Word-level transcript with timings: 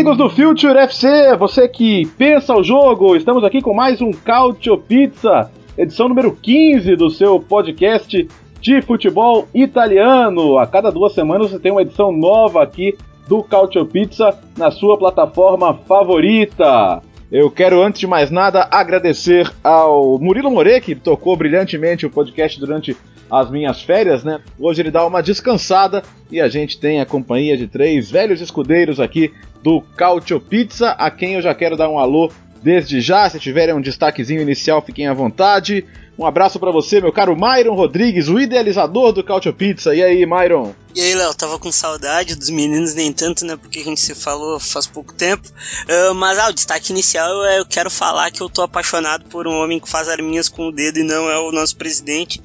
Amigos 0.00 0.16
do 0.16 0.30
Future 0.30 0.78
FC, 0.78 1.36
você 1.36 1.68
que 1.68 2.06
pensa 2.16 2.54
o 2.54 2.62
jogo, 2.62 3.14
estamos 3.14 3.44
aqui 3.44 3.60
com 3.60 3.74
mais 3.74 4.00
um 4.00 4.10
Cautio 4.12 4.78
Pizza, 4.78 5.50
edição 5.76 6.08
número 6.08 6.34
15 6.34 6.96
do 6.96 7.10
seu 7.10 7.38
podcast 7.38 8.26
de 8.62 8.80
futebol 8.80 9.46
italiano. 9.54 10.56
A 10.56 10.66
cada 10.66 10.90
duas 10.90 11.12
semanas 11.12 11.50
você 11.50 11.58
tem 11.58 11.70
uma 11.70 11.82
edição 11.82 12.12
nova 12.12 12.62
aqui 12.62 12.96
do 13.28 13.42
Cautio 13.42 13.84
Pizza 13.84 14.38
na 14.56 14.70
sua 14.70 14.96
plataforma 14.96 15.74
favorita. 15.86 17.02
Eu 17.30 17.48
quero, 17.48 17.80
antes 17.80 18.00
de 18.00 18.08
mais 18.08 18.28
nada, 18.28 18.66
agradecer 18.72 19.48
ao 19.62 20.18
Murilo 20.18 20.50
More, 20.50 20.80
que 20.80 20.96
tocou 20.96 21.36
brilhantemente 21.36 22.04
o 22.04 22.10
podcast 22.10 22.58
durante 22.58 22.96
as 23.30 23.48
minhas 23.48 23.80
férias, 23.80 24.24
né? 24.24 24.40
Hoje 24.58 24.82
ele 24.82 24.90
dá 24.90 25.06
uma 25.06 25.22
descansada 25.22 26.02
e 26.28 26.40
a 26.40 26.48
gente 26.48 26.80
tem 26.80 27.00
a 27.00 27.06
companhia 27.06 27.56
de 27.56 27.68
três 27.68 28.10
velhos 28.10 28.40
escudeiros 28.40 28.98
aqui 28.98 29.32
do 29.62 29.80
Cautio 29.96 30.40
Pizza, 30.40 30.90
a 30.90 31.08
quem 31.08 31.34
eu 31.34 31.42
já 31.42 31.54
quero 31.54 31.76
dar 31.76 31.88
um 31.88 32.00
alô 32.00 32.32
desde 32.62 33.00
já. 33.00 33.28
Se 33.28 33.38
tiverem 33.38 33.74
um 33.74 33.80
destaquezinho 33.80 34.42
inicial, 34.42 34.82
fiquem 34.82 35.06
à 35.06 35.14
vontade. 35.14 35.86
Um 36.20 36.26
abraço 36.26 36.60
para 36.60 36.70
você, 36.70 37.00
meu 37.00 37.10
caro 37.10 37.34
Myron 37.34 37.74
Rodrigues, 37.74 38.28
o 38.28 38.38
idealizador 38.38 39.10
do 39.10 39.24
Cautio 39.24 39.54
Pizza. 39.54 39.94
E 39.94 40.02
aí, 40.02 40.26
Myron? 40.26 40.74
E 40.94 41.00
aí, 41.00 41.14
Léo, 41.14 41.34
tava 41.34 41.58
com 41.58 41.72
saudade 41.72 42.34
dos 42.34 42.50
meninos, 42.50 42.92
nem 42.92 43.10
tanto, 43.10 43.42
né? 43.46 43.56
Porque 43.56 43.78
a 43.78 43.84
gente 43.84 44.02
se 44.02 44.14
falou 44.14 44.60
faz 44.60 44.86
pouco 44.86 45.14
tempo. 45.14 45.48
Uh, 45.48 46.14
mas, 46.14 46.38
ah, 46.38 46.50
o 46.50 46.52
destaque 46.52 46.92
inicial 46.92 47.42
é 47.46 47.60
eu 47.60 47.64
quero 47.64 47.90
falar 47.90 48.30
que 48.30 48.42
eu 48.42 48.50
tô 48.50 48.60
apaixonado 48.60 49.24
por 49.30 49.46
um 49.46 49.62
homem 49.62 49.80
que 49.80 49.88
faz 49.88 50.10
arminhas 50.10 50.48
com 50.48 50.68
o 50.68 50.72
dedo 50.72 50.98
e 50.98 51.02
não 51.02 51.30
é 51.30 51.38
o 51.38 51.52
nosso 51.52 51.74
presidente. 51.76 52.42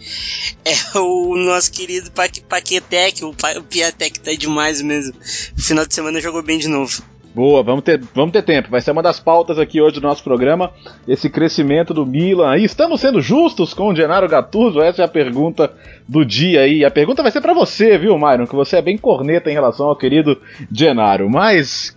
É 0.64 0.98
o 0.98 1.36
nosso 1.36 1.70
querido 1.70 2.10
Paquetec, 2.12 3.26
o, 3.26 3.30
o 3.30 3.64
Piatek 3.64 4.20
tá 4.22 4.32
demais 4.34 4.82
mesmo. 4.82 5.14
No 5.58 5.62
final 5.62 5.86
de 5.86 5.94
semana 5.94 6.22
jogou 6.22 6.42
bem 6.42 6.58
de 6.58 6.70
novo. 6.70 7.04
Boa, 7.36 7.62
vamos 7.62 7.84
ter, 7.84 8.02
vamos 8.14 8.32
ter 8.32 8.44
tempo. 8.44 8.72
Vai 8.72 8.80
ser 8.80 8.92
uma 8.92 9.04
das 9.04 9.20
pautas 9.20 9.60
aqui 9.60 9.82
hoje 9.82 10.00
do 10.00 10.08
nosso 10.08 10.24
programa, 10.24 10.72
esse 11.06 11.30
crescimento 11.30 11.94
do 11.94 12.06
Milan. 12.06 12.56
E 12.56 12.64
estamos 12.64 13.02
sendo 13.02 13.20
justos 13.20 13.74
com 13.74 13.90
o 13.90 13.96
Gennaro 13.96 14.30
Gattuso? 14.30 14.80
Essa 14.80 15.02
é 15.02 15.06
a 15.06 15.10
pergunta 15.10 15.70
do 16.08 16.24
dia 16.24 16.62
aí. 16.62 16.86
A 16.86 16.90
pergunta 16.90 17.22
vai 17.22 17.34
ser 17.34 17.42
para 17.42 17.54
você, 17.54 17.98
viu, 17.98 18.18
Myron? 18.18 18.48
Que 18.48 18.56
você 18.56 18.78
é 18.78 18.82
bem 18.82 18.98
corneta 18.98 19.52
em 19.52 19.54
relação 19.54 19.88
ao 19.88 19.98
querido 19.98 20.40
Gennaro. 20.72 21.30
Mas 21.30 21.94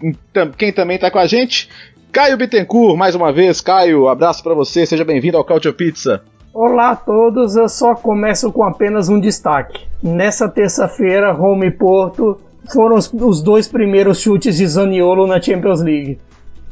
quem 0.57 0.73
também 0.73 0.99
tá 0.99 1.09
com 1.09 1.21
a 1.21 1.27
gente? 1.29 1.69
Caio 2.11 2.37
Bittencourt, 2.37 2.99
mais 2.99 3.15
uma 3.15 3.33
vez. 3.33 3.61
Caio, 3.61 4.09
abraço 4.09 4.43
para 4.43 4.55
você. 4.55 4.85
Seja 4.87 5.05
bem-vindo 5.05 5.37
ao 5.37 5.45
Cautio 5.45 5.73
Pizza. 5.73 6.21
Olá 6.53 6.91
a 6.91 6.97
todos, 6.97 7.55
eu 7.55 7.69
só 7.69 7.95
começo 7.95 8.51
com 8.51 8.65
apenas 8.65 9.09
um 9.09 9.21
destaque. 9.21 9.87
Nessa 10.03 10.49
terça-feira, 10.49 11.31
Roma 11.31 11.65
e 11.65 11.71
Porto 11.71 12.41
foram 12.73 12.97
os, 12.97 13.13
os 13.13 13.43
dois 13.43 13.69
primeiros 13.69 14.21
chutes 14.21 14.57
de 14.57 14.67
Zaniolo 14.67 15.27
na 15.27 15.41
Champions 15.41 15.83
League. 15.83 16.19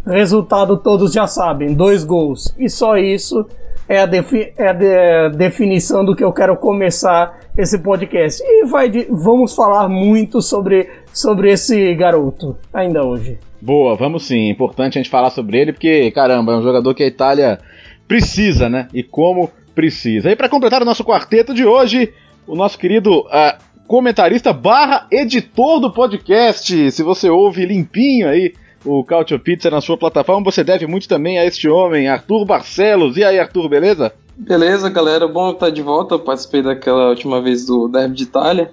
Resultado 0.07 0.77
todos 0.77 1.13
já 1.13 1.27
sabem, 1.27 1.75
dois 1.75 2.05
gols. 2.05 2.55
E 2.59 2.69
só 2.69 2.97
isso 2.97 3.45
é 3.89 4.01
a, 4.01 4.07
defi 4.07 4.53
é 4.57 4.69
a 4.69 4.73
de 4.73 5.37
definição 5.37 6.05
do 6.05 6.15
que 6.15 6.23
eu 6.23 6.33
quero 6.33 6.57
começar 6.57 7.39
esse 7.57 7.79
podcast. 7.79 8.43
E 8.45 8.67
vai 8.67 8.89
de 8.89 9.07
vamos 9.11 9.55
falar 9.55 9.89
muito 9.89 10.41
sobre, 10.41 10.89
sobre 11.13 11.51
esse 11.51 11.95
garoto 11.95 12.57
ainda 12.73 13.05
hoje. 13.05 13.39
Boa, 13.61 13.97
vamos 13.97 14.27
sim. 14.27 14.49
Importante 14.49 14.99
a 14.99 15.03
gente 15.03 15.11
falar 15.11 15.31
sobre 15.31 15.59
ele 15.59 15.73
porque, 15.73 16.11
caramba, 16.11 16.53
é 16.53 16.57
um 16.57 16.63
jogador 16.63 16.95
que 16.95 17.03
a 17.03 17.07
Itália 17.07 17.59
precisa, 18.07 18.69
né? 18.69 18.89
E 18.93 19.03
como 19.03 19.51
precisa. 19.75 20.31
E 20.31 20.37
para 20.37 20.49
completar 20.49 20.83
o 20.83 20.85
nosso 20.85 21.05
quarteto 21.05 21.53
de 21.53 21.65
hoje, 21.65 22.13
o 22.47 22.55
nosso 22.55 22.79
querido 22.79 23.21
uh, 23.21 23.66
comentarista 23.87 24.53
barra 24.53 25.07
editor 25.11 25.81
do 25.81 25.93
podcast. 25.93 26.91
Se 26.91 27.03
você 27.03 27.31
ouve 27.31 27.65
limpinho 27.65 28.29
aí 28.29 28.55
o 28.85 29.05
Cautio 29.05 29.39
Pizza 29.39 29.71
na 29.71 29.81
sua 29.81 29.97
plataforma, 29.97 30.45
você 30.45 30.63
deve 30.63 30.87
muito 30.87 31.09
também 31.09 31.39
a 31.39 31.45
este 31.45 31.69
homem, 31.69 32.09
Arthur 32.09 32.45
Barcelos. 32.45 33.17
E 33.17 33.25
aí, 33.25 33.39
Arthur, 33.39 33.69
beleza? 33.69 34.13
Beleza, 34.37 34.89
galera. 34.89 35.27
Bom 35.27 35.51
estar 35.51 35.71
de 35.71 35.83
volta. 35.83 36.15
Eu 36.15 36.21
participei 36.21 36.63
daquela 36.63 37.09
última 37.09 37.41
vez 37.41 37.67
do 37.67 37.89
Derby 37.89 38.15
de 38.15 38.25
Itália. 38.25 38.71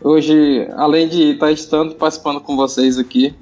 Hoje, 0.00 0.66
além 0.76 1.08
de 1.08 1.32
estar 1.32 1.50
estando 1.50 1.94
participando 1.94 2.40
com 2.40 2.56
vocês 2.56 2.98
aqui. 2.98 3.34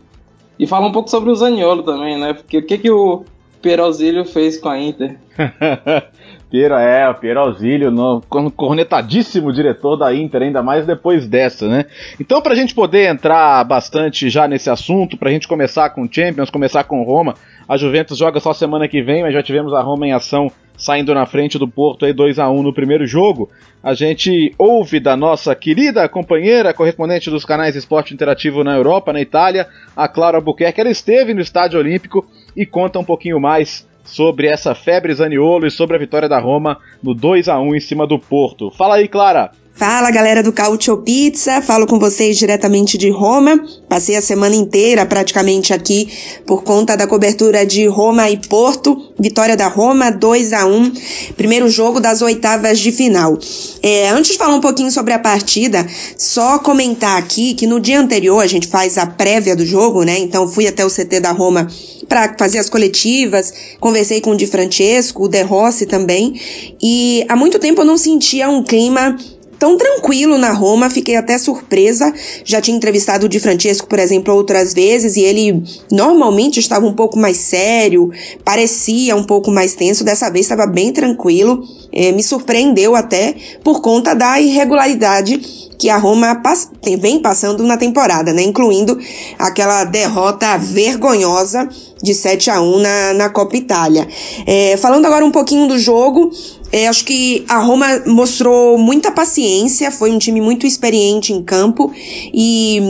E 0.58 0.66
falar 0.66 0.86
um 0.86 0.92
pouco 0.92 1.08
sobre 1.08 1.30
o 1.30 1.34
Zaniolo 1.34 1.82
também, 1.82 2.18
né? 2.18 2.34
Porque 2.34 2.58
o 2.58 2.66
que, 2.66 2.76
que 2.76 2.90
o 2.90 3.24
Perozilho 3.62 4.24
fez 4.24 4.58
com 4.58 4.68
a 4.68 4.78
Inter? 4.78 5.18
Piero, 6.50 6.74
é, 6.74 7.08
o 7.08 7.14
Piero 7.14 7.40
Auxílio, 7.40 7.92
no, 7.92 8.20
cornetadíssimo 8.56 9.52
diretor 9.52 9.96
da 9.96 10.12
Inter, 10.12 10.42
ainda 10.42 10.62
mais 10.62 10.84
depois 10.84 11.28
dessa, 11.28 11.68
né? 11.68 11.84
Então, 12.18 12.42
pra 12.42 12.56
gente 12.56 12.74
poder 12.74 13.08
entrar 13.08 13.62
bastante 13.64 14.28
já 14.28 14.48
nesse 14.48 14.68
assunto, 14.68 15.16
pra 15.16 15.30
gente 15.30 15.46
começar 15.46 15.90
com 15.90 16.10
Champions, 16.10 16.50
começar 16.50 16.82
com 16.82 17.04
Roma, 17.04 17.36
a 17.68 17.76
Juventus 17.76 18.18
joga 18.18 18.40
só 18.40 18.52
semana 18.52 18.88
que 18.88 19.00
vem, 19.00 19.22
mas 19.22 19.32
já 19.32 19.42
tivemos 19.44 19.72
a 19.72 19.80
Roma 19.80 20.08
em 20.08 20.12
ação 20.12 20.50
saindo 20.76 21.14
na 21.14 21.24
frente 21.26 21.58
do 21.58 21.68
Porto 21.68 22.04
aí 22.04 22.12
2 22.12 22.38
a 22.38 22.50
1 22.50 22.62
no 22.62 22.72
primeiro 22.72 23.06
jogo. 23.06 23.50
A 23.82 23.94
gente 23.94 24.52
ouve 24.58 24.98
da 24.98 25.16
nossa 25.16 25.54
querida 25.54 26.08
companheira, 26.08 26.74
correspondente 26.74 27.30
dos 27.30 27.44
canais 27.44 27.76
Esporte 27.76 28.12
Interativo 28.12 28.64
na 28.64 28.74
Europa, 28.74 29.12
na 29.12 29.20
Itália, 29.20 29.68
a 29.94 30.08
Clara 30.08 30.38
Albuquerque. 30.38 30.80
Ela 30.80 30.90
esteve 30.90 31.32
no 31.32 31.40
Estádio 31.40 31.78
Olímpico 31.78 32.26
e 32.56 32.66
conta 32.66 32.98
um 32.98 33.04
pouquinho 33.04 33.38
mais 33.38 33.88
sobre 34.04 34.48
essa 34.48 34.74
febre 34.74 35.14
Zaniolo 35.14 35.66
e 35.66 35.70
sobre 35.70 35.96
a 35.96 35.98
vitória 35.98 36.28
da 36.28 36.38
Roma 36.38 36.78
no 37.02 37.14
2 37.14 37.48
a 37.48 37.58
1 37.58 37.74
em 37.74 37.80
cima 37.80 38.06
do 38.06 38.18
Porto. 38.18 38.70
Fala 38.70 38.96
aí, 38.96 39.08
Clara! 39.08 39.52
Fala 39.74 40.10
galera 40.10 40.42
do 40.42 40.52
Cautio 40.52 40.98
Pizza, 40.98 41.62
falo 41.62 41.86
com 41.86 41.98
vocês 41.98 42.36
diretamente 42.36 42.98
de 42.98 43.08
Roma. 43.08 43.58
Passei 43.88 44.14
a 44.14 44.20
semana 44.20 44.54
inteira 44.54 45.06
praticamente 45.06 45.72
aqui 45.72 46.06
por 46.46 46.62
conta 46.62 46.96
da 46.96 47.06
cobertura 47.06 47.64
de 47.64 47.86
Roma 47.86 48.28
e 48.28 48.36
Porto. 48.36 49.10
Vitória 49.18 49.56
da 49.56 49.68
Roma, 49.68 50.10
2 50.10 50.52
a 50.52 50.66
1 50.66 50.92
primeiro 51.34 51.70
jogo 51.70 51.98
das 51.98 52.20
oitavas 52.20 52.78
de 52.78 52.92
final. 52.92 53.38
É, 53.82 54.10
antes 54.10 54.32
de 54.32 54.38
falar 54.38 54.54
um 54.54 54.60
pouquinho 54.60 54.90
sobre 54.90 55.14
a 55.14 55.18
partida, 55.18 55.86
só 56.18 56.58
comentar 56.58 57.16
aqui 57.16 57.54
que 57.54 57.66
no 57.66 57.80
dia 57.80 57.98
anterior 57.98 58.40
a 58.40 58.46
gente 58.46 58.68
faz 58.68 58.98
a 58.98 59.06
prévia 59.06 59.56
do 59.56 59.64
jogo, 59.64 60.02
né? 60.02 60.18
Então 60.18 60.46
fui 60.46 60.66
até 60.66 60.84
o 60.84 60.90
CT 60.90 61.20
da 61.20 61.32
Roma 61.32 61.66
para 62.06 62.34
fazer 62.36 62.58
as 62.58 62.68
coletivas, 62.68 63.54
conversei 63.78 64.20
com 64.20 64.32
o 64.32 64.36
Di 64.36 64.46
Francesco, 64.46 65.24
o 65.24 65.28
De 65.28 65.42
Rossi 65.42 65.86
também, 65.86 66.38
e 66.82 67.24
há 67.28 67.36
muito 67.36 67.58
tempo 67.58 67.80
eu 67.80 67.84
não 67.84 67.96
sentia 67.96 68.50
um 68.50 68.64
clima 68.64 69.16
tão 69.60 69.76
tranquilo 69.76 70.38
na 70.38 70.52
Roma, 70.52 70.88
fiquei 70.88 71.14
até 71.14 71.36
surpresa. 71.36 72.12
Já 72.42 72.62
tinha 72.62 72.76
entrevistado 72.76 73.26
o 73.26 73.28
Di 73.28 73.38
Francesco, 73.38 73.86
por 73.86 73.98
exemplo, 73.98 74.34
outras 74.34 74.72
vezes, 74.72 75.16
e 75.16 75.20
ele 75.20 75.62
normalmente 75.92 76.58
estava 76.58 76.86
um 76.86 76.94
pouco 76.94 77.18
mais 77.18 77.36
sério, 77.36 78.10
parecia 78.42 79.14
um 79.14 79.22
pouco 79.22 79.50
mais 79.50 79.74
tenso, 79.74 80.02
dessa 80.02 80.30
vez 80.30 80.46
estava 80.46 80.66
bem 80.66 80.92
tranquilo. 80.92 81.62
É, 81.92 82.10
me 82.10 82.22
surpreendeu 82.22 82.96
até 82.96 83.34
por 83.62 83.82
conta 83.82 84.14
da 84.14 84.40
irregularidade 84.40 85.38
que 85.80 85.88
a 85.88 85.96
Roma 85.96 86.36
pass 86.36 86.70
vem 86.98 87.20
passando 87.20 87.64
na 87.64 87.76
temporada, 87.76 88.32
né? 88.32 88.42
Incluindo 88.42 88.98
aquela 89.38 89.84
derrota 89.84 90.58
vergonhosa 90.58 91.68
de 92.02 92.14
7 92.14 92.50
a 92.50 92.60
1 92.60 92.78
na, 92.78 93.14
na 93.14 93.28
Copa 93.30 93.56
Itália. 93.56 94.06
É, 94.46 94.76
falando 94.76 95.06
agora 95.06 95.24
um 95.24 95.30
pouquinho 95.30 95.68
do 95.68 95.78
jogo, 95.78 96.30
é, 96.72 96.86
acho 96.86 97.04
que 97.04 97.44
a 97.48 97.58
Roma 97.58 98.02
mostrou 98.06 98.78
muita 98.78 99.10
paciência, 99.10 99.90
foi 99.90 100.10
um 100.12 100.18
time 100.18 100.40
muito 100.40 100.66
experiente 100.66 101.32
em 101.32 101.42
campo 101.42 101.92
e 102.32 102.80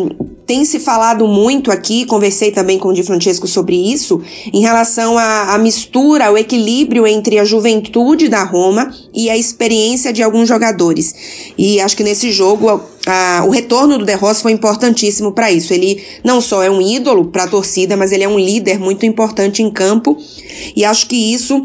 tem 0.46 0.64
se 0.64 0.80
falado 0.80 1.28
muito 1.28 1.70
aqui, 1.70 2.04
conversei 2.04 2.50
também 2.50 2.76
com 2.76 2.88
o 2.88 2.92
Di 2.92 3.04
Francesco 3.04 3.46
sobre 3.46 3.76
isso, 3.76 4.20
em 4.52 4.60
relação 4.60 5.16
à, 5.16 5.54
à 5.54 5.58
mistura, 5.58 6.30
o 6.30 6.36
equilíbrio 6.36 7.06
entre 7.06 7.38
a 7.38 7.44
juventude 7.44 8.28
da 8.28 8.42
Roma 8.42 8.92
e 9.14 9.30
a 9.30 9.36
experiência 9.36 10.12
de 10.12 10.22
alguns 10.22 10.48
jogadores. 10.48 11.52
E 11.56 11.80
acho 11.80 11.96
que 11.96 12.02
nesse 12.02 12.32
jogo 12.32 12.82
a, 13.06 13.44
o 13.46 13.50
retorno 13.50 13.96
do 13.96 14.04
De 14.04 14.14
Rossi 14.14 14.42
foi 14.42 14.52
importantíssimo 14.52 15.32
para 15.32 15.52
isso. 15.52 15.72
Ele 15.72 16.02
não 16.24 16.40
só 16.40 16.62
é 16.62 16.70
um 16.70 16.82
ídolo 16.82 17.26
para 17.26 17.44
a 17.44 17.48
torcida, 17.48 17.96
mas 17.96 18.10
ele 18.10 18.24
é 18.24 18.28
um 18.28 18.38
líder 18.38 18.78
muito 18.78 19.06
importante 19.06 19.62
em 19.62 19.70
campo 19.70 20.18
e 20.74 20.84
acho 20.84 21.06
que 21.06 21.32
isso 21.32 21.64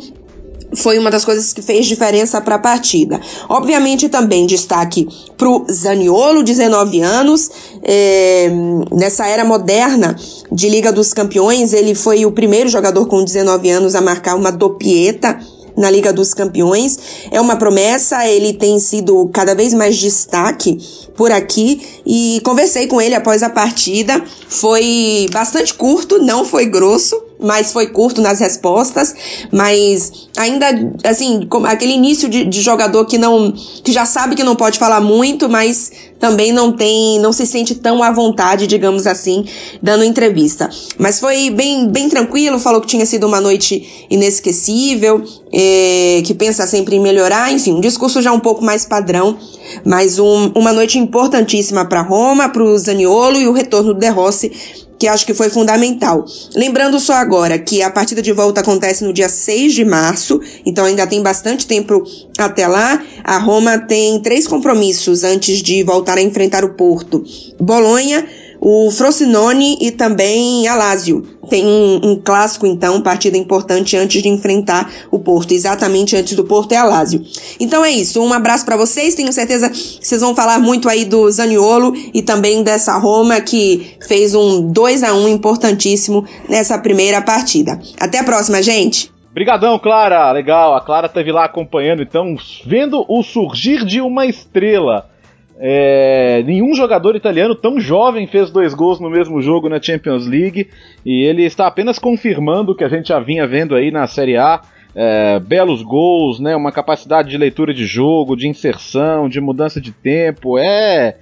foi 0.75 0.97
uma 0.99 1.11
das 1.11 1.25
coisas 1.25 1.53
que 1.53 1.61
fez 1.61 1.85
diferença 1.85 2.39
para 2.41 2.55
a 2.55 2.59
partida. 2.59 3.19
Obviamente 3.49 4.09
também 4.09 4.45
destaque 4.45 5.07
para 5.37 5.49
o 5.49 5.65
Zaniolo, 5.71 6.43
19 6.43 7.01
anos, 7.01 7.49
é, 7.83 8.49
nessa 8.91 9.27
era 9.27 9.43
moderna 9.43 10.15
de 10.51 10.69
Liga 10.69 10.91
dos 10.91 11.13
Campeões, 11.13 11.73
ele 11.73 11.95
foi 11.95 12.25
o 12.25 12.31
primeiro 12.31 12.69
jogador 12.69 13.05
com 13.07 13.23
19 13.23 13.69
anos 13.69 13.95
a 13.95 14.01
marcar 14.01 14.35
uma 14.35 14.51
dopieta 14.51 15.39
na 15.77 15.89
Liga 15.89 16.13
dos 16.13 16.33
Campeões. 16.33 16.97
É 17.31 17.39
uma 17.39 17.57
promessa, 17.57 18.27
ele 18.27 18.53
tem 18.53 18.79
sido 18.79 19.29
cada 19.33 19.53
vez 19.53 19.73
mais 19.73 19.97
destaque 19.97 20.77
por 21.15 21.31
aqui 21.31 22.01
e 22.05 22.41
conversei 22.43 22.87
com 22.87 23.01
ele 23.01 23.15
após 23.15 23.43
a 23.43 23.49
partida. 23.49 24.23
Foi 24.47 25.27
bastante 25.31 25.73
curto, 25.73 26.19
não 26.19 26.45
foi 26.45 26.65
grosso, 26.65 27.21
mas 27.39 27.73
foi 27.73 27.87
curto 27.87 28.21
nas 28.21 28.39
respostas, 28.39 29.13
mas 29.51 30.27
ainda 30.37 30.67
assim, 31.03 31.47
aquele 31.65 31.93
início 31.93 32.29
de, 32.29 32.45
de, 32.45 32.61
jogador 32.61 33.05
que 33.05 33.17
não 33.17 33.51
que 33.51 33.91
já 33.91 34.05
sabe 34.05 34.35
que 34.35 34.43
não 34.43 34.55
pode 34.55 34.79
falar 34.79 35.01
muito, 35.01 35.49
mas 35.49 35.91
também 36.19 36.51
não 36.51 36.71
tem, 36.71 37.19
não 37.19 37.33
se 37.33 37.45
sente 37.45 37.75
tão 37.75 38.01
à 38.01 38.11
vontade, 38.11 38.67
digamos 38.67 39.05
assim, 39.05 39.45
dando 39.81 40.03
entrevista. 40.03 40.69
Mas 40.97 41.19
foi 41.19 41.49
bem, 41.49 41.89
bem 41.89 42.09
tranquilo, 42.09 42.57
falou 42.57 42.81
que 42.81 42.87
tinha 42.87 43.05
sido 43.05 43.27
uma 43.27 43.41
noite 43.41 44.07
inesquecível, 44.09 45.23
é, 45.51 46.21
que 46.25 46.33
pensa 46.33 46.65
sempre 46.65 46.95
em 46.95 46.99
melhorar, 46.99 47.51
enfim, 47.51 47.73
um 47.73 47.81
discurso 47.81 48.21
já 48.21 48.31
um 48.31 48.39
pouco 48.39 48.63
mais 48.63 48.85
padrão, 48.85 49.37
mas 49.83 50.17
um, 50.17 50.51
uma 50.55 50.71
noite 50.71 50.97
importantíssima 50.97 51.85
para 51.85 52.01
Roma, 52.01 52.49
para 52.49 52.63
o 52.63 52.77
Zaniolo 52.77 53.37
e 53.37 53.47
o 53.47 53.51
retorno 53.51 53.93
do 53.93 53.99
De 53.99 54.09
Rossi 54.09 54.51
que 54.99 55.07
acho 55.07 55.25
que 55.25 55.33
foi 55.33 55.49
fundamental. 55.49 56.25
Lembrando 56.55 56.99
só 56.99 57.13
agora 57.13 57.57
que 57.59 57.81
a 57.81 57.89
partida 57.89 58.21
de 58.21 58.31
volta 58.31 58.61
acontece 58.61 59.03
no 59.03 59.13
dia 59.13 59.29
6 59.29 59.73
de 59.73 59.85
março, 59.85 60.39
então 60.65 60.85
ainda 60.85 61.05
tem 61.07 61.21
bastante 61.21 61.67
tempo 61.67 62.03
até 62.37 62.67
lá. 62.67 63.03
A 63.23 63.37
Roma 63.37 63.77
tem 63.77 64.21
três 64.21 64.47
compromissos 64.47 65.23
antes 65.23 65.61
de 65.61 65.83
voltar 65.83 66.17
a 66.17 66.21
enfrentar 66.21 66.63
o 66.63 66.73
Porto: 66.73 67.23
Bolonha, 67.59 68.25
o 68.59 68.89
Frosinone 68.91 69.77
e 69.81 69.91
também 69.91 70.67
a 70.67 70.75
Lazio. 70.75 71.23
Tem 71.49 71.65
um, 71.65 71.99
um, 72.03 72.15
clássico, 72.15 72.65
então, 72.65 73.01
partida 73.01 73.37
importante 73.37 73.95
antes 73.95 74.21
de 74.21 74.29
enfrentar 74.29 74.91
o 75.11 75.19
Porto. 75.19 75.53
Exatamente 75.53 76.15
antes 76.15 76.35
do 76.35 76.43
Porto 76.43 76.71
é 76.71 76.77
a 76.77 76.83
Lazio. 76.83 77.23
Então 77.59 77.85
é 77.85 77.91
isso. 77.91 78.21
Um 78.21 78.33
abraço 78.33 78.65
para 78.65 78.75
vocês. 78.75 79.13
Tenho 79.15 79.31
certeza 79.31 79.69
que 79.69 79.99
vocês 80.01 80.21
vão 80.21 80.35
falar 80.35 80.59
muito 80.59 80.89
aí 80.89 81.05
do 81.05 81.29
Zaniolo 81.29 81.93
e 82.13 82.21
também 82.21 82.63
dessa 82.63 82.97
Roma 82.97 83.41
que 83.41 83.95
fez 84.07 84.33
um 84.33 84.71
2 84.71 85.03
a 85.03 85.13
1 85.13 85.27
importantíssimo 85.27 86.25
nessa 86.49 86.77
primeira 86.77 87.21
partida. 87.21 87.79
Até 87.99 88.19
a 88.19 88.23
próxima, 88.23 88.61
gente. 88.63 89.13
Obrigadão, 89.35 89.77
Clara. 89.77 90.31
Legal. 90.31 90.75
A 90.75 90.81
Clara 90.81 91.07
esteve 91.07 91.31
lá 91.31 91.43
acompanhando, 91.43 92.01
então, 92.01 92.37
vendo 92.65 93.05
o 93.07 93.21
surgir 93.21 93.85
de 93.85 93.99
uma 93.99 94.25
estrela 94.25 95.09
é, 95.57 96.43
nenhum 96.45 96.75
jogador 96.75 97.15
italiano 97.15 97.55
tão 97.55 97.79
jovem 97.79 98.27
fez 98.27 98.51
dois 98.51 98.73
gols 98.73 98.99
no 98.99 99.09
mesmo 99.09 99.41
jogo 99.41 99.69
na 99.69 99.81
Champions 99.81 100.27
League 100.27 100.67
e 101.05 101.23
ele 101.23 101.43
está 101.43 101.65
apenas 101.67 101.97
confirmando 101.97 102.73
o 102.73 102.75
que 102.75 102.83
a 102.83 102.89
gente 102.89 103.09
já 103.09 103.19
vinha 103.19 103.47
vendo 103.47 103.75
aí 103.75 103.91
na 103.91 104.05
Série 104.07 104.37
A. 104.37 104.61
É, 104.97 105.39
belos 105.39 105.81
gols, 105.81 106.39
né, 106.39 106.55
uma 106.55 106.71
capacidade 106.71 107.29
de 107.29 107.37
leitura 107.37 107.73
de 107.73 107.85
jogo, 107.85 108.33
de 108.33 108.47
inserção, 108.47 109.27
de 109.27 109.41
mudança 109.41 109.81
de 109.81 109.91
tempo. 109.91 110.57
É, 110.57 111.17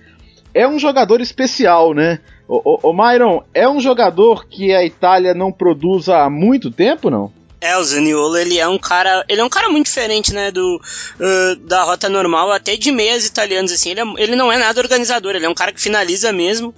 é 0.53 0.67
um 0.67 0.77
jogador 0.77 1.19
especial, 1.21 1.91
né? 1.91 2.19
O, 2.47 2.61
o, 2.63 2.91
o 2.91 2.93
Myron, 2.93 3.41
é 3.51 3.67
um 3.67 3.79
jogador 3.79 4.45
que 4.47 4.71
a 4.75 4.85
Itália 4.85 5.33
não 5.33 5.51
produz 5.51 6.07
há 6.07 6.29
muito 6.29 6.69
tempo, 6.69 7.09
não? 7.09 7.31
É, 7.63 7.77
o 7.77 7.83
Zaniolo, 7.85 8.35
ele 8.35 8.59
é 8.59 8.67
um 8.67 8.77
cara, 8.77 9.23
ele 9.29 9.39
é 9.39 9.43
um 9.43 9.47
cara 9.47 9.69
muito 9.69 9.85
diferente, 9.85 10.33
né, 10.33 10.51
do 10.51 10.75
uh, 10.75 11.55
da 11.65 11.83
rota 11.83 12.09
normal, 12.09 12.51
até 12.51 12.75
de 12.75 12.91
meias 12.91 13.25
italianos, 13.25 13.71
assim, 13.71 13.91
ele, 13.91 14.01
é, 14.01 14.03
ele 14.17 14.35
não 14.35 14.51
é 14.51 14.57
nada 14.57 14.81
organizador, 14.81 15.33
ele 15.33 15.45
é 15.45 15.49
um 15.49 15.53
cara 15.53 15.71
que 15.71 15.79
finaliza 15.79 16.33
mesmo, 16.33 16.75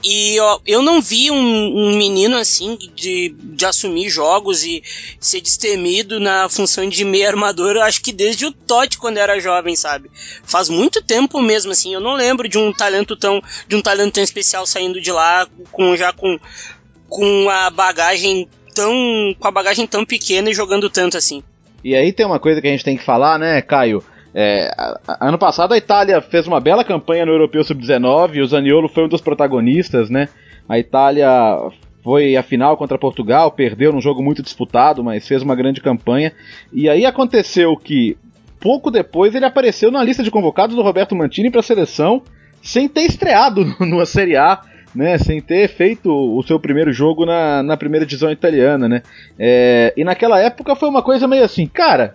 e 0.00 0.38
ó, 0.38 0.60
eu 0.64 0.80
não 0.80 1.02
vi 1.02 1.28
um, 1.28 1.36
um, 1.36 1.96
menino 1.96 2.36
assim 2.36 2.78
de, 2.94 3.34
de 3.36 3.66
assumir 3.66 4.08
jogos 4.08 4.62
e 4.62 4.80
ser 5.18 5.40
destemido 5.40 6.20
na 6.20 6.48
função 6.48 6.88
de 6.88 7.04
meio 7.04 7.26
armador, 7.26 7.74
eu 7.74 7.82
acho 7.82 8.00
que 8.00 8.12
desde 8.12 8.46
o 8.46 8.52
Totti 8.52 8.98
quando 8.98 9.18
era 9.18 9.40
jovem, 9.40 9.74
sabe? 9.74 10.08
Faz 10.44 10.68
muito 10.68 11.02
tempo 11.02 11.42
mesmo 11.42 11.72
assim, 11.72 11.94
eu 11.94 12.00
não 12.00 12.14
lembro 12.14 12.48
de 12.48 12.58
um 12.58 12.72
talento 12.72 13.16
tão 13.16 13.42
de 13.66 13.74
um 13.74 13.82
talento 13.82 14.14
tão 14.14 14.22
especial 14.22 14.64
saindo 14.66 15.00
de 15.00 15.10
lá 15.10 15.48
com 15.72 15.96
já 15.96 16.12
com 16.12 16.38
com 17.08 17.50
a 17.50 17.70
bagagem 17.70 18.48
tão. 18.74 18.92
com 19.38 19.48
a 19.48 19.50
bagagem 19.50 19.86
tão 19.86 20.04
pequena 20.04 20.50
e 20.50 20.54
jogando 20.54 20.88
tanto 20.90 21.16
assim. 21.16 21.42
E 21.84 21.94
aí 21.94 22.12
tem 22.12 22.24
uma 22.24 22.38
coisa 22.38 22.60
que 22.60 22.68
a 22.68 22.70
gente 22.70 22.84
tem 22.84 22.96
que 22.96 23.04
falar, 23.04 23.38
né, 23.38 23.60
Caio? 23.60 24.02
É, 24.34 24.70
ano 25.20 25.36
passado 25.36 25.74
a 25.74 25.76
Itália 25.76 26.20
fez 26.22 26.46
uma 26.46 26.58
bela 26.58 26.82
campanha 26.82 27.26
no 27.26 27.32
Europeu 27.32 27.62
Sub-19, 27.62 28.42
o 28.42 28.46
Zaniolo 28.46 28.88
foi 28.88 29.04
um 29.04 29.08
dos 29.08 29.20
protagonistas, 29.20 30.08
né? 30.08 30.28
A 30.68 30.78
Itália 30.78 31.28
foi 32.02 32.34
a 32.36 32.42
final 32.42 32.76
contra 32.76 32.98
Portugal, 32.98 33.50
perdeu 33.52 33.92
num 33.92 34.00
jogo 34.00 34.22
muito 34.22 34.42
disputado, 34.42 35.04
mas 35.04 35.26
fez 35.28 35.42
uma 35.42 35.54
grande 35.54 35.80
campanha. 35.80 36.32
E 36.72 36.88
aí 36.88 37.04
aconteceu 37.04 37.76
que 37.76 38.16
pouco 38.58 38.90
depois 38.90 39.34
ele 39.34 39.44
apareceu 39.44 39.90
na 39.90 40.02
lista 40.02 40.22
de 40.22 40.30
convocados 40.30 40.74
do 40.74 40.82
Roberto 40.82 41.14
Mantini 41.14 41.50
para 41.50 41.60
a 41.60 41.64
seleção, 41.64 42.22
sem 42.62 42.88
ter 42.88 43.02
estreado 43.02 43.64
numa 43.80 44.06
Série 44.06 44.36
A 44.36 44.62
né, 44.94 45.18
sem 45.18 45.40
ter 45.40 45.68
feito 45.68 46.10
o 46.10 46.42
seu 46.42 46.58
primeiro 46.60 46.92
jogo 46.92 47.24
na, 47.24 47.62
na 47.62 47.76
primeira 47.76 48.04
divisão 48.04 48.30
italiana, 48.30 48.88
né? 48.88 49.02
É, 49.38 49.92
e 49.96 50.04
naquela 50.04 50.38
época 50.38 50.76
foi 50.76 50.88
uma 50.88 51.02
coisa 51.02 51.26
meio 51.26 51.44
assim, 51.44 51.66
cara, 51.66 52.14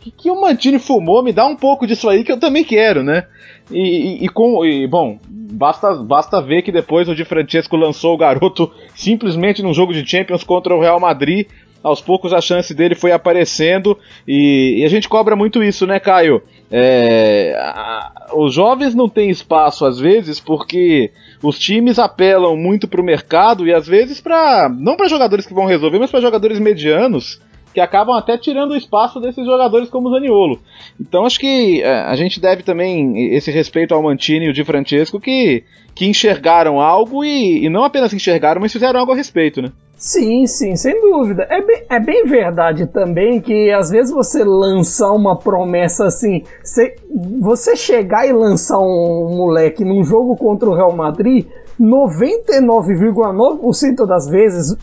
que, 0.00 0.10
que 0.10 0.30
o 0.30 0.40
Mantini 0.40 0.78
fumou, 0.78 1.22
me 1.22 1.32
dá 1.32 1.46
um 1.46 1.56
pouco 1.56 1.86
disso 1.86 2.08
aí 2.08 2.24
que 2.24 2.32
eu 2.32 2.38
também 2.38 2.64
quero, 2.64 3.02
né? 3.02 3.26
E, 3.70 3.78
e, 3.78 4.24
e 4.24 4.28
com, 4.28 4.64
e, 4.64 4.86
bom, 4.86 5.18
basta, 5.26 5.94
basta 5.94 6.42
ver 6.42 6.62
que 6.62 6.70
depois 6.70 7.08
o 7.08 7.14
Di 7.14 7.24
Francesco 7.24 7.76
lançou 7.76 8.14
o 8.14 8.18
garoto 8.18 8.70
simplesmente 8.94 9.62
num 9.62 9.72
jogo 9.72 9.94
de 9.94 10.06
Champions 10.06 10.44
contra 10.44 10.74
o 10.74 10.80
Real 10.80 11.00
Madrid. 11.00 11.46
Aos 11.84 12.00
poucos 12.00 12.32
a 12.32 12.40
chance 12.40 12.72
dele 12.74 12.94
foi 12.94 13.12
aparecendo 13.12 13.98
e, 14.26 14.78
e 14.78 14.84
a 14.84 14.88
gente 14.88 15.06
cobra 15.06 15.36
muito 15.36 15.62
isso, 15.62 15.86
né, 15.86 16.00
Caio? 16.00 16.42
É, 16.70 17.54
a, 17.58 18.32
os 18.34 18.54
jovens 18.54 18.94
não 18.94 19.06
têm 19.06 19.28
espaço 19.28 19.84
às 19.84 19.98
vezes 19.98 20.40
porque 20.40 21.10
os 21.42 21.58
times 21.58 21.98
apelam 21.98 22.56
muito 22.56 22.88
para 22.88 23.02
o 23.02 23.04
mercado 23.04 23.66
e 23.66 23.74
às 23.74 23.86
vezes 23.86 24.18
para 24.18 24.70
não 24.70 24.96
para 24.96 25.08
jogadores 25.08 25.44
que 25.44 25.52
vão 25.52 25.66
resolver, 25.66 25.98
mas 25.98 26.10
para 26.10 26.22
jogadores 26.22 26.58
medianos 26.58 27.38
que 27.74 27.80
acabam 27.80 28.16
até 28.16 28.38
tirando 28.38 28.70
o 28.70 28.76
espaço 28.76 29.20
desses 29.20 29.44
jogadores 29.44 29.90
como 29.90 30.08
o 30.08 30.10
Zaniolo. 30.12 30.60
Então 30.98 31.26
acho 31.26 31.38
que 31.38 31.82
é, 31.82 32.02
a 32.02 32.14
gente 32.16 32.40
deve 32.40 32.62
também 32.62 33.34
esse 33.34 33.50
respeito 33.50 33.92
ao 33.92 34.02
Mantini 34.02 34.46
e 34.46 34.48
o 34.48 34.52
Di 34.54 34.64
Francesco 34.64 35.20
que, 35.20 35.64
que 35.94 36.06
enxergaram 36.06 36.80
algo 36.80 37.24
e, 37.24 37.64
e 37.64 37.68
não 37.68 37.84
apenas 37.84 38.14
enxergaram, 38.14 38.60
mas 38.60 38.72
fizeram 38.72 39.00
algo 39.00 39.12
a 39.12 39.16
respeito, 39.16 39.60
né? 39.60 39.70
Sim, 40.04 40.46
sim, 40.46 40.76
sem 40.76 41.00
dúvida. 41.00 41.46
É 41.48 41.62
bem, 41.62 41.82
é 41.88 41.98
bem 41.98 42.26
verdade 42.26 42.86
também 42.86 43.40
que 43.40 43.72
às 43.72 43.88
vezes 43.88 44.12
você 44.12 44.44
lançar 44.44 45.10
uma 45.12 45.38
promessa 45.38 46.04
assim, 46.04 46.42
você, 46.62 46.96
você 47.40 47.74
chegar 47.74 48.26
e 48.26 48.32
lançar 48.34 48.80
um 48.80 49.34
moleque 49.34 49.82
num 49.82 50.04
jogo 50.04 50.36
contra 50.36 50.68
o 50.68 50.74
Real 50.74 50.94
Madrid, 50.94 51.46
99,9% 51.80 54.06
das 54.06 54.28
vezes, 54.28 54.76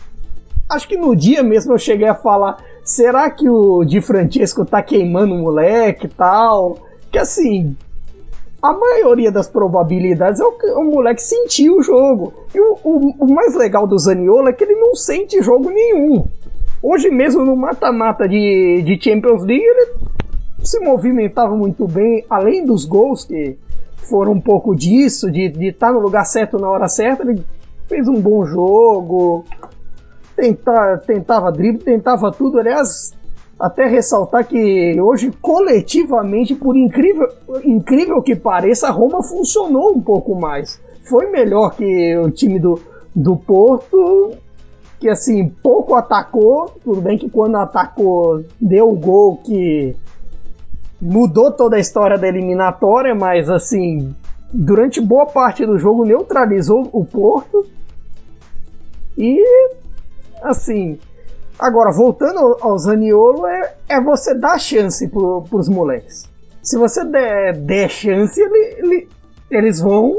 acho 0.68 0.88
que 0.88 0.96
no 0.96 1.14
dia 1.14 1.44
mesmo 1.44 1.72
eu 1.72 1.78
cheguei 1.78 2.08
a 2.08 2.16
falar, 2.16 2.56
será 2.84 3.30
que 3.30 3.48
o 3.48 3.84
Di 3.84 4.00
Francesco 4.00 4.64
tá 4.64 4.82
queimando 4.82 5.34
o 5.34 5.38
moleque 5.38 6.06
e 6.06 6.10
tal? 6.10 6.78
Que 7.12 7.20
assim, 7.20 7.76
a 8.62 8.72
maioria 8.72 9.32
das 9.32 9.48
probabilidades 9.48 10.40
é 10.40 10.44
o, 10.44 10.54
o 10.78 10.84
moleque 10.84 11.20
sentir 11.20 11.68
o 11.68 11.82
jogo. 11.82 12.32
E 12.54 12.60
o, 12.60 12.78
o, 12.84 13.24
o, 13.24 13.34
mais 13.34 13.56
legal 13.56 13.88
do 13.88 13.98
Zaniolo 13.98 14.48
é 14.48 14.52
que 14.52 14.62
ele 14.62 14.76
não 14.76 14.94
sente 14.94 15.42
jogo 15.42 15.68
nenhum. 15.68 16.24
Hoje 16.80 17.10
mesmo 17.10 17.44
no 17.44 17.56
mata-mata 17.56 18.28
de, 18.28 18.82
de 18.84 19.02
Champions 19.02 19.42
League 19.42 19.64
ele 19.64 19.94
se 20.62 20.78
movimentava 20.78 21.56
muito 21.56 21.88
bem, 21.88 22.24
além 22.30 22.64
dos 22.64 22.84
gols 22.84 23.24
que 23.24 23.58
foram 24.08 24.32
um 24.32 24.40
pouco 24.40 24.76
disso, 24.76 25.30
de 25.30 25.48
estar 25.66 25.88
tá 25.88 25.92
no 25.92 25.98
lugar 25.98 26.24
certo 26.24 26.56
na 26.56 26.70
hora 26.70 26.86
certa, 26.86 27.24
ele 27.24 27.44
fez 27.88 28.06
um 28.06 28.20
bom 28.20 28.44
jogo, 28.44 29.44
tenta, 30.36 30.98
tentava 31.04 31.50
drible, 31.50 31.82
tentava 31.82 32.30
tudo. 32.30 32.60
Aliás, 32.60 33.12
até 33.58 33.86
ressaltar 33.86 34.46
que 34.46 35.00
hoje, 35.00 35.30
coletivamente, 35.40 36.54
por 36.54 36.76
incrível, 36.76 37.28
incrível 37.64 38.22
que 38.22 38.34
pareça, 38.34 38.88
a 38.88 38.90
Roma 38.90 39.22
funcionou 39.22 39.92
um 39.92 40.00
pouco 40.00 40.34
mais. 40.34 40.80
Foi 41.04 41.30
melhor 41.30 41.74
que 41.74 42.16
o 42.16 42.30
time 42.30 42.58
do, 42.58 42.80
do 43.14 43.36
Porto, 43.36 44.32
que 44.98 45.08
assim, 45.08 45.48
pouco 45.62 45.94
atacou. 45.94 46.70
Tudo 46.82 47.00
bem 47.00 47.18
que 47.18 47.28
quando 47.28 47.56
atacou, 47.56 48.44
deu 48.60 48.88
o 48.88 48.96
gol 48.96 49.36
que 49.38 49.94
mudou 51.00 51.50
toda 51.50 51.76
a 51.76 51.80
história 51.80 52.16
da 52.16 52.28
eliminatória, 52.28 53.14
mas 53.14 53.50
assim, 53.50 54.14
durante 54.52 55.00
boa 55.00 55.26
parte 55.26 55.66
do 55.66 55.78
jogo 55.78 56.04
neutralizou 56.04 56.88
o 56.92 57.04
Porto. 57.04 57.66
E 59.18 59.40
assim, 60.42 60.98
Agora, 61.58 61.92
voltando 61.92 62.56
ao 62.60 62.78
Zaniolo, 62.78 63.46
é, 63.46 63.74
é 63.88 64.00
você 64.00 64.34
dar 64.34 64.58
chance 64.58 65.06
pro, 65.08 65.42
pros 65.48 65.68
moleques. 65.68 66.28
Se 66.62 66.78
você 66.78 67.04
der, 67.04 67.56
der 67.56 67.88
chance, 67.88 68.40
ele, 68.40 68.76
ele, 68.78 69.08
eles 69.50 69.80
vão 69.80 70.16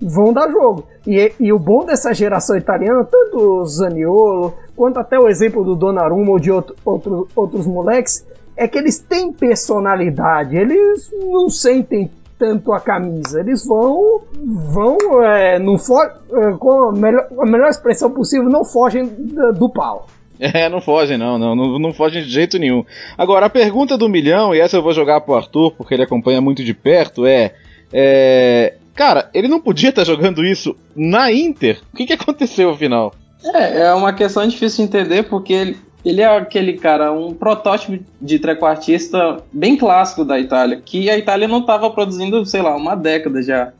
vão 0.00 0.32
dar 0.32 0.50
jogo. 0.50 0.84
E, 1.06 1.32
e, 1.40 1.52
o 1.52 1.58
bom 1.58 1.84
dessa 1.84 2.12
geração 2.12 2.56
italiana, 2.56 3.04
tanto 3.04 3.38
o 3.38 3.64
Zaniolo, 3.64 4.54
quanto 4.76 4.98
até 4.98 5.18
o 5.18 5.28
exemplo 5.28 5.64
do 5.64 5.74
Donnarumma 5.74 6.32
ou 6.32 6.38
de 6.38 6.50
outro, 6.50 6.76
outro, 6.84 7.28
outros 7.34 7.66
moleques, 7.66 8.26
é 8.56 8.68
que 8.68 8.78
eles 8.78 8.98
têm 8.98 9.32
personalidade, 9.32 10.56
eles 10.56 11.10
não 11.26 11.48
sentem 11.48 12.10
tanto 12.38 12.72
a 12.72 12.80
camisa, 12.80 13.40
eles 13.40 13.64
vão, 13.64 14.20
vão, 14.44 15.22
é, 15.22 15.58
não 15.58 15.78
for, 15.78 16.04
é, 16.04 16.52
com 16.52 16.88
a 16.88 16.92
melhor, 16.92 17.28
a 17.38 17.46
melhor 17.46 17.68
expressão 17.68 18.10
possível, 18.10 18.48
não 18.48 18.64
fogem 18.64 19.06
do, 19.06 19.52
do 19.52 19.68
pau. 19.70 20.06
É, 20.52 20.68
não 20.68 20.80
fogem 20.80 21.16
não, 21.16 21.38
não, 21.38 21.54
não, 21.54 21.78
não 21.78 21.92
fogem 21.92 22.22
de 22.22 22.28
jeito 22.28 22.58
nenhum. 22.58 22.84
Agora, 23.16 23.46
a 23.46 23.50
pergunta 23.50 23.96
do 23.96 24.08
milhão, 24.08 24.54
e 24.54 24.60
essa 24.60 24.76
eu 24.76 24.82
vou 24.82 24.92
jogar 24.92 25.20
pro 25.20 25.36
Arthur, 25.36 25.70
porque 25.70 25.94
ele 25.94 26.02
acompanha 26.02 26.40
muito 26.40 26.64
de 26.64 26.74
perto, 26.74 27.24
é, 27.24 27.54
é 27.92 28.74
Cara, 28.94 29.28
ele 29.34 29.48
não 29.48 29.60
podia 29.60 29.88
estar 29.88 30.04
jogando 30.04 30.44
isso 30.44 30.76
na 30.94 31.30
Inter. 31.32 31.80
O 31.92 31.96
que, 31.96 32.06
que 32.06 32.12
aconteceu 32.12 32.70
afinal? 32.70 33.12
É, 33.44 33.82
é 33.82 33.94
uma 33.94 34.12
questão 34.12 34.46
difícil 34.46 34.86
de 34.86 34.90
entender 34.90 35.24
porque 35.24 35.52
ele, 35.52 35.76
ele 36.04 36.20
é 36.20 36.26
aquele 36.26 36.74
cara, 36.74 37.12
um 37.12 37.34
protótipo 37.34 37.98
de 38.20 38.38
trequartista 38.38 39.38
bem 39.52 39.76
clássico 39.76 40.24
da 40.24 40.38
Itália, 40.38 40.80
que 40.82 41.10
a 41.10 41.18
Itália 41.18 41.48
não 41.48 41.58
estava 41.58 41.90
produzindo, 41.90 42.46
sei 42.46 42.62
lá, 42.62 42.76
uma 42.76 42.94
década 42.94 43.42
já. 43.42 43.72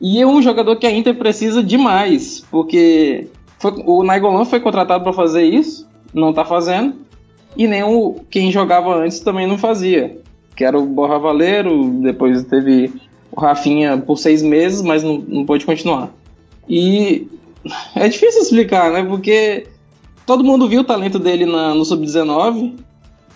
E 0.00 0.20
é 0.20 0.26
um 0.26 0.40
jogador 0.40 0.76
que 0.76 0.86
a 0.86 0.90
Inter 0.90 1.14
precisa 1.14 1.62
demais, 1.62 2.44
porque 2.50 3.28
foi, 3.58 3.72
o 3.84 4.02
Naigolan 4.02 4.44
foi 4.44 4.60
contratado 4.60 5.02
para 5.02 5.12
fazer 5.12 5.44
isso, 5.44 5.88
não 6.12 6.30
está 6.30 6.44
fazendo, 6.44 6.94
e 7.56 7.66
nem 7.66 7.82
o, 7.82 8.20
quem 8.30 8.52
jogava 8.52 8.94
antes 8.94 9.20
também 9.20 9.46
não 9.46 9.56
fazia, 9.56 10.18
que 10.54 10.64
era 10.64 10.78
o 10.78 10.86
Borra 10.86 11.18
Valero, 11.18 11.90
depois 12.02 12.44
teve 12.44 12.92
o 13.30 13.40
Rafinha 13.40 13.98
por 13.98 14.18
seis 14.18 14.42
meses, 14.42 14.82
mas 14.82 15.02
não, 15.02 15.18
não 15.18 15.46
pôde 15.46 15.64
continuar. 15.64 16.10
E 16.68 17.28
é 17.94 18.08
difícil 18.08 18.42
explicar, 18.42 18.90
né? 18.92 19.04
Porque 19.04 19.66
todo 20.24 20.44
mundo 20.44 20.68
viu 20.68 20.80
o 20.80 20.84
talento 20.84 21.18
dele 21.18 21.46
na, 21.46 21.74
no 21.74 21.84
Sub-19. 21.84 22.74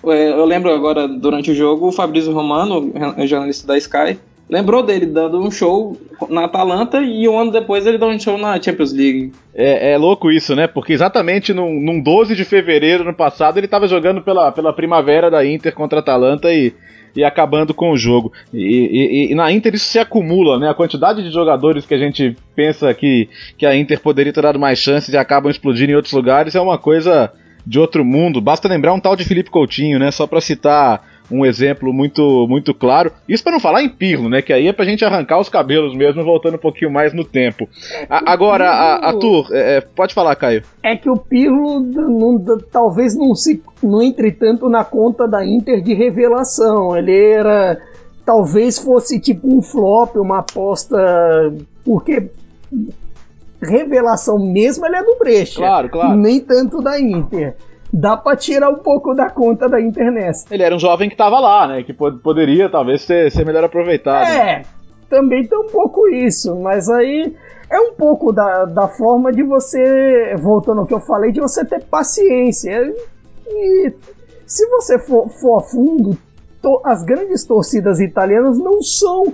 É, 0.04 0.30
eu 0.30 0.44
lembro 0.44 0.72
agora, 0.72 1.06
durante 1.06 1.50
o 1.50 1.54
jogo, 1.54 1.88
o 1.88 1.92
Fabrício 1.92 2.32
Romano, 2.32 2.92
jornalista 3.26 3.66
da 3.66 3.76
Sky, 3.76 4.18
lembrou 4.50 4.82
dele 4.82 5.06
dando 5.06 5.40
um 5.40 5.50
show 5.50 5.96
na 6.28 6.44
Atalanta 6.44 7.00
e 7.00 7.28
um 7.28 7.38
ano 7.38 7.52
depois 7.52 7.86
ele 7.86 7.96
deu 7.96 8.08
um 8.08 8.18
show 8.18 8.36
na 8.36 8.60
Champions 8.60 8.92
League. 8.92 9.32
É, 9.54 9.92
é 9.92 9.96
louco 9.96 10.30
isso, 10.30 10.56
né? 10.56 10.66
Porque 10.66 10.92
exatamente 10.92 11.54
num, 11.54 11.80
num 11.80 12.00
12 12.02 12.34
de 12.34 12.44
fevereiro 12.44 13.04
no 13.04 13.14
passado 13.14 13.58
ele 13.58 13.66
estava 13.66 13.86
jogando 13.86 14.20
pela, 14.20 14.50
pela 14.50 14.72
primavera 14.72 15.30
da 15.30 15.46
Inter 15.46 15.72
contra 15.74 16.00
a 16.00 16.02
Atalanta 16.02 16.52
e 16.52 16.74
e 17.14 17.24
acabando 17.24 17.74
com 17.74 17.90
o 17.90 17.96
jogo. 17.96 18.32
E, 18.52 19.28
e, 19.28 19.32
e, 19.32 19.34
na 19.34 19.50
Inter 19.50 19.74
isso 19.74 19.86
se 19.86 19.98
acumula, 19.98 20.58
né? 20.58 20.68
A 20.68 20.74
quantidade 20.74 21.22
de 21.22 21.30
jogadores 21.30 21.86
que 21.86 21.94
a 21.94 21.98
gente 21.98 22.36
pensa 22.54 22.92
que, 22.94 23.28
que 23.58 23.66
a 23.66 23.76
Inter 23.76 24.00
poderia 24.00 24.32
ter 24.32 24.42
dado 24.42 24.58
mais 24.58 24.78
chances 24.78 25.12
e 25.12 25.16
acabam 25.16 25.50
explodindo 25.50 25.92
em 25.92 25.96
outros 25.96 26.14
lugares 26.14 26.54
é 26.54 26.60
uma 26.60 26.78
coisa 26.78 27.32
de 27.66 27.78
outro 27.78 28.04
mundo. 28.04 28.40
Basta 28.40 28.68
lembrar 28.68 28.92
um 28.92 29.00
tal 29.00 29.16
de 29.16 29.24
Felipe 29.24 29.50
Coutinho, 29.50 29.98
né? 29.98 30.10
Só 30.10 30.26
para 30.26 30.40
citar 30.40 31.19
um 31.30 31.46
exemplo 31.46 31.92
muito 31.92 32.46
muito 32.48 32.74
claro. 32.74 33.12
Isso 33.28 33.42
para 33.42 33.52
não 33.52 33.60
falar 33.60 33.82
em 33.82 33.88
Pirlo, 33.88 34.28
né? 34.28 34.42
Que 34.42 34.52
aí 34.52 34.66
é 34.66 34.72
pra 34.72 34.84
gente 34.84 35.04
arrancar 35.04 35.38
os 35.38 35.48
cabelos 35.48 35.94
mesmo, 35.94 36.24
voltando 36.24 36.54
um 36.54 36.58
pouquinho 36.58 36.90
mais 36.90 37.12
no 37.12 37.24
tempo. 37.24 37.68
A, 38.08 38.32
agora, 38.32 38.68
a, 38.68 39.08
Arthur, 39.08 39.48
é, 39.52 39.76
é, 39.76 39.80
pode 39.80 40.14
falar, 40.14 40.34
Caio. 40.36 40.62
É 40.82 40.96
que 40.96 41.08
o 41.08 41.16
Pirlo 41.16 41.80
não, 41.80 42.58
talvez 42.70 43.16
não 43.16 43.34
se 43.34 43.62
não 43.82 44.02
entre 44.02 44.32
tanto 44.32 44.68
na 44.68 44.84
conta 44.84 45.26
da 45.28 45.44
Inter 45.44 45.82
de 45.82 45.94
revelação. 45.94 46.96
Ele 46.96 47.16
era 47.16 47.80
talvez 48.24 48.78
fosse 48.78 49.20
tipo 49.20 49.52
um 49.52 49.62
flop, 49.62 50.16
uma 50.16 50.38
aposta 50.38 50.96
porque 51.84 52.30
revelação 53.60 54.38
mesmo 54.38 54.86
ele 54.86 54.96
é 54.96 55.02
do 55.02 55.16
Brecha. 55.18 55.56
Claro, 55.56 55.88
claro. 55.88 56.16
Nem 56.16 56.40
tanto 56.40 56.80
da 56.82 57.00
Inter 57.00 57.56
dá 57.92 58.16
pra 58.16 58.36
tirar 58.36 58.70
um 58.70 58.78
pouco 58.78 59.14
da 59.14 59.28
conta 59.28 59.68
da 59.68 59.80
internet. 59.80 60.44
Ele 60.50 60.62
era 60.62 60.74
um 60.74 60.78
jovem 60.78 61.08
que 61.08 61.16
tava 61.16 61.40
lá, 61.40 61.66
né? 61.66 61.82
Que 61.82 61.92
poderia 61.92 62.68
talvez 62.68 63.02
ser, 63.02 63.30
ser 63.30 63.44
melhor 63.44 63.64
aproveitado. 63.64 64.26
É, 64.26 64.62
também 65.08 65.46
tem 65.46 65.58
um 65.58 65.66
pouco 65.66 66.08
isso, 66.08 66.54
mas 66.56 66.88
aí 66.88 67.34
é 67.70 67.80
um 67.80 67.94
pouco 67.94 68.32
da, 68.32 68.64
da 68.64 68.88
forma 68.88 69.32
de 69.32 69.42
você, 69.42 70.36
voltando 70.38 70.80
ao 70.80 70.86
que 70.86 70.94
eu 70.94 71.00
falei, 71.00 71.32
de 71.32 71.40
você 71.40 71.64
ter 71.64 71.84
paciência. 71.84 72.94
E 73.48 73.92
se 74.46 74.66
você 74.68 74.98
for, 74.98 75.28
for 75.28 75.58
a 75.58 75.60
fundo, 75.60 76.16
to, 76.62 76.80
as 76.84 77.02
grandes 77.04 77.44
torcidas 77.44 78.00
italianas 78.00 78.58
não 78.58 78.82
são 78.82 79.24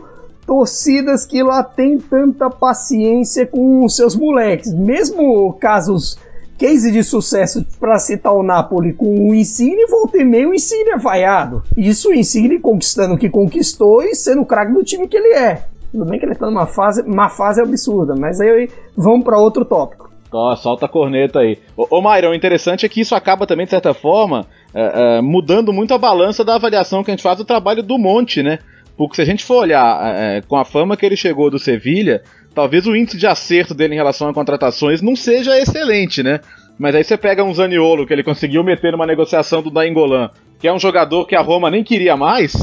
torcidas 0.47 1.27
que 1.27 1.43
lá 1.43 1.63
tem 1.63 1.99
tanta 1.99 2.49
paciência 2.49 3.47
com 3.47 3.85
os 3.85 3.97
seus 3.97 4.15
moleques. 4.15 4.73
Mesmo 4.73 5.53
casos 5.55 6.19
case 6.59 6.91
de 6.91 7.03
sucesso 7.03 7.65
para 7.79 7.99
citar 7.99 8.33
o 8.33 8.43
Napoli 8.43 8.93
com 8.93 9.29
o 9.29 9.35
Insigne, 9.35 9.87
volta 9.87 10.19
e 10.19 10.25
meio 10.25 10.51
o 10.51 10.55
Insigne 10.55 10.91
é 10.91 10.99
vaiado. 10.99 11.63
Isso 11.77 12.11
o 12.11 12.15
Insigne 12.15 12.59
conquistando 12.59 13.15
o 13.15 13.19
que 13.19 13.29
conquistou 13.29 14.03
e 14.03 14.15
sendo 14.15 14.43
o 14.43 14.47
craque 14.47 14.73
do 14.73 14.85
time 14.85 15.09
que 15.09 15.17
ele 15.17 15.35
é. 15.35 15.65
Tudo 15.93 16.05
bem 16.05 16.19
que 16.19 16.25
ele 16.25 16.33
está 16.33 16.47
numa 16.47 16.67
fase, 16.67 17.03
uma 17.03 17.29
fase 17.29 17.61
absurda, 17.61 18.15
mas 18.15 18.41
aí 18.41 18.69
vamos 18.97 19.25
para 19.25 19.39
outro 19.39 19.65
tópico. 19.65 20.11
Ó, 20.33 20.55
solta 20.57 20.87
a 20.87 20.89
corneta 20.89 21.41
aí. 21.41 21.59
Ô, 21.77 21.87
ô 21.91 22.01
o 22.01 22.35
interessante 22.35 22.85
é 22.85 22.89
que 22.89 23.01
isso 23.01 23.15
acaba 23.15 23.47
também, 23.47 23.65
de 23.65 23.71
certa 23.71 23.95
forma, 23.95 24.47
é, 24.75 25.19
é, 25.19 25.21
mudando 25.21 25.73
muito 25.73 25.95
a 25.95 25.99
balança 25.99 26.45
da 26.45 26.57
avaliação 26.57 27.03
que 27.03 27.11
a 27.11 27.15
gente 27.15 27.23
faz 27.23 27.39
do 27.39 27.45
trabalho 27.45 27.83
do 27.83 27.97
Monte, 27.97 28.43
né? 28.43 28.59
Porque 28.97 29.17
se 29.17 29.23
a 29.23 29.25
gente 29.25 29.45
for 29.45 29.63
olhar 29.63 30.17
é, 30.17 30.43
com 30.43 30.57
a 30.57 30.65
fama 30.65 30.97
que 30.97 31.05
ele 31.05 31.17
chegou 31.17 31.51
do 31.51 31.59
Sevilha, 31.59 32.23
talvez 32.57 32.87
o 32.87 32.97
índice 32.97 33.19
de 33.19 33.27
acerto 33.27 33.75
dele 33.75 33.93
em 33.93 33.99
relação 33.99 34.31
a 34.31 34.33
contratações 34.33 35.03
não 35.03 35.15
seja 35.15 35.61
excelente, 35.61 36.23
né? 36.23 36.41
Mas 36.79 36.95
aí 36.95 37.05
você 37.05 37.15
pega 37.15 37.45
um 37.45 37.53
Zaniolo 37.53 38.07
que 38.07 38.15
ele 38.15 38.25
conseguiu 38.25 38.65
meter 38.65 38.93
numa 38.93 39.07
negociação 39.07 39.63
do 39.63 39.71
Daingolan, 39.71 40.31
que 40.59 40.67
é 40.67 40.73
um 40.73 40.79
jogador 40.79 41.27
que 41.27 41.37
a 41.37 41.43
Roma 41.43 41.71
nem 41.71 41.85
queria 41.85 42.17
mais, 42.17 42.55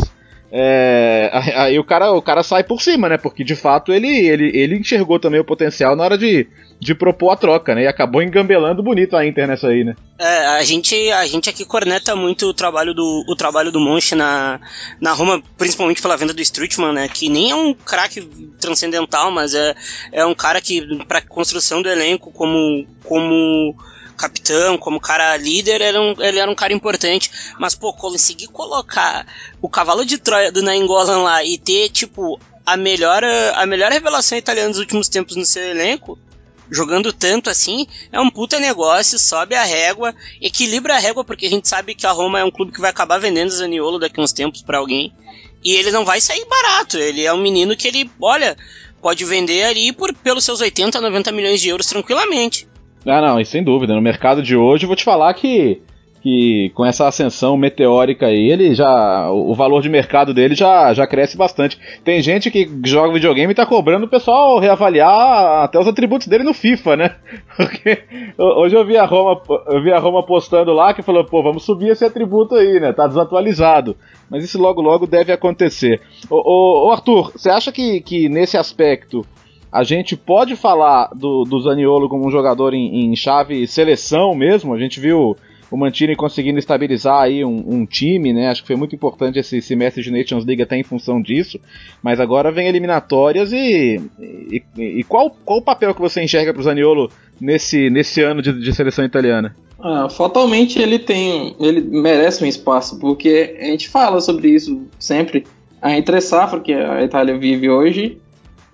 é, 0.55 1.31
aí 1.57 1.79
o 1.79 1.83
cara, 1.83 2.11
o 2.11 2.21
cara 2.21 2.43
sai 2.43 2.63
por 2.63 2.79
cima, 2.79 3.09
né? 3.09 3.17
Porque 3.17 3.43
de 3.43 3.55
fato 3.55 3.91
ele, 3.91 4.07
ele, 4.07 4.51
ele 4.53 4.77
enxergou 4.77 5.19
também 5.19 5.39
o 5.39 5.45
potencial 5.45 5.95
na 5.95 6.03
hora 6.03 6.15
de, 6.15 6.47
de 6.79 6.93
propor 6.93 7.31
a 7.31 7.35
troca, 7.35 7.73
né? 7.73 7.83
E 7.83 7.87
acabou 7.87 8.21
engambelando 8.21 8.83
bonito 8.83 9.17
a 9.17 9.25
Inter 9.25 9.47
nessa 9.47 9.69
aí, 9.69 9.83
né? 9.83 9.95
É, 10.19 10.45
a 10.45 10.61
gente, 10.61 10.95
a 11.11 11.25
gente 11.25 11.49
aqui 11.49 11.65
corneta 11.65 12.15
muito 12.15 12.45
o 12.45 12.53
trabalho 12.53 12.93
do, 12.93 13.25
o 13.27 13.35
trabalho 13.35 13.71
do 13.71 13.79
Monchi 13.79 14.13
na, 14.13 14.59
na 15.01 15.11
Roma, 15.11 15.41
principalmente 15.57 16.03
pela 16.03 16.15
venda 16.15 16.35
do 16.35 16.41
Strutman, 16.41 16.93
né? 16.93 17.07
Que 17.07 17.29
nem 17.29 17.49
é 17.49 17.55
um 17.55 17.73
craque 17.73 18.21
transcendental, 18.61 19.31
mas 19.31 19.55
é, 19.55 19.73
é 20.11 20.23
um 20.23 20.35
cara 20.35 20.61
que, 20.61 21.03
pra 21.05 21.19
construção 21.19 21.81
do 21.81 21.89
elenco, 21.89 22.31
como. 22.31 22.85
como 23.03 23.75
capitão, 24.13 24.77
como 24.77 24.99
cara 24.99 25.35
líder, 25.37 25.75
ele 25.75 25.83
era, 25.83 26.01
um, 26.01 26.15
ele 26.19 26.39
era 26.39 26.49
um 26.51 26.55
cara 26.55 26.73
importante. 26.73 27.31
Mas, 27.59 27.75
pô, 27.75 27.93
conseguir 27.93 28.47
colocar 28.47 29.25
o 29.61 29.69
cavalo 29.69 30.05
de 30.05 30.17
Troia 30.17 30.51
do 30.51 30.61
Nainggolan 30.61 31.23
lá 31.23 31.43
e 31.43 31.57
ter, 31.57 31.89
tipo, 31.89 32.39
a 32.65 32.77
melhor, 32.77 33.23
a 33.23 33.65
melhor 33.65 33.91
revelação 33.91 34.37
italiana 34.37 34.69
dos 34.69 34.79
últimos 34.79 35.09
tempos 35.09 35.35
no 35.35 35.45
seu 35.45 35.63
elenco, 35.63 36.17
jogando 36.71 37.11
tanto 37.11 37.49
assim, 37.49 37.85
é 38.11 38.19
um 38.19 38.29
puta 38.29 38.59
negócio, 38.59 39.19
sobe 39.19 39.55
a 39.55 39.63
régua, 39.63 40.15
equilibra 40.41 40.95
a 40.95 40.99
régua, 40.99 41.23
porque 41.23 41.45
a 41.45 41.49
gente 41.49 41.67
sabe 41.67 41.93
que 41.93 42.07
a 42.07 42.11
Roma 42.11 42.39
é 42.39 42.43
um 42.43 42.51
clube 42.51 42.71
que 42.71 42.81
vai 42.81 42.89
acabar 42.89 43.19
vendendo 43.19 43.51
Zaniolo 43.51 43.99
daqui 43.99 44.19
uns 44.19 44.33
tempos 44.33 44.61
para 44.61 44.77
alguém. 44.77 45.13
E 45.63 45.75
ele 45.75 45.91
não 45.91 46.03
vai 46.03 46.19
sair 46.19 46.45
barato, 46.45 46.97
ele 46.97 47.23
é 47.23 47.33
um 47.33 47.41
menino 47.41 47.75
que 47.75 47.87
ele, 47.87 48.09
olha, 48.19 48.57
pode 49.01 49.23
vender 49.23 49.63
ali 49.63 49.93
por 49.93 50.13
pelos 50.13 50.43
seus 50.43 50.61
80, 50.61 50.99
90 50.99 51.31
milhões 51.31 51.61
de 51.61 51.69
euros 51.69 51.87
tranquilamente. 51.87 52.67
Ah, 53.05 53.21
não, 53.21 53.39
e 53.39 53.45
sem 53.45 53.63
dúvida. 53.63 53.93
No 53.93 54.01
mercado 54.01 54.41
de 54.41 54.55
hoje, 54.55 54.85
eu 54.85 54.87
vou 54.87 54.95
te 54.95 55.03
falar 55.03 55.33
que, 55.33 55.81
que 56.21 56.71
com 56.73 56.85
essa 56.85 57.05
ascensão 57.05 57.57
meteórica 57.57 58.27
aí, 58.27 58.49
ele 58.49 58.73
já. 58.73 59.29
O 59.29 59.53
valor 59.53 59.81
de 59.81 59.89
mercado 59.89 60.33
dele 60.33 60.55
já, 60.55 60.93
já 60.93 61.05
cresce 61.05 61.35
bastante. 61.35 61.77
Tem 62.03 62.21
gente 62.21 62.49
que 62.49 62.69
joga 62.85 63.13
videogame 63.13 63.51
e 63.51 63.55
tá 63.55 63.65
cobrando 63.65 64.05
o 64.05 64.09
pessoal 64.09 64.57
reavaliar 64.57 65.63
até 65.63 65.77
os 65.77 65.87
atributos 65.87 66.27
dele 66.27 66.45
no 66.45 66.53
FIFA, 66.53 66.95
né? 66.95 67.15
Porque 67.57 68.03
hoje 68.37 68.75
eu 68.75 68.85
vi 68.85 68.97
a 68.97 69.05
Roma, 69.05 69.41
eu 69.67 69.83
vi 69.83 69.91
a 69.91 69.99
Roma 69.99 70.23
postando 70.23 70.71
lá 70.71 70.93
que 70.93 71.01
falou, 71.01 71.25
pô, 71.25 71.43
vamos 71.43 71.65
subir 71.65 71.89
esse 71.89 72.05
atributo 72.05 72.55
aí, 72.55 72.79
né? 72.79 72.93
Tá 72.93 73.05
desatualizado. 73.05 73.97
Mas 74.29 74.45
isso 74.45 74.57
logo 74.57 74.81
logo 74.81 75.05
deve 75.05 75.33
acontecer. 75.33 75.99
Ô, 76.29 76.37
ô, 76.37 76.87
ô 76.87 76.91
Arthur, 76.91 77.33
você 77.35 77.49
acha 77.49 77.71
que, 77.71 77.99
que 77.99 78.29
nesse 78.29 78.57
aspecto 78.57 79.25
a 79.73 79.83
gente 79.83 80.15
pode 80.15 80.55
falar 80.55 81.09
do, 81.15 81.43
do 81.45 81.59
Zaniolo 81.59 82.07
como 82.07 82.27
um 82.27 82.29
jogador 82.29 82.75
em, 82.75 83.05
em 83.05 83.15
chave 83.15 83.65
seleção 83.65 84.35
mesmo. 84.35 84.71
A 84.71 84.77
gente 84.77 84.99
viu 84.99 85.35
o 85.71 85.75
Mantini 85.75 86.15
conseguindo 86.15 86.59
estabilizar 86.59 87.23
aí 87.23 87.43
um, 87.43 87.63
um, 87.67 87.83
time, 87.83 88.31
né? 88.31 88.49
Acho 88.49 88.61
que 88.61 88.67
foi 88.67 88.75
muito 88.75 88.93
importante 88.93 89.39
esse 89.39 89.59
semestre 89.63 90.03
de 90.03 90.11
Nations 90.11 90.45
League 90.45 90.61
até 90.61 90.77
em 90.77 90.83
função 90.83 91.19
disso. 91.19 91.59
Mas 92.03 92.19
agora 92.19 92.51
vem 92.51 92.67
eliminatórias 92.67 93.51
e, 93.51 93.99
e, 94.19 94.63
e 94.77 95.03
qual, 95.05 95.35
qual 95.43 95.57
o 95.57 95.63
papel 95.63 95.95
que 95.95 96.01
você 96.01 96.21
enxerga 96.21 96.53
para 96.53 96.59
o 96.59 96.63
Zaniolo 96.63 97.09
nesse, 97.41 97.89
nesse 97.89 98.21
ano 98.21 98.43
de, 98.43 98.53
de 98.53 98.73
seleção 98.75 99.03
italiana? 99.03 99.55
Ah, 99.81 100.07
fatalmente 100.07 100.79
ele 100.79 100.99
tem, 100.99 101.55
ele 101.59 101.81
merece 101.81 102.43
um 102.43 102.47
espaço, 102.47 102.99
porque 102.99 103.57
a 103.59 103.65
gente 103.65 103.89
fala 103.89 104.21
sobre 104.21 104.49
isso 104.49 104.83
sempre. 104.99 105.47
A 105.81 105.97
entre 105.97 106.21
safra 106.21 106.59
que 106.59 106.71
a 106.71 107.03
Itália 107.03 107.35
vive 107.35 107.71
hoje 107.71 108.21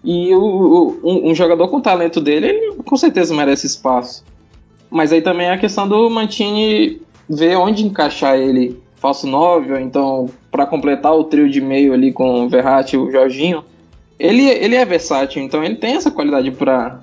e 0.03 0.33
o, 0.33 0.41
o, 0.41 0.99
um, 1.03 1.29
um, 1.31 1.35
jogador 1.35 1.67
com 1.67 1.77
o 1.77 1.81
talento 1.81 2.21
dele, 2.21 2.47
ele 2.47 2.75
com 2.83 2.95
certeza 2.95 3.35
merece 3.35 3.67
espaço. 3.67 4.23
Mas 4.89 5.11
aí 5.11 5.21
também 5.21 5.47
é 5.47 5.53
a 5.53 5.57
questão 5.57 5.87
do 5.87 6.09
Mantini 6.09 7.01
ver 7.29 7.57
onde 7.57 7.85
encaixar 7.85 8.37
ele, 8.37 8.81
falso 8.95 9.27
9, 9.27 9.73
ou 9.73 9.79
então 9.79 10.29
para 10.49 10.65
completar 10.65 11.13
o 11.13 11.25
trio 11.25 11.49
de 11.49 11.61
meio 11.61 11.93
ali 11.93 12.11
com 12.11 12.45
o 12.45 12.49
Verratti 12.49 12.95
e 12.95 12.99
o 12.99 13.11
Jorginho. 13.11 13.63
Ele, 14.17 14.43
ele 14.47 14.75
é 14.75 14.83
versátil, 14.83 15.41
então 15.41 15.63
ele 15.63 15.75
tem 15.75 15.95
essa 15.95 16.11
qualidade 16.11 16.51
para 16.51 17.01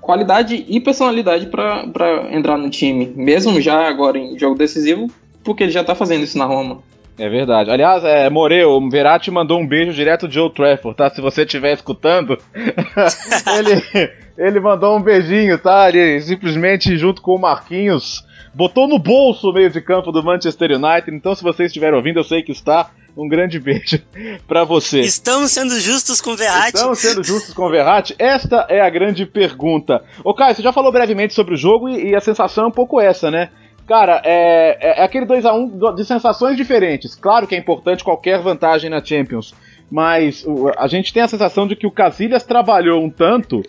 qualidade 0.00 0.64
e 0.66 0.80
personalidade 0.80 1.46
para 1.46 2.28
entrar 2.30 2.56
no 2.56 2.70
time, 2.70 3.12
mesmo 3.14 3.60
já 3.60 3.86
agora 3.86 4.16
em 4.16 4.38
jogo 4.38 4.56
decisivo, 4.56 5.10
porque 5.44 5.64
ele 5.64 5.72
já 5.72 5.84
tá 5.84 5.94
fazendo 5.94 6.24
isso 6.24 6.38
na 6.38 6.46
Roma. 6.46 6.78
É 7.18 7.28
verdade. 7.28 7.70
Aliás, 7.70 8.04
é, 8.04 8.30
Moreu, 8.30 8.70
o 8.70 8.88
Verratti 8.88 9.30
mandou 9.30 9.58
um 9.58 9.66
beijo 9.66 9.92
direto 9.92 10.28
de 10.28 10.38
Old 10.38 10.54
Trafford, 10.54 10.96
tá? 10.96 11.10
Se 11.10 11.20
você 11.20 11.42
estiver 11.42 11.72
escutando, 11.72 12.38
ele, 12.54 14.12
ele 14.38 14.60
mandou 14.60 14.96
um 14.96 15.02
beijinho, 15.02 15.58
tá? 15.58 15.88
Ele 15.88 16.20
simplesmente, 16.20 16.96
junto 16.96 17.20
com 17.20 17.34
o 17.34 17.40
Marquinhos, 17.40 18.24
botou 18.54 18.86
no 18.86 19.00
bolso 19.00 19.50
o 19.50 19.52
meio 19.52 19.68
de 19.68 19.80
campo 19.80 20.12
do 20.12 20.22
Manchester 20.22 20.70
United. 20.70 21.16
Então, 21.16 21.34
se 21.34 21.42
você 21.42 21.64
estiver 21.64 21.92
ouvindo, 21.92 22.20
eu 22.20 22.24
sei 22.24 22.42
que 22.42 22.52
está. 22.52 22.90
Um 23.16 23.28
grande 23.28 23.58
beijo 23.58 24.00
para 24.46 24.62
você. 24.62 25.00
Estamos 25.00 25.50
sendo 25.50 25.80
justos 25.80 26.20
com 26.20 26.30
o 26.30 26.36
Verratti? 26.36 26.76
Estamos 26.76 27.00
sendo 27.00 27.24
justos 27.24 27.52
com 27.52 27.64
o 27.64 27.68
Verratti? 27.70 28.14
Esta 28.16 28.64
é 28.68 28.80
a 28.80 28.88
grande 28.88 29.26
pergunta. 29.26 30.04
Ô, 30.22 30.32
Caio, 30.32 30.54
você 30.54 30.62
já 30.62 30.72
falou 30.72 30.92
brevemente 30.92 31.34
sobre 31.34 31.54
o 31.54 31.56
jogo 31.56 31.88
e, 31.88 32.10
e 32.10 32.14
a 32.14 32.20
sensação 32.20 32.64
é 32.64 32.66
um 32.68 32.72
pouco 32.72 33.00
essa, 33.00 33.28
né? 33.28 33.50
Cara, 33.88 34.20
é, 34.22 34.76
é, 34.80 35.00
é 35.00 35.02
aquele 35.02 35.24
2x1 35.24 35.94
de 35.94 36.04
sensações 36.04 36.58
diferentes. 36.58 37.14
Claro 37.14 37.46
que 37.46 37.54
é 37.54 37.58
importante 37.58 38.04
qualquer 38.04 38.38
vantagem 38.40 38.90
na 38.90 39.02
Champions, 39.02 39.54
mas 39.90 40.44
a 40.76 40.86
gente 40.86 41.10
tem 41.12 41.22
a 41.22 41.28
sensação 41.28 41.66
de 41.66 41.74
que 41.74 41.86
o 41.86 41.90
Casillas 41.90 42.44
trabalhou 42.44 43.02
um 43.02 43.08
tanto 43.08 43.62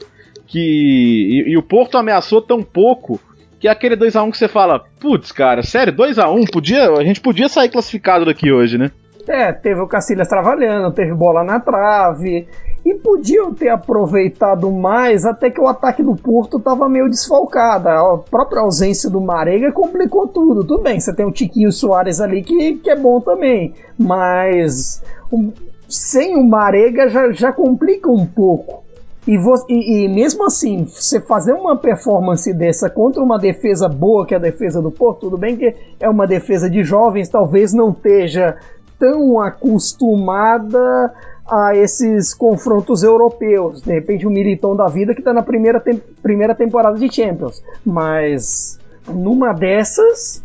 que 0.45 0.59
e, 0.59 1.51
e 1.53 1.57
o 1.57 1.63
Porto 1.63 1.97
ameaçou 1.97 2.41
tão 2.41 2.61
pouco 2.61 3.17
que 3.61 3.67
é 3.67 3.71
aquele 3.71 3.95
2x1 3.95 4.31
que 4.31 4.37
você 4.37 4.47
fala, 4.47 4.83
putz, 4.99 5.31
cara, 5.31 5.63
sério, 5.63 5.93
2x1, 5.93 6.51
podia, 6.51 6.91
a 6.91 7.03
gente 7.03 7.21
podia 7.21 7.47
sair 7.47 7.69
classificado 7.69 8.25
daqui 8.25 8.51
hoje, 8.51 8.77
né? 8.77 8.91
É, 9.27 9.53
teve 9.53 9.79
o 9.79 9.87
Cacilhas 9.87 10.27
trabalhando, 10.27 10.93
teve 10.93 11.13
bola 11.13 11.43
na 11.43 11.59
trave, 11.59 12.47
e 12.85 12.93
podiam 12.95 13.53
ter 13.53 13.69
aproveitado 13.69 14.71
mais, 14.71 15.25
até 15.25 15.49
que 15.49 15.59
o 15.59 15.67
ataque 15.67 16.01
do 16.01 16.15
Porto 16.15 16.57
estava 16.57 16.87
meio 16.87 17.09
desfalcado. 17.09 17.89
A 17.89 18.17
própria 18.17 18.61
ausência 18.61 19.09
do 19.09 19.19
Marega 19.19 19.71
complicou 19.71 20.27
tudo. 20.27 20.63
Tudo 20.63 20.83
bem, 20.83 20.99
você 20.99 21.13
tem 21.13 21.25
o 21.25 21.31
Tiquinho 21.31 21.71
Soares 21.71 22.21
ali 22.21 22.41
que, 22.41 22.75
que 22.75 22.89
é 22.89 22.95
bom 22.95 23.19
também, 23.19 23.73
mas 23.97 25.03
um, 25.31 25.51
sem 25.87 26.35
o 26.35 26.43
Marega 26.43 27.09
já, 27.09 27.31
já 27.31 27.51
complica 27.51 28.09
um 28.09 28.25
pouco. 28.25 28.83
E, 29.27 29.35
e, 29.69 30.05
e, 30.05 30.07
mesmo 30.07 30.45
assim, 30.45 30.85
você 30.85 31.19
fazer 31.19 31.53
uma 31.53 31.75
performance 31.75 32.51
dessa 32.53 32.89
contra 32.89 33.21
uma 33.21 33.37
defesa 33.37 33.87
boa, 33.87 34.25
que 34.25 34.33
é 34.33 34.37
a 34.37 34.39
defesa 34.39 34.81
do 34.81 34.89
Porto, 34.89 35.21
tudo 35.21 35.37
bem 35.37 35.55
que 35.55 35.75
é 35.99 36.09
uma 36.09 36.25
defesa 36.25 36.69
de 36.69 36.83
jovens, 36.83 37.29
talvez 37.29 37.73
não 37.73 37.91
esteja 37.91 38.57
tão 38.99 39.39
acostumada 39.39 41.13
a 41.49 41.75
esses 41.75 42.33
confrontos 42.33 43.01
europeus. 43.01 43.81
De 43.81 43.91
repente, 43.91 44.27
o 44.27 44.29
Militão 44.29 44.75
da 44.75 44.87
vida 44.87 45.13
que 45.13 45.21
está 45.21 45.33
na 45.33 45.41
primeira, 45.41 45.79
te 45.79 45.95
primeira 46.21 46.53
temporada 46.53 46.99
de 46.99 47.11
Champions. 47.11 47.63
Mas 47.83 48.79
numa 49.07 49.53
dessas, 49.53 50.43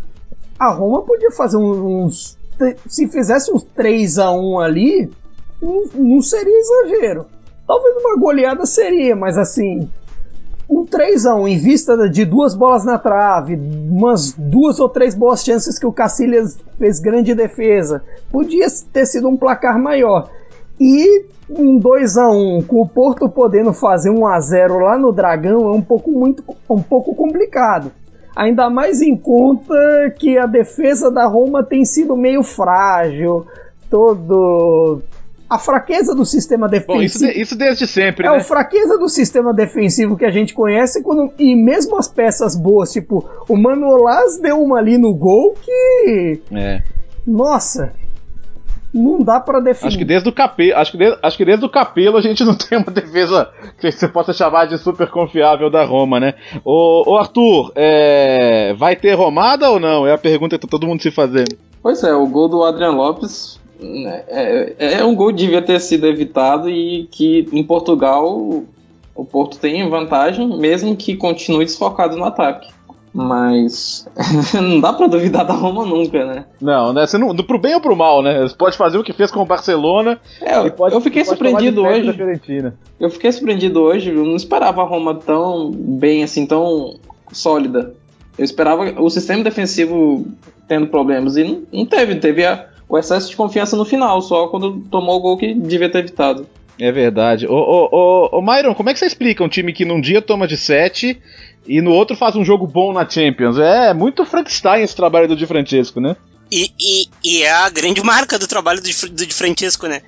a 0.59 0.71
Roma 0.73 1.03
podia 1.03 1.31
fazer 1.31 1.59
uns. 1.59 2.39
Se 2.87 3.09
fizesse 3.09 3.53
uns 3.53 3.65
3 3.65 4.19
a 4.19 4.31
1 4.31 4.61
ali, 4.61 5.11
não, 5.61 5.85
não 5.95 6.23
seria 6.23 6.57
exagero. 6.57 7.27
Talvez 7.67 7.97
uma 7.97 8.19
goleada 8.19 8.65
seria, 8.65 9.17
mas 9.17 9.37
assim, 9.37 9.91
um 10.69 10.85
3 10.85 11.27
a 11.27 11.35
1 11.35 11.49
em 11.49 11.59
vista 11.59 12.09
de 12.09 12.25
duas 12.25 12.55
bolas 12.55 12.85
na 12.85 12.99
trave, 12.99 13.55
umas 13.55 14.33
duas 14.33 14.81
ou 14.81 14.89
três 14.89 15.15
boas 15.15 15.45
chances 15.45 15.79
que 15.79 15.87
o 15.87 15.93
Cacilhas 15.93 16.59
fez 16.79 16.99
grande 17.01 17.35
defesa, 17.35 18.03
podia 18.31 18.67
ter 18.93 19.07
sido 19.07 19.29
um 19.29 19.37
placar 19.37 19.79
maior. 19.79 20.31
E 20.81 21.27
um 21.49 21.79
2 21.79 22.17
a 22.17 22.29
1 22.31 22.63
com 22.63 22.81
o 22.81 22.89
Porto 22.89 23.29
podendo 23.29 23.73
fazer 23.73 24.11
1 24.11 24.27
a 24.27 24.41
0 24.41 24.79
lá 24.79 24.99
no 24.99 25.13
Dragão 25.13 25.69
é 25.69 25.73
um 25.73 25.83
pouco 25.83 26.11
muito 26.11 26.43
um 26.69 26.83
pouco 26.83 27.15
complicado. 27.15 27.93
Ainda 28.35 28.69
mais 28.69 29.01
em 29.01 29.17
conta 29.17 29.75
que 30.19 30.37
a 30.37 30.47
defesa 30.47 31.11
da 31.11 31.27
Roma 31.27 31.63
tem 31.63 31.85
sido 31.85 32.17
meio 32.17 32.43
frágil, 32.43 33.47
todo 33.89 35.01
a 35.55 35.59
fraqueza 35.59 36.15
do 36.15 36.25
sistema 36.25 36.69
defensivo. 36.69 36.99
Bom, 36.99 37.03
isso, 37.03 37.19
de, 37.21 37.41
isso 37.41 37.57
desde 37.57 37.87
sempre, 37.87 38.27
é 38.27 38.31
né? 38.31 38.37
a 38.37 38.41
fraqueza 38.41 38.99
do 38.99 39.09
sistema 39.09 39.55
defensivo 39.55 40.17
que 40.17 40.25
a 40.25 40.31
gente 40.31 40.53
conhece 40.53 41.01
quando, 41.01 41.33
e 41.39 41.55
mesmo 41.55 41.97
as 41.97 42.09
peças 42.09 42.57
boas, 42.57 42.93
tipo, 42.93 43.25
o 43.49 43.57
Manolas 43.57 44.39
deu 44.39 44.61
uma 44.61 44.79
ali 44.79 44.99
no 44.99 45.15
gol 45.15 45.55
que 45.63 46.41
é. 46.53 46.83
Nossa, 47.25 47.93
não 48.93 49.23
dá 49.23 49.39
para 49.39 49.61
definir. 49.61 49.89
Acho 49.89 49.99
que 49.99 50.05
desde 50.05 50.29
o 50.29 50.33
capelo, 50.33 50.77
acho 50.77 50.91
que 50.91 50.99
desde, 50.99 51.19
acho 51.23 51.37
que 51.37 51.45
desde 51.45 51.65
o 51.65 51.69
capelo 51.69 52.17
a 52.17 52.21
gente 52.21 52.45
não 52.45 52.57
tem 52.57 52.77
uma 52.77 52.91
defesa 52.91 53.49
que 53.81 53.93
você 53.93 54.09
possa 54.09 54.33
chamar 54.33 54.67
de 54.67 54.77
super 54.77 55.09
confiável 55.09 55.71
da 55.71 55.85
Roma, 55.85 56.19
né? 56.19 56.35
Ô, 56.65 57.13
ô 57.13 57.17
Arthur, 57.17 57.71
é, 57.77 58.75
vai 58.77 58.97
ter 58.97 59.15
romada 59.15 59.71
ou 59.71 59.79
não? 59.79 60.05
É 60.05 60.13
a 60.13 60.19
pergunta 60.19 60.59
que 60.59 60.67
tá 60.67 60.69
todo 60.69 60.87
mundo 60.87 61.01
se 61.01 61.13
fazendo. 61.13 61.57
Pois 61.81 62.03
é, 62.03 62.13
o 62.13 62.27
gol 62.27 62.49
do 62.49 62.65
Adrian 62.65 62.93
Lopes 62.93 63.63
é, 64.29 64.95
é 65.01 65.05
um 65.05 65.15
gol 65.15 65.29
que 65.29 65.35
devia 65.35 65.63
ter 65.63 65.81
sido 65.81 66.07
evitado 66.07 66.71
e 66.71 67.09
que 67.11 67.49
em 67.53 67.63
Portugal 67.63 68.65
o 69.15 69.25
Porto 69.25 69.59
tem 69.59 69.89
vantagem, 69.89 70.59
mesmo 70.59 70.97
que 70.97 71.17
continue 71.17 71.65
desfocado 71.65 72.17
no 72.17 72.25
ataque. 72.25 72.73
Mas 73.13 74.09
não 74.61 74.81
dá 74.81 74.93
pra 74.93 75.07
duvidar 75.07 75.47
da 75.47 75.55
Roma 75.55 75.87
nunca, 75.87 76.25
né? 76.25 76.47
Não, 76.61 76.93
né? 76.93 77.07
Você 77.07 77.17
não, 77.17 77.35
pro 77.37 77.61
bem 77.61 77.75
ou 77.77 77.81
pro 77.81 77.95
mal, 77.95 78.21
né? 78.23 78.43
Você 78.43 78.57
pode 78.57 78.77
fazer 78.77 78.99
o 78.99 79.05
que 79.05 79.13
fez 79.13 79.31
com 79.31 79.41
o 79.41 79.47
Barcelona. 79.47 80.19
É, 80.41 80.69
pode, 80.69 80.97
eu 80.97 81.01
fiquei 81.01 81.25
surpreendido 81.25 81.85
hoje. 81.85 82.13
Eu 82.99 83.09
fiquei 83.11 83.31
surpreendido 83.31 83.81
hoje, 83.81 84.11
eu 84.11 84.25
não 84.25 84.35
esperava 84.35 84.83
a 84.83 84.85
Roma 84.85 85.15
tão 85.15 85.71
bem 85.71 86.25
assim, 86.25 86.45
tão 86.45 86.97
sólida. 87.31 87.95
Eu 88.37 88.45
esperava 88.45 89.01
o 89.01 89.09
sistema 89.09 89.45
defensivo 89.45 90.27
tendo 90.67 90.89
problemas 90.89 91.37
e 91.37 91.45
não, 91.45 91.63
não 91.73 91.87
teve, 91.87 92.17
teve 92.17 92.45
a, 92.45 92.67
o 92.89 92.99
excesso 92.99 93.31
de 93.31 93.37
confiança 93.37 93.77
no 93.77 93.85
final, 93.85 94.21
só 94.21 94.49
quando 94.49 94.81
tomou 94.91 95.17
o 95.17 95.21
gol 95.21 95.37
que 95.37 95.55
devia 95.55 95.91
ter 95.91 95.99
evitado. 95.99 96.47
É 96.79 96.91
verdade. 96.91 97.47
Ô, 97.47 97.55
ô, 97.55 97.89
ô, 97.91 98.39
ô 98.39 98.43
Myron, 98.43 98.75
como 98.75 98.91
é 98.91 98.93
que 98.93 98.99
você 98.99 99.07
explica 99.07 99.45
um 99.45 99.49
time 99.49 99.73
que 99.73 99.85
num 99.85 100.01
dia 100.01 100.21
toma 100.21 100.47
de 100.47 100.57
7 100.57 101.21
e 101.67 101.81
no 101.81 101.93
outro 101.93 102.17
faz 102.17 102.37
um 102.37 102.45
jogo 102.45 102.67
bom 102.67 102.93
na 102.93 103.09
Champions. 103.09 103.59
É 103.59 103.95
muito 103.95 104.25
Frankenstein 104.25 104.83
esse 104.83 104.95
trabalho 104.95 105.29
do 105.29 105.37
Di 105.37 105.47
Francesco, 105.47 106.01
né? 106.01 106.17
E, 106.51 106.71
e, 106.79 107.09
e 107.25 107.43
é 107.43 107.53
a 107.53 107.69
grande 107.71 108.03
marca 108.03 108.39
do 108.39 108.47
trabalho 108.47 108.81
do, 108.81 109.09
do 109.11 109.27
Di 109.27 109.35
Francesco, 109.35 109.87
né? 109.87 110.03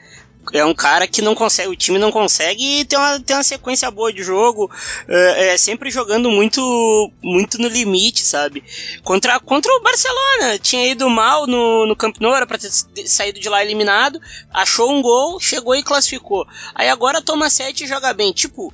É 0.52 0.64
um 0.64 0.74
cara 0.74 1.06
que 1.06 1.22
não 1.22 1.34
consegue, 1.34 1.68
o 1.68 1.76
time 1.76 1.98
não 1.98 2.10
consegue 2.10 2.84
ter 2.84 2.96
uma, 2.96 3.20
ter 3.20 3.34
uma 3.34 3.42
sequência 3.42 3.90
boa 3.90 4.12
de 4.12 4.22
jogo, 4.22 4.70
é, 5.08 5.48
é, 5.48 5.56
sempre 5.56 5.90
jogando 5.90 6.30
muito 6.30 7.12
muito 7.22 7.58
no 7.58 7.68
limite, 7.68 8.22
sabe? 8.22 8.62
Contra, 9.02 9.40
contra 9.40 9.72
o 9.72 9.80
Barcelona, 9.80 10.58
tinha 10.58 10.86
ido 10.86 11.08
mal 11.08 11.46
no, 11.46 11.86
no 11.86 11.96
Camp 11.96 12.16
Nou, 12.20 12.34
era 12.34 12.46
pra 12.46 12.58
ter 12.58 12.70
saído 12.70 13.40
de 13.40 13.48
lá 13.48 13.62
eliminado, 13.62 14.20
achou 14.52 14.90
um 14.90 15.02
gol, 15.02 15.40
chegou 15.40 15.74
e 15.74 15.82
classificou. 15.82 16.46
Aí 16.74 16.88
agora 16.88 17.22
toma 17.22 17.50
7 17.50 17.84
e 17.84 17.86
joga 17.86 18.12
bem. 18.12 18.32
Tipo, 18.32 18.72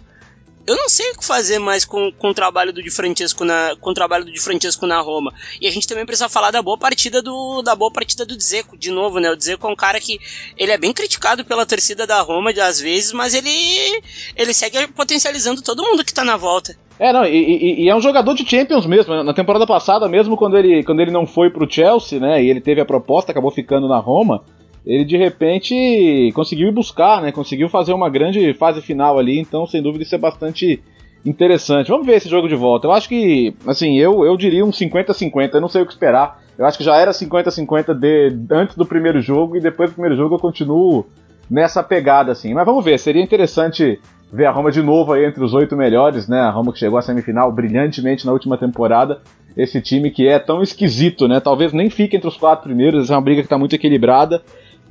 eu 0.66 0.76
não 0.76 0.88
sei 0.88 1.10
o 1.10 1.18
que 1.18 1.24
fazer 1.24 1.58
mais 1.58 1.84
com, 1.84 2.12
com 2.12 2.28
o 2.28 2.34
trabalho 2.34 2.72
do 2.72 2.82
Di 2.82 2.90
Francesco 2.90 3.44
na 3.44 3.74
com 3.80 3.90
o 3.90 3.94
trabalho 3.94 4.24
do 4.24 4.32
Di 4.32 4.40
Francesco 4.40 4.86
na 4.86 5.00
Roma. 5.00 5.32
E 5.60 5.66
a 5.66 5.70
gente 5.70 5.88
também 5.88 6.06
precisa 6.06 6.28
falar 6.28 6.50
da 6.50 6.62
boa 6.62 6.78
partida 6.78 7.20
do 7.20 7.62
da 7.62 7.74
boa 7.74 7.90
partida 7.90 8.24
do 8.24 8.36
Dzeko, 8.36 8.76
de 8.76 8.90
novo, 8.90 9.18
né? 9.18 9.30
O 9.30 9.36
Dzeko 9.36 9.66
é 9.66 9.70
um 9.70 9.76
cara 9.76 10.00
que 10.00 10.20
ele 10.56 10.72
é 10.72 10.78
bem 10.78 10.92
criticado 10.92 11.44
pela 11.44 11.66
torcida 11.66 12.06
da 12.06 12.20
Roma 12.20 12.50
às 12.50 12.80
vezes, 12.80 13.12
mas 13.12 13.34
ele 13.34 13.50
ele 14.36 14.54
segue 14.54 14.86
potencializando 14.88 15.62
todo 15.62 15.82
mundo 15.82 16.04
que 16.04 16.14
tá 16.14 16.24
na 16.24 16.36
volta. 16.36 16.76
É, 16.98 17.12
não, 17.12 17.24
e, 17.24 17.36
e, 17.36 17.84
e, 17.84 17.88
é 17.88 17.96
um 17.96 18.00
jogador 18.00 18.34
de 18.34 18.48
Champions 18.48 18.86
mesmo. 18.86 19.12
Né? 19.12 19.22
Na 19.24 19.34
temporada 19.34 19.66
passada, 19.66 20.08
mesmo 20.08 20.36
quando 20.36 20.56
ele, 20.56 20.84
quando 20.84 21.00
ele 21.00 21.10
não 21.10 21.26
foi 21.26 21.50
pro 21.50 21.68
Chelsea, 21.68 22.20
né, 22.20 22.42
e 22.42 22.48
ele 22.48 22.60
teve 22.60 22.80
a 22.80 22.84
proposta, 22.84 23.32
acabou 23.32 23.50
ficando 23.50 23.88
na 23.88 23.98
Roma, 23.98 24.44
ele 24.84 25.04
de 25.04 25.16
repente 25.16 26.30
conseguiu 26.34 26.68
ir 26.68 26.72
buscar, 26.72 27.22
né? 27.22 27.30
Conseguiu 27.30 27.68
fazer 27.68 27.92
uma 27.92 28.10
grande 28.10 28.52
fase 28.54 28.80
final 28.80 29.18
ali, 29.18 29.38
então 29.38 29.66
sem 29.66 29.82
dúvida 29.82 30.02
isso 30.02 30.14
é 30.14 30.18
bastante 30.18 30.82
interessante. 31.24 31.88
Vamos 31.88 32.06
ver 32.06 32.16
esse 32.16 32.28
jogo 32.28 32.48
de 32.48 32.56
volta. 32.56 32.86
Eu 32.86 32.92
acho 32.92 33.08
que, 33.08 33.54
assim, 33.66 33.96
eu, 33.96 34.24
eu 34.24 34.36
diria 34.36 34.64
um 34.64 34.70
50-50, 34.70 35.54
eu 35.54 35.60
não 35.60 35.68
sei 35.68 35.82
o 35.82 35.86
que 35.86 35.92
esperar. 35.92 36.42
Eu 36.58 36.66
acho 36.66 36.76
que 36.76 36.84
já 36.84 36.96
era 36.96 37.12
50-50 37.12 37.94
de 37.94 38.36
antes 38.50 38.76
do 38.76 38.84
primeiro 38.84 39.20
jogo 39.20 39.56
e 39.56 39.60
depois 39.60 39.90
do 39.90 39.94
primeiro 39.94 40.16
jogo 40.16 40.34
eu 40.34 40.38
continuo 40.38 41.06
nessa 41.48 41.82
pegada, 41.82 42.32
assim. 42.32 42.52
Mas 42.52 42.66
vamos 42.66 42.84
ver, 42.84 42.98
seria 42.98 43.22
interessante 43.22 44.00
ver 44.32 44.46
a 44.46 44.50
Roma 44.50 44.72
de 44.72 44.82
novo 44.82 45.12
aí 45.12 45.24
entre 45.24 45.44
os 45.44 45.54
oito 45.54 45.76
melhores, 45.76 46.26
né? 46.26 46.40
A 46.40 46.50
Roma 46.50 46.72
que 46.72 46.78
chegou 46.78 46.98
à 46.98 47.02
semifinal 47.02 47.52
brilhantemente 47.52 48.26
na 48.26 48.32
última 48.32 48.58
temporada. 48.58 49.20
Esse 49.56 49.80
time 49.80 50.10
que 50.10 50.26
é 50.26 50.38
tão 50.38 50.62
esquisito, 50.62 51.28
né? 51.28 51.38
Talvez 51.38 51.72
nem 51.72 51.90
fique 51.90 52.16
entre 52.16 52.28
os 52.28 52.36
quatro 52.36 52.64
primeiros, 52.64 53.10
é 53.10 53.14
uma 53.14 53.20
briga 53.20 53.42
que 53.42 53.46
está 53.46 53.58
muito 53.58 53.74
equilibrada 53.74 54.42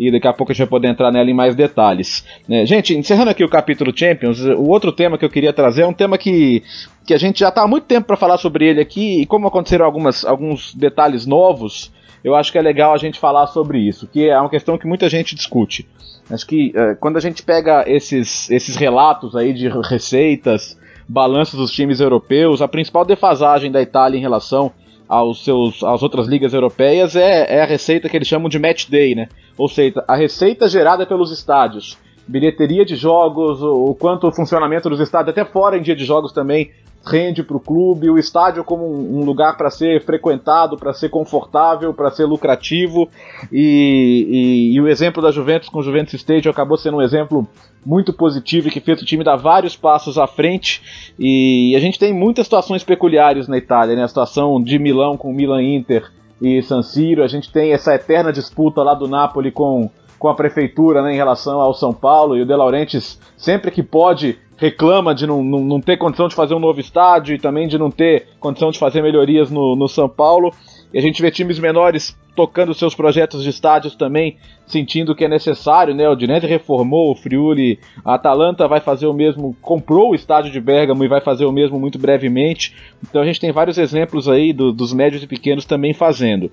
e 0.02 0.12
daqui 0.12 0.28
a 0.28 0.34
pouco 0.34 0.52
a 0.52 0.56
gente 0.56 0.64
vai 0.64 0.70
poder 0.70 0.88
entrar 0.88 1.12
nela 1.12 1.30
em 1.30 1.34
mais 1.34 1.54
detalhes. 1.54 2.26
É, 2.50 2.66
gente, 2.66 2.98
encerrando 2.98 3.30
aqui 3.30 3.44
o 3.44 3.50
capítulo 3.50 3.96
Champions, 3.96 4.40
o 4.42 4.68
outro 4.68 4.92
tema 4.92 5.16
que 5.16 5.24
eu 5.24 5.30
queria 5.30 5.54
trazer 5.54 5.84
é 5.84 5.88
um 5.88 5.94
tema 5.94 6.18
que, 6.18 6.64
que 7.06 7.14
a 7.14 7.20
gente 7.20 7.42
já 7.42 7.50
está 7.50 7.62
há 7.62 7.68
muito 7.68 7.86
tempo 7.86 8.08
para 8.08 8.18
falar 8.18 8.40
sobre 8.40 8.68
ele 8.68 8.82
aqui, 8.82 9.22
e 9.22 9.26
como 9.28 9.48
aconteceram 9.48 9.86
algumas, 9.86 10.26
alguns 10.26 10.74
detalhes 10.74 11.28
novos, 11.28 11.92
eu 12.24 12.34
acho 12.34 12.52
que 12.52 12.58
é 12.58 12.62
legal 12.64 12.94
a 12.94 12.98
gente 12.98 13.20
falar 13.20 13.46
sobre 13.46 13.78
isso, 13.78 14.08
que 14.08 14.28
é 14.28 14.40
uma 14.40 14.50
questão 14.50 14.76
que 14.76 14.88
muita 14.88 15.08
gente 15.08 15.36
discute. 15.36 15.88
Acho 16.32 16.48
que 16.48 16.72
é, 16.76 16.96
quando 16.96 17.18
a 17.18 17.22
gente 17.22 17.44
pega 17.44 17.84
esses, 17.88 18.50
esses 18.50 18.76
relatos 18.76 19.36
aí 19.36 19.54
de 19.54 19.70
receitas, 19.88 20.80
balanços 21.08 21.60
dos 21.60 21.72
times 21.72 22.00
europeus, 22.00 22.60
a 22.60 22.68
principal 22.68 23.06
defasagem 23.06 23.72
da 23.72 23.82
Itália 23.84 24.18
em 24.18 24.22
relação 24.22 24.72
aos 25.12 25.44
seus, 25.44 25.84
às 25.84 26.02
outras 26.02 26.26
ligas 26.26 26.54
europeias 26.54 27.18
é, 27.18 27.58
é 27.58 27.62
a 27.62 27.66
receita 27.66 28.08
que 28.08 28.16
eles 28.16 28.30
chamam 28.30 28.48
de 28.48 28.58
match 28.58 28.88
day, 28.88 29.14
né? 29.14 29.28
Ou 29.62 29.68
seja, 29.68 30.04
a 30.08 30.16
receita 30.16 30.68
gerada 30.68 31.06
pelos 31.06 31.32
estádios 31.32 31.96
bilheteria 32.28 32.84
de 32.84 32.96
jogos, 32.96 33.62
o 33.62 33.94
quanto 33.94 34.28
o 34.28 34.32
funcionamento 34.32 34.90
dos 34.90 35.00
estádios, 35.00 35.30
até 35.30 35.46
fora 35.46 35.78
em 35.78 35.82
dia 35.82 35.96
de 35.96 36.04
jogos 36.04 36.32
também, 36.32 36.72
rende 37.06 37.44
para 37.44 37.58
o 37.58 37.60
clube, 37.60 38.10
o 38.10 38.18
estádio 38.18 38.64
como 38.64 38.86
um, 38.86 39.24
lugar 39.24 39.58
para 39.58 39.70
ser 39.70 40.04
frequentado, 40.04 40.78
para 40.78 40.94
ser 40.94 41.10
confortável, 41.10 41.94
para 41.94 42.10
ser 42.10 42.26
lucrativo. 42.26 43.08
E, 43.52 44.72
e, 44.72 44.76
e, 44.76 44.82
o 44.82 44.88
exemplo 44.88 45.22
da 45.22 45.30
Juventus 45.30 45.70
com 45.70 45.80
o 45.80 45.84
Juventus 45.84 46.16
Stadium 46.16 46.52
acabou 46.52 46.78
sendo 46.78 46.98
um 46.98 47.02
exemplo 47.02 47.48
muito 47.86 48.14
positivo 48.14 48.68
e 48.68 48.72
que 48.72 48.80
fez 48.80 49.00
o 49.00 49.06
time 49.06 49.24
dar 49.24 49.36
vários 49.36 49.76
passos 49.76 50.18
à 50.18 50.26
frente. 50.26 51.14
E 51.20 51.76
a 51.76 51.80
gente 51.80 52.00
tem 52.00 52.14
muitas 52.14 52.48
situações 52.48 52.84
peculiares 52.84 53.48
na 53.48 53.58
Itália, 53.58 53.96
né? 53.96 54.04
A 54.04 54.08
situação 54.08 54.62
de 54.62 54.80
Milão 54.80 55.18
com 55.18 55.32
Milan 55.32 55.62
Inter 55.62 56.10
e 56.42 56.62
San 56.64 56.82
Siro, 56.82 57.24
a 57.24 57.28
gente 57.28 57.52
tem 57.52 57.72
essa 57.72 57.94
eterna 57.94 58.34
disputa 58.34 58.82
lá 58.82 58.94
do 58.94 59.08
Napoli 59.08 59.52
com 59.52 59.90
com 60.22 60.30
a 60.30 60.36
prefeitura 60.36 61.02
né, 61.02 61.14
em 61.14 61.16
relação 61.16 61.60
ao 61.60 61.74
São 61.74 61.92
Paulo 61.92 62.38
e 62.38 62.44
o 62.44 62.46
De 62.46 62.56
Laurentiis 62.56 63.20
sempre 63.36 63.72
que 63.72 63.82
pode 63.82 64.38
reclama 64.56 65.16
de 65.16 65.26
não, 65.26 65.44
não, 65.44 65.60
não, 65.62 65.82
ter 65.82 65.98
condição 65.98 66.28
de 66.28 66.36
fazer 66.36 66.54
um 66.54 66.60
novo 66.60 66.80
estádio 66.80 67.34
e 67.34 67.40
também 67.40 67.68
de 67.68 67.76
não 67.76 67.90
ter 67.90 68.28
condição 68.40 68.70
de 68.70 68.78
fazer 68.78 69.02
melhorias 69.02 69.50
no, 69.50 69.76
no 69.76 69.88
São 69.88 70.08
Paulo. 70.08 70.54
E 70.94 71.00
a 71.00 71.02
gente 71.02 71.20
vê 71.20 71.32
times 71.32 71.58
menores 71.58 72.16
tocando 72.36 72.74
seus 72.74 72.96
projetos 72.96 73.44
de 73.44 73.50
estádios 73.50 73.96
também, 73.96 74.38
sentindo 74.66 75.14
que 75.14 75.26
é 75.26 75.28
necessário, 75.28 75.94
né? 75.94 76.08
O 76.08 76.16
Dinese 76.16 76.48
reformou 76.48 77.12
o 77.12 77.16
Friuli, 77.16 77.78
a 78.06 78.16
Atalanta 78.16 78.68
vai 78.68 78.80
fazer 78.80 79.06
o 79.06 79.14
mesmo, 79.14 79.56
comprou 79.62 80.12
o 80.12 80.16
estádio 80.16 80.52
de 80.52 80.62
Bergamo 80.62 81.04
e 81.04 81.10
vai 81.10 81.20
fazer 81.20 81.46
o 81.46 81.52
mesmo 81.52 81.80
muito 81.80 82.00
brevemente. 82.00 82.74
Então 83.04 83.22
a 83.22 83.26
gente 83.26 83.40
tem 83.40 83.52
vários 83.52 83.78
exemplos 83.78 84.30
aí 84.30 84.54
do, 84.54 84.72
dos 84.72 84.94
médios 84.94 85.24
e 85.24 85.28
pequenos 85.28 85.66
também 85.66 85.94
fazendo. 85.94 86.50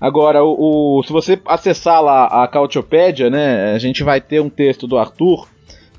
Agora, 0.00 0.42
o, 0.42 0.98
o, 0.98 1.02
se 1.04 1.12
você 1.12 1.40
acessar 1.46 2.02
lá 2.02 2.26
a 2.42 2.48
Cautiopédia, 2.48 3.30
né, 3.30 3.72
a 3.72 3.78
gente 3.78 4.02
vai 4.02 4.20
ter 4.20 4.40
um 4.40 4.50
texto 4.50 4.86
do 4.86 4.98
Arthur 4.98 5.48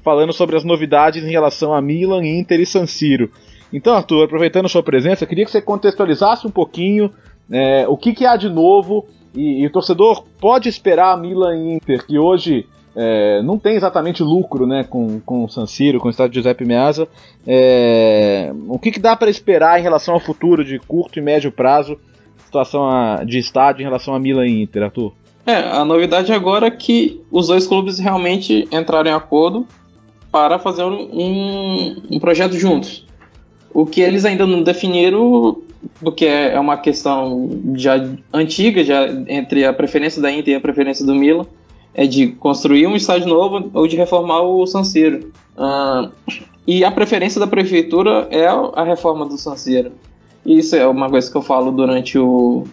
falando 0.03 0.33
sobre 0.33 0.57
as 0.57 0.63
novidades 0.63 1.23
em 1.23 1.31
relação 1.31 1.73
a 1.73 1.81
Milan, 1.81 2.25
Inter 2.25 2.59
e 2.59 2.65
San 2.65 2.85
Siro. 2.85 3.31
Então, 3.71 3.95
Arthur, 3.95 4.25
aproveitando 4.25 4.65
a 4.65 4.69
sua 4.69 4.83
presença, 4.83 5.25
queria 5.25 5.45
que 5.45 5.51
você 5.51 5.61
contextualizasse 5.61 6.45
um 6.45 6.51
pouquinho 6.51 7.11
é, 7.49 7.87
o 7.87 7.97
que, 7.97 8.13
que, 8.13 8.25
há 8.25 8.35
de 8.35 8.49
novo 8.49 9.07
e, 9.35 9.61
e, 9.61 9.65
o 9.65 9.71
torcedor 9.71 10.23
pode 10.39 10.67
esperar 10.67 11.13
a 11.13 11.17
Milan 11.17 11.55
e 11.57 11.73
Inter, 11.75 12.05
que 12.05 12.17
hoje 12.19 12.67
é, 12.95 13.41
não 13.41 13.57
tem 13.57 13.75
exatamente 13.75 14.21
lucro 14.21 14.65
né, 14.67 14.83
com, 14.83 15.19
com 15.21 15.45
o 15.45 15.49
San 15.49 15.65
Siro, 15.65 15.99
com 15.99 16.07
o 16.07 16.11
estádio 16.11 16.35
Giuseppe 16.35 16.65
Meazza. 16.65 17.07
É, 17.47 18.51
o 18.67 18.77
que, 18.77 18.91
que 18.91 18.99
dá 18.99 19.15
para 19.15 19.29
esperar 19.29 19.79
em 19.79 19.83
relação 19.83 20.13
ao 20.13 20.19
futuro 20.19 20.63
de 20.63 20.79
curto 20.79 21.17
e 21.17 21.21
médio 21.21 21.51
prazo, 21.51 21.97
situação 22.45 22.89
a, 22.89 23.23
de 23.23 23.39
estádio 23.39 23.81
em 23.81 23.85
relação 23.85 24.13
a 24.13 24.19
Milan 24.19 24.45
e 24.45 24.61
Inter, 24.61 24.83
Arthur? 24.83 25.13
É, 25.45 25.55
a 25.55 25.83
novidade 25.83 26.31
agora 26.31 26.67
é 26.67 26.71
que 26.71 27.21
os 27.31 27.47
dois 27.47 27.65
clubes 27.65 27.97
realmente 27.97 28.67
entraram 28.71 29.09
em 29.09 29.13
acordo 29.13 29.65
para 30.31 30.59
fazer 30.59 30.83
um, 30.83 31.95
um 32.09 32.19
projeto 32.19 32.53
juntos. 32.53 33.05
O 33.73 33.85
que 33.85 34.01
eles 34.01 34.25
ainda 34.25 34.45
não 34.45 34.61
definiram, 34.61 35.61
porque 35.99 36.25
é 36.25 36.59
uma 36.59 36.77
questão 36.77 37.49
já 37.75 37.95
antiga, 38.33 38.83
já 38.83 39.07
entre 39.27 39.65
a 39.65 39.73
preferência 39.73 40.21
da 40.21 40.31
Inter 40.31 40.53
e 40.53 40.57
a 40.57 40.61
preferência 40.61 41.05
do 41.05 41.15
Milan, 41.15 41.45
é 41.93 42.05
de 42.05 42.27
construir 42.27 42.87
um 42.87 42.95
estádio 42.95 43.27
novo 43.27 43.69
ou 43.73 43.87
de 43.87 43.95
reformar 43.95 44.41
o 44.41 44.65
San 44.65 44.83
Siro. 44.83 45.31
E 46.65 46.83
a 46.83 46.91
preferência 46.91 47.39
da 47.39 47.47
prefeitura 47.47 48.27
é 48.29 48.47
a 48.47 48.83
reforma 48.83 49.25
do 49.25 49.37
San 49.37 49.55
Siro. 49.55 49.91
Isso 50.45 50.75
é 50.75 50.87
uma 50.87 51.09
coisa 51.09 51.29
que 51.29 51.37
eu 51.37 51.41
falo 51.41 51.71
durante 51.71 52.17
o, 52.17 52.63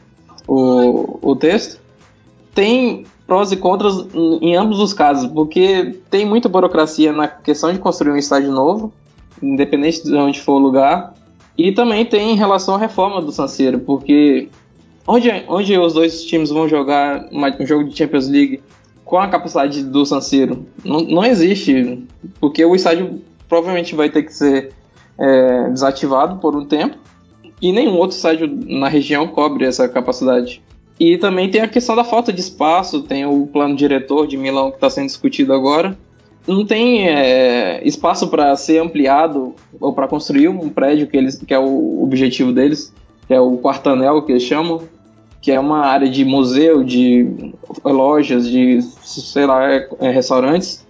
o, 0.47 1.19
o 1.21 1.37
texto. 1.37 1.81
Tem 2.55 3.05
prós 3.27 3.53
e 3.53 3.57
contras 3.57 4.07
em 4.41 4.57
ambos 4.57 4.81
os 4.81 4.95
casos, 4.95 5.31
porque 5.31 5.99
tem 6.11 6.25
muita 6.25 6.49
burocracia 6.49 7.13
na 7.13 7.29
questão 7.29 7.73
de 7.73 7.79
construir 7.79 8.13
um 8.13 8.17
estádio 8.17 8.51
novo, 8.51 8.93
independente 9.43 10.03
de 10.03 10.15
onde 10.17 10.41
for 10.41 10.55
o 10.55 10.59
lugar, 10.59 11.15
e 11.59 11.73
também 11.73 12.07
tem 12.07 12.31
em 12.31 12.37
relação 12.37 12.77
à 12.77 12.79
reforma 12.79 13.21
do 13.21 13.33
Sanceiro, 13.33 13.81
porque 13.81 14.49
onde, 15.05 15.29
onde 15.49 15.77
os 15.77 15.93
dois 15.93 16.25
times 16.25 16.51
vão 16.51 16.69
jogar 16.69 17.29
um 17.33 17.67
jogo 17.67 17.85
de 17.85 17.99
Champions 17.99 18.29
League 18.29 18.63
com 19.05 19.19
a 19.19 19.27
capacidade 19.27 19.83
do 19.83 20.07
Sanceiro 20.07 20.67
não, 20.85 21.01
não 21.01 21.25
existe, 21.25 22.07
porque 22.39 22.65
o 22.65 22.77
estádio 22.77 23.21
provavelmente 23.49 23.97
vai 23.97 24.09
ter 24.09 24.23
que 24.23 24.33
ser 24.33 24.73
é, 25.19 25.71
desativado 25.71 26.37
por 26.37 26.55
um 26.55 26.65
tempo 26.65 26.97
e 27.61 27.73
nenhum 27.73 27.97
outro 27.97 28.17
estádio 28.17 28.49
na 28.67 28.89
região 28.89 29.27
cobre 29.27 29.65
essa 29.65 29.89
capacidade. 29.89 30.63
E 31.01 31.17
também 31.17 31.51
tem 31.51 31.61
a 31.61 31.69
questão 31.69 31.97
da 31.97 32.05
falta 32.05 32.33
de 32.33 32.41
espaço, 32.41 33.03
tem 33.03 33.25
o 33.25 33.47
plano 33.47 33.75
diretor 33.75 34.27
de 34.27 34.37
Milão 34.37 34.71
que 34.71 34.77
está 34.77 34.91
sendo 34.91 35.07
discutido 35.07 35.53
agora. 35.53 35.97
Não 36.49 36.65
tem 36.65 37.07
é, 37.07 37.87
espaço 37.87 38.29
para 38.29 38.57
ser 38.57 38.79
ampliado 38.79 39.55
ou 39.79 39.93
para 39.93 40.09
construir 40.09 40.49
um 40.49 40.71
prédio 40.71 41.07
que, 41.07 41.17
eles, 41.17 41.37
que 41.37 41.53
é 41.53 41.59
o 41.59 42.03
objetivo 42.03 42.53
deles, 42.53 42.93
que 43.27 43.35
é 43.35 43.41
o 43.41 43.59
quartanel 43.59 44.23
que 44.23 44.33
eles 44.33 44.43
chamam, 44.43 44.81
que 45.43 45.53
é 45.53 45.61
uma 45.61 45.85
área 45.85 46.09
de 46.09 46.25
museu, 46.25 46.83
de 46.83 47.53
lojas, 47.85 48.49
de 48.49 48.81
sei 48.81 49.45
lá, 49.45 49.71
é, 49.71 49.89
é 50.01 50.11
restaurantes, 50.11 50.87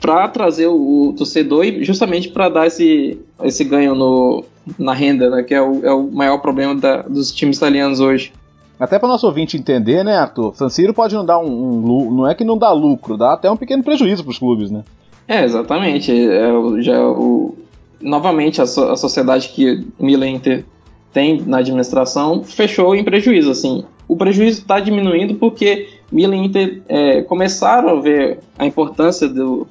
para 0.00 0.26
trazer 0.28 0.66
o, 0.66 1.08
o, 1.08 1.12
torcedor 1.12 1.64
e 1.64 1.84
justamente 1.84 2.28
para 2.28 2.48
dar 2.48 2.66
esse, 2.66 3.20
esse 3.44 3.62
ganho 3.62 3.94
no, 3.94 4.44
na 4.78 4.92
renda, 4.92 5.30
né, 5.30 5.42
que 5.42 5.54
é 5.54 5.62
o, 5.62 5.86
é 5.86 5.92
o 5.92 6.10
maior 6.10 6.38
problema 6.38 6.74
da, 6.74 7.02
dos 7.02 7.30
times 7.32 7.58
italianos 7.58 8.00
hoje. 8.00 8.32
Até 8.80 8.98
para 8.98 9.10
nosso 9.10 9.26
ouvinte 9.26 9.58
entender, 9.58 10.02
né, 10.02 10.16
Arthur? 10.16 10.56
San 10.56 10.70
Siro 10.70 10.94
pode 10.94 11.14
não 11.14 11.24
dar 11.24 11.38
um, 11.38 11.46
um, 11.46 12.10
Não 12.10 12.26
é 12.26 12.34
que 12.34 12.44
não 12.44 12.56
dá 12.56 12.72
lucro, 12.72 13.18
dá 13.18 13.34
até 13.34 13.50
um 13.50 13.56
pequeno 13.56 13.84
prejuízo 13.84 14.24
para 14.24 14.30
os 14.30 14.38
clubes, 14.38 14.70
né? 14.70 14.82
É, 15.28 15.44
exatamente. 15.44 16.10
É, 16.10 16.50
já 16.80 16.98
o, 17.06 17.54
novamente, 18.00 18.62
a, 18.62 18.66
so, 18.66 18.84
a 18.84 18.96
sociedade 18.96 19.50
que 19.50 19.86
Milan 19.98 20.40
tem 21.12 21.42
na 21.42 21.58
administração 21.58 22.42
fechou 22.42 22.94
em 22.94 23.04
prejuízo. 23.04 23.50
Assim. 23.50 23.84
O 24.08 24.16
prejuízo 24.16 24.60
está 24.60 24.80
diminuindo 24.80 25.34
porque 25.34 25.88
Milan 26.10 26.38
Inter 26.38 26.80
é, 26.88 27.20
começaram 27.20 27.90
a 27.90 28.00
ver 28.00 28.38
a 28.58 28.64
importância 28.64 29.28
do. 29.28 29.68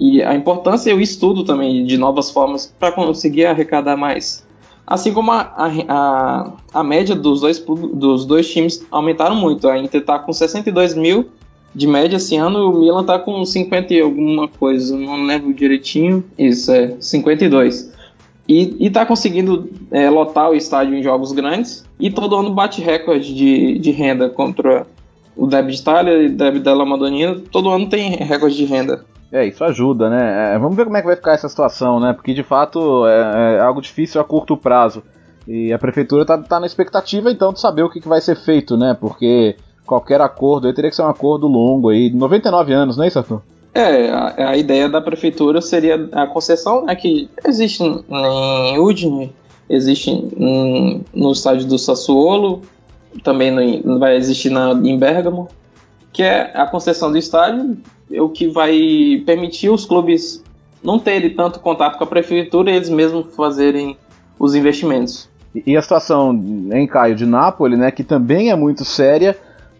E 0.00 0.22
a 0.22 0.34
importância 0.34 0.90
e 0.90 0.94
o 0.94 1.00
estudo 1.00 1.44
também 1.44 1.84
de 1.84 1.98
novas 1.98 2.30
formas 2.30 2.74
para 2.78 2.92
conseguir 2.92 3.44
arrecadar 3.44 3.96
mais. 3.96 4.47
Assim 4.88 5.12
como 5.12 5.30
a, 5.32 5.52
a, 5.54 6.52
a, 6.72 6.82
média 6.82 7.14
dos 7.14 7.42
dois, 7.42 7.58
dos 7.58 8.24
dois 8.24 8.50
times 8.50 8.82
aumentaram 8.90 9.36
muito. 9.36 9.68
A 9.68 9.78
Inter 9.78 10.00
está 10.00 10.18
com 10.18 10.32
62 10.32 10.94
mil 10.94 11.28
de 11.74 11.86
média 11.86 12.16
esse 12.16 12.36
ano, 12.36 12.70
o 12.70 12.80
Milan 12.80 13.02
está 13.02 13.18
com 13.18 13.44
50 13.44 13.92
e 13.92 14.00
alguma 14.00 14.48
coisa, 14.48 14.96
não 14.96 15.24
lembro 15.24 15.52
direitinho. 15.52 16.24
Isso, 16.38 16.72
é 16.72 16.96
52. 16.98 17.92
E, 18.48 18.86
está 18.86 19.04
conseguindo 19.04 19.70
é, 19.90 20.08
lotar 20.08 20.50
o 20.50 20.54
estádio 20.54 20.94
em 20.94 21.02
jogos 21.02 21.32
grandes. 21.32 21.84
E 22.00 22.10
todo 22.10 22.34
ano 22.34 22.54
bate 22.54 22.80
recorde 22.80 23.34
de, 23.34 23.78
de 23.78 23.90
renda 23.90 24.30
contra 24.30 24.86
o 25.36 25.46
Derby 25.46 25.72
de 25.72 25.80
Itália 25.80 26.22
e 26.22 26.26
o 26.28 26.32
Derby 26.34 26.60
della 26.60 26.86
Madonnina. 26.86 27.36
Todo 27.52 27.68
ano 27.68 27.90
tem 27.90 28.12
recorde 28.12 28.56
de 28.56 28.64
renda. 28.64 29.04
É, 29.30 29.46
isso 29.46 29.62
ajuda, 29.62 30.08
né? 30.08 30.54
É, 30.54 30.58
vamos 30.58 30.76
ver 30.76 30.84
como 30.84 30.96
é 30.96 31.00
que 31.00 31.06
vai 31.06 31.16
ficar 31.16 31.32
essa 31.32 31.48
situação, 31.48 32.00
né? 32.00 32.12
Porque 32.14 32.32
de 32.32 32.42
fato 32.42 33.06
é, 33.06 33.56
é 33.56 33.60
algo 33.60 33.80
difícil 33.80 34.20
a 34.20 34.24
curto 34.24 34.56
prazo. 34.56 35.02
E 35.46 35.72
a 35.72 35.78
prefeitura 35.78 36.24
tá, 36.24 36.38
tá 36.38 36.60
na 36.60 36.66
expectativa 36.66 37.30
então 37.30 37.52
de 37.52 37.60
saber 37.60 37.82
o 37.82 37.90
que, 37.90 38.00
que 38.00 38.08
vai 38.08 38.20
ser 38.20 38.36
feito, 38.36 38.76
né? 38.76 38.96
Porque 38.98 39.56
qualquer 39.86 40.20
acordo 40.20 40.66
aí 40.66 40.74
teria 40.74 40.90
que 40.90 40.96
ser 40.96 41.02
um 41.02 41.08
acordo 41.08 41.46
longo 41.46 41.88
aí. 41.88 42.10
99 42.10 42.72
anos, 42.72 42.96
não 42.96 43.04
é 43.04 43.08
isso, 43.08 43.18
Arthur? 43.18 43.42
É, 43.74 44.10
a, 44.10 44.50
a, 44.50 44.56
ideia 44.56 44.88
da 44.88 45.00
prefeitura 45.00 45.60
seria 45.60 46.08
a 46.12 46.26
concessão 46.26 46.84
né, 46.84 46.96
que 46.96 47.30
existe 47.46 47.82
em 47.82 48.78
Udine, 48.78 49.32
existe 49.68 50.10
em, 50.10 51.04
no 51.14 51.32
estádio 51.32 51.66
do 51.66 51.78
Sassuolo, 51.78 52.62
também 53.22 53.50
no, 53.50 53.98
vai 53.98 54.16
existir 54.16 54.50
na, 54.50 54.72
em 54.72 54.98
Bergamo, 54.98 55.48
que 56.12 56.22
é 56.22 56.52
a 56.54 56.66
concessão 56.66 57.10
do 57.10 57.18
estádio, 57.18 57.78
o 58.10 58.28
que 58.28 58.48
vai 58.48 59.22
permitir 59.26 59.70
os 59.70 59.84
clubes 59.84 60.42
não 60.82 60.98
terem 60.98 61.30
tanto 61.30 61.60
contato 61.60 61.98
com 61.98 62.04
a 62.04 62.06
prefeitura 62.06 62.70
e 62.70 62.76
eles 62.76 62.88
mesmos 62.88 63.34
fazerem 63.34 63.96
os 64.38 64.54
investimentos. 64.54 65.28
E 65.66 65.76
a 65.76 65.82
situação 65.82 66.32
em 66.72 66.86
Caio 66.86 67.16
de 67.16 67.26
Nápoles, 67.26 67.78
né, 67.78 67.90
que 67.90 68.04
também 68.04 68.50
é 68.50 68.56
muito 68.56 68.84
séria, 68.84 69.36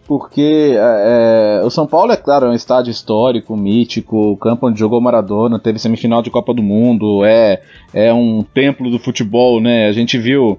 porque 0.07 0.75
é, 0.75 1.61
é, 1.61 1.65
o 1.65 1.69
São 1.69 1.85
Paulo, 1.85 2.11
é 2.11 2.17
claro, 2.17 2.47
é 2.47 2.49
um 2.49 2.53
estádio 2.53 2.89
histórico, 2.89 3.55
mítico, 3.55 4.31
o 4.31 4.37
campo 4.37 4.67
onde 4.67 4.79
jogou 4.79 4.99
Maradona, 4.99 5.59
teve 5.59 5.77
semifinal 5.77 6.23
de 6.23 6.31
Copa 6.31 6.51
do 6.51 6.63
Mundo, 6.63 7.23
é, 7.23 7.61
é 7.93 8.11
um 8.11 8.43
templo 8.43 8.89
do 8.89 8.97
futebol, 8.97 9.61
né? 9.61 9.87
A 9.87 9.91
gente 9.91 10.17
viu 10.17 10.57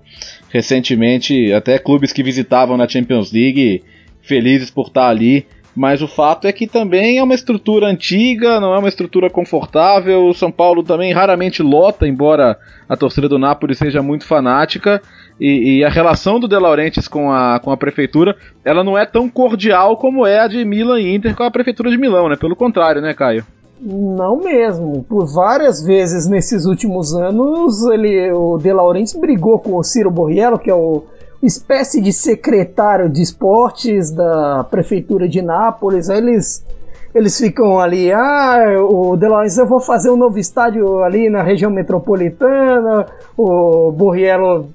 recentemente 0.51 1.53
até 1.53 1.79
clubes 1.79 2.13
que 2.13 2.23
visitavam 2.23 2.77
na 2.77 2.89
Champions 2.89 3.33
League 3.33 3.83
felizes 4.23 4.71
por 4.71 4.87
estar 4.87 5.09
ali. 5.09 5.45
Mas 5.81 6.03
o 6.03 6.07
fato 6.07 6.47
é 6.47 6.53
que 6.53 6.67
também 6.67 7.17
é 7.17 7.23
uma 7.23 7.35
estrutura 7.35 7.87
antiga, 7.87 8.61
não 8.61 8.75
é 8.75 8.79
uma 8.79 8.89
estrutura 8.91 9.31
confortável. 9.31 10.27
O 10.27 10.35
São 10.35 10.53
Paulo 10.53 10.83
também 10.83 11.11
raramente 11.11 11.63
lota, 11.63 12.07
embora 12.07 12.59
a 12.87 12.99
torcida 12.99 13.27
do 13.27 13.39
Napoli 13.39 13.75
seja 13.75 14.03
muito 14.03 14.27
fanática. 14.27 15.01
E, 15.41 15.79
e, 15.79 15.83
a 15.83 15.89
relação 15.89 16.39
do 16.39 16.47
De 16.47 16.59
Laurentiis 16.59 17.09
com 17.09 17.33
a, 17.33 17.59
com 17.61 17.71
a 17.71 17.79
prefeitura, 17.79 18.37
ela 18.63 18.85
não 18.85 18.99
é 18.99 19.07
tão 19.07 19.27
cordial 19.27 19.97
como 19.97 20.27
é 20.27 20.41
a 20.41 20.49
de 20.49 20.63
Milan 20.67 21.01
e 21.01 21.15
Inter 21.15 21.35
com 21.35 21.45
a 21.45 21.51
prefeitura 21.51 21.89
de 21.89 21.97
Milão, 21.97 22.29
né? 22.29 22.37
Pelo 22.37 22.55
contrário, 22.55 23.01
né, 23.01 23.15
Caio? 23.15 23.47
Não 23.81 24.37
mesmo. 24.37 25.03
Por 25.09 25.25
várias 25.33 25.83
vezes 25.83 26.29
nesses 26.29 26.67
últimos 26.67 27.15
anos, 27.15 27.87
ele, 27.87 28.31
o 28.33 28.59
De 28.59 28.71
Laurentiis 28.71 29.19
brigou 29.19 29.59
com 29.59 29.79
o 29.79 29.83
Ciro 29.83 30.11
Borriello, 30.11 30.59
que 30.59 30.69
é 30.69 30.75
o 30.75 31.05
espécie 31.43 32.01
de 32.01 32.13
secretário 32.13 33.09
de 33.09 33.23
esportes 33.23 34.11
da 34.11 34.65
prefeitura 34.65 35.29
de 35.29 35.41
Nápoles. 35.41 36.11
Aí 36.11 36.19
eles 36.19 36.65
eles 37.13 37.37
ficam 37.37 37.81
ali, 37.81 38.13
ah, 38.13 38.77
o 38.89 39.17
De 39.17 39.27
eu 39.27 39.67
vou 39.67 39.81
fazer 39.81 40.11
um 40.11 40.17
novo 40.17 40.39
estádio 40.39 41.03
ali 41.03 41.29
na 41.29 41.43
região 41.43 41.71
metropolitana. 41.71 43.07
O 43.37 43.91
Borriello 43.91 44.69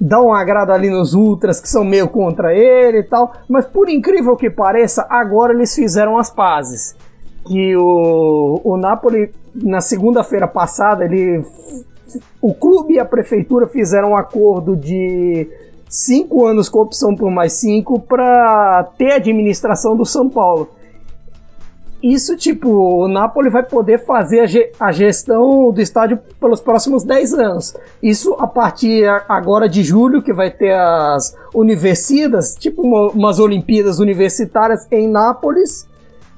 dá 0.00 0.20
um 0.22 0.32
agrado 0.32 0.70
ali 0.70 0.88
nos 0.88 1.12
ultras 1.12 1.60
que 1.60 1.68
são 1.68 1.84
meio 1.84 2.08
contra 2.08 2.54
ele 2.54 2.98
e 2.98 3.02
tal, 3.02 3.32
mas 3.48 3.66
por 3.66 3.88
incrível 3.88 4.36
que 4.36 4.48
pareça, 4.48 5.06
agora 5.10 5.52
eles 5.52 5.74
fizeram 5.74 6.16
as 6.16 6.30
pazes. 6.30 6.94
Que 7.44 7.76
o, 7.76 8.60
o 8.62 8.76
Napoli, 8.76 9.32
na 9.54 9.80
segunda-feira 9.80 10.46
passada, 10.46 11.04
ele, 11.04 11.44
o 12.40 12.54
clube 12.54 12.94
e 12.94 13.00
a 13.00 13.04
prefeitura 13.04 13.66
fizeram 13.66 14.10
um 14.10 14.16
acordo 14.16 14.76
de 14.76 15.48
cinco 15.90 16.46
anos 16.46 16.68
com 16.68 16.78
opção 16.80 17.14
por 17.14 17.30
mais 17.30 17.54
cinco 17.54 18.00
para 18.00 18.84
ter 18.96 19.12
a 19.12 19.16
administração 19.16 19.96
do 19.96 20.06
São 20.06 20.30
Paulo. 20.30 20.70
Isso, 22.02 22.34
tipo, 22.34 22.70
o 22.70 23.08
Napoli 23.08 23.50
vai 23.50 23.62
poder 23.62 23.98
fazer 24.06 24.72
a 24.80 24.90
gestão 24.90 25.70
do 25.70 25.80
estádio 25.82 26.18
pelos 26.40 26.58
próximos 26.58 27.04
10 27.04 27.34
anos. 27.34 27.76
Isso 28.02 28.34
a 28.38 28.46
partir 28.46 29.06
agora 29.28 29.68
de 29.68 29.82
julho, 29.82 30.22
que 30.22 30.32
vai 30.32 30.50
ter 30.50 30.72
as 30.72 31.36
universidades, 31.54 32.54
tipo 32.54 32.80
uma, 32.82 33.10
umas 33.10 33.38
Olimpíadas 33.38 33.98
universitárias 33.98 34.90
em 34.90 35.06
Nápoles, 35.08 35.86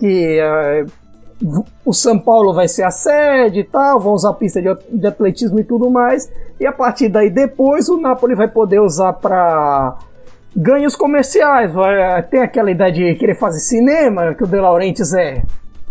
que 0.01 0.41
uh, 0.43 1.65
o 1.85 1.93
São 1.93 2.19
Paulo 2.19 2.53
vai 2.53 2.67
ser 2.67 2.83
a 2.83 2.91
sede 2.91 3.61
e 3.61 3.65
tal, 3.65 4.01
vão 4.01 4.15
usar 4.15 4.31
a 4.31 4.35
pista 4.35 4.61
de, 4.61 4.69
de 4.91 5.07
atletismo 5.07 5.61
e 5.61 5.65
tudo 5.65 5.89
mais. 5.89 6.29
E 6.63 6.67
a 6.67 6.71
partir 6.71 7.09
daí, 7.09 7.29
depois, 7.29 7.89
o 7.89 8.01
Napoli 8.01 8.37
vai 8.37 8.47
poder 8.47 8.79
usar 8.79 9.15
para 9.15 9.99
ganhos 10.55 10.95
comerciais. 10.95 11.73
Vai, 11.73 12.23
tem 12.23 12.41
aquela 12.41 12.71
ideia 12.71 12.93
de 12.93 13.15
querer 13.17 13.35
fazer 13.35 13.59
cinema, 13.59 14.33
que 14.33 14.45
o 14.45 14.47
De 14.47 14.61
Laurentiis 14.61 15.13
é 15.13 15.43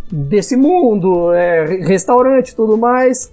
desse 0.10 0.56
mundo, 0.56 1.34
é 1.34 1.66
restaurante 1.66 2.56
tudo 2.56 2.78
mais. 2.78 3.30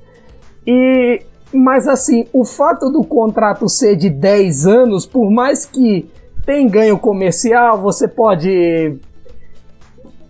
E 0.66 1.22
mas 1.53 1.87
assim, 1.87 2.27
o 2.33 2.44
fato 2.44 2.90
do 2.90 3.05
contrato 3.05 3.68
ser 3.68 3.94
de 3.94 4.11
10 4.11 4.66
anos, 4.66 5.07
por 5.07 5.31
mais 5.31 5.64
que 5.64 6.11
tem 6.44 6.68
ganho 6.68 6.98
comercial, 6.98 7.81
você 7.81 8.09
pode 8.09 8.98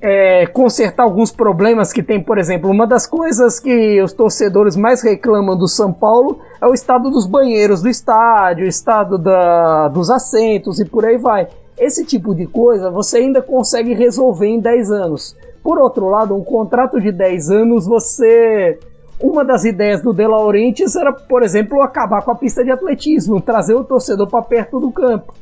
é, 0.00 0.46
consertar 0.46 1.02
alguns 1.02 1.32
problemas 1.32 1.92
que 1.92 2.02
tem, 2.02 2.22
por 2.22 2.38
exemplo, 2.38 2.70
uma 2.70 2.86
das 2.86 3.06
coisas 3.06 3.58
que 3.58 4.00
os 4.00 4.12
torcedores 4.12 4.76
mais 4.76 5.02
reclamam 5.02 5.56
do 5.56 5.66
São 5.66 5.92
Paulo 5.92 6.38
é 6.60 6.66
o 6.66 6.72
estado 6.72 7.10
dos 7.10 7.26
banheiros 7.26 7.82
do 7.82 7.88
estádio, 7.88 8.64
o 8.64 8.68
estado 8.68 9.18
da, 9.18 9.88
dos 9.88 10.10
assentos 10.10 10.78
e 10.78 10.84
por 10.84 11.04
aí 11.04 11.18
vai. 11.18 11.48
Esse 11.76 12.04
tipo 12.04 12.34
de 12.34 12.46
coisa 12.46 12.90
você 12.90 13.18
ainda 13.18 13.42
consegue 13.42 13.92
resolver 13.94 14.46
em 14.46 14.60
10 14.60 14.90
anos. 14.90 15.36
Por 15.62 15.78
outro 15.78 16.08
lado, 16.08 16.34
um 16.34 16.44
contrato 16.44 17.00
de 17.00 17.12
10 17.12 17.50
anos, 17.50 17.86
você. 17.86 18.78
Uma 19.20 19.44
das 19.44 19.64
ideias 19.64 20.00
do 20.00 20.12
De 20.12 20.24
Laurentiis 20.24 20.94
era, 20.94 21.12
por 21.12 21.42
exemplo, 21.42 21.82
acabar 21.82 22.22
com 22.22 22.30
a 22.30 22.36
pista 22.36 22.62
de 22.62 22.70
atletismo, 22.70 23.40
trazer 23.40 23.74
o 23.74 23.82
torcedor 23.82 24.28
para 24.28 24.42
perto 24.42 24.78
do 24.78 24.92
campo. 24.92 25.34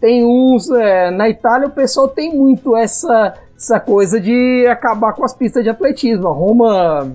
Tem 0.00 0.24
uns. 0.24 0.70
É, 0.70 1.10
na 1.10 1.28
Itália, 1.28 1.68
o 1.68 1.70
pessoal 1.70 2.08
tem 2.08 2.34
muito 2.34 2.74
essa 2.74 3.34
essa 3.58 3.80
coisa 3.80 4.20
de 4.20 4.66
acabar 4.68 5.12
com 5.12 5.24
as 5.24 5.34
pistas 5.34 5.64
de 5.64 5.68
atletismo. 5.68 6.28
A 6.28 6.32
Roma. 6.32 7.12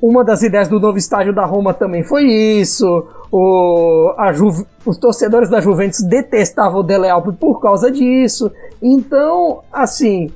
Uma 0.00 0.24
das 0.24 0.42
ideias 0.42 0.66
do 0.66 0.80
novo 0.80 0.98
estádio 0.98 1.32
da 1.32 1.44
Roma 1.44 1.72
também 1.72 2.02
foi 2.02 2.24
isso. 2.24 3.06
O, 3.30 4.12
Ju, 4.32 4.66
os 4.84 4.96
torcedores 4.98 5.48
da 5.48 5.60
Juventus 5.60 6.02
detestavam 6.02 6.80
o 6.80 6.82
Dele 6.82 7.08
Alpi 7.08 7.32
por 7.32 7.60
causa 7.60 7.88
disso. 7.88 8.50
Então, 8.82 9.60
assim, 9.72 10.28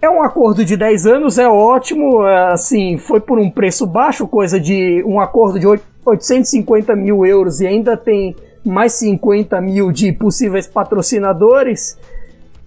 é 0.00 0.08
um 0.08 0.22
acordo 0.22 0.64
de 0.64 0.76
10 0.76 1.06
anos, 1.06 1.38
é 1.38 1.48
ótimo. 1.48 2.24
É, 2.24 2.52
assim, 2.52 2.98
foi 2.98 3.18
por 3.18 3.36
um 3.40 3.50
preço 3.50 3.84
baixo, 3.84 4.28
coisa 4.28 4.60
de 4.60 5.02
um 5.04 5.18
acordo 5.18 5.58
de 5.58 5.66
850 6.04 6.94
mil 6.94 7.26
euros 7.26 7.60
e 7.60 7.66
ainda 7.66 7.96
tem 7.96 8.36
mais 8.64 8.92
50 8.92 9.60
mil 9.60 9.90
de 9.90 10.12
possíveis 10.12 10.68
patrocinadores 10.68 11.98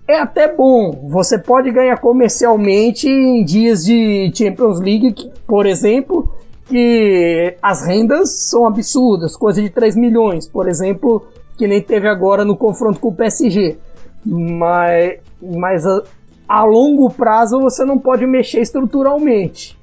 é 0.09 0.19
até 0.19 0.51
bom. 0.51 1.07
Você 1.07 1.37
pode 1.37 1.69
ganhar 1.69 1.95
comercialmente 1.99 3.07
em 3.07 3.45
dias 3.45 3.85
de 3.85 4.31
Champions 4.33 4.79
League, 4.79 5.31
por 5.45 5.67
exemplo, 5.67 6.33
que 6.65 7.55
as 7.61 7.85
rendas 7.85 8.49
são 8.49 8.65
absurdas, 8.65 9.35
coisa 9.35 9.61
de 9.61 9.69
3 9.69 9.95
milhões, 9.95 10.47
por 10.47 10.67
exemplo, 10.67 11.27
que 11.55 11.67
nem 11.67 11.79
teve 11.79 12.07
agora 12.07 12.43
no 12.43 12.57
confronto 12.57 12.99
com 12.99 13.09
o 13.09 13.15
PSG. 13.15 13.77
Mas, 14.25 15.19
mas 15.39 15.85
a, 15.85 16.01
a 16.47 16.63
longo 16.63 17.11
prazo 17.11 17.59
você 17.59 17.85
não 17.85 17.99
pode 17.99 18.25
mexer 18.25 18.61
estruturalmente. 18.61 19.77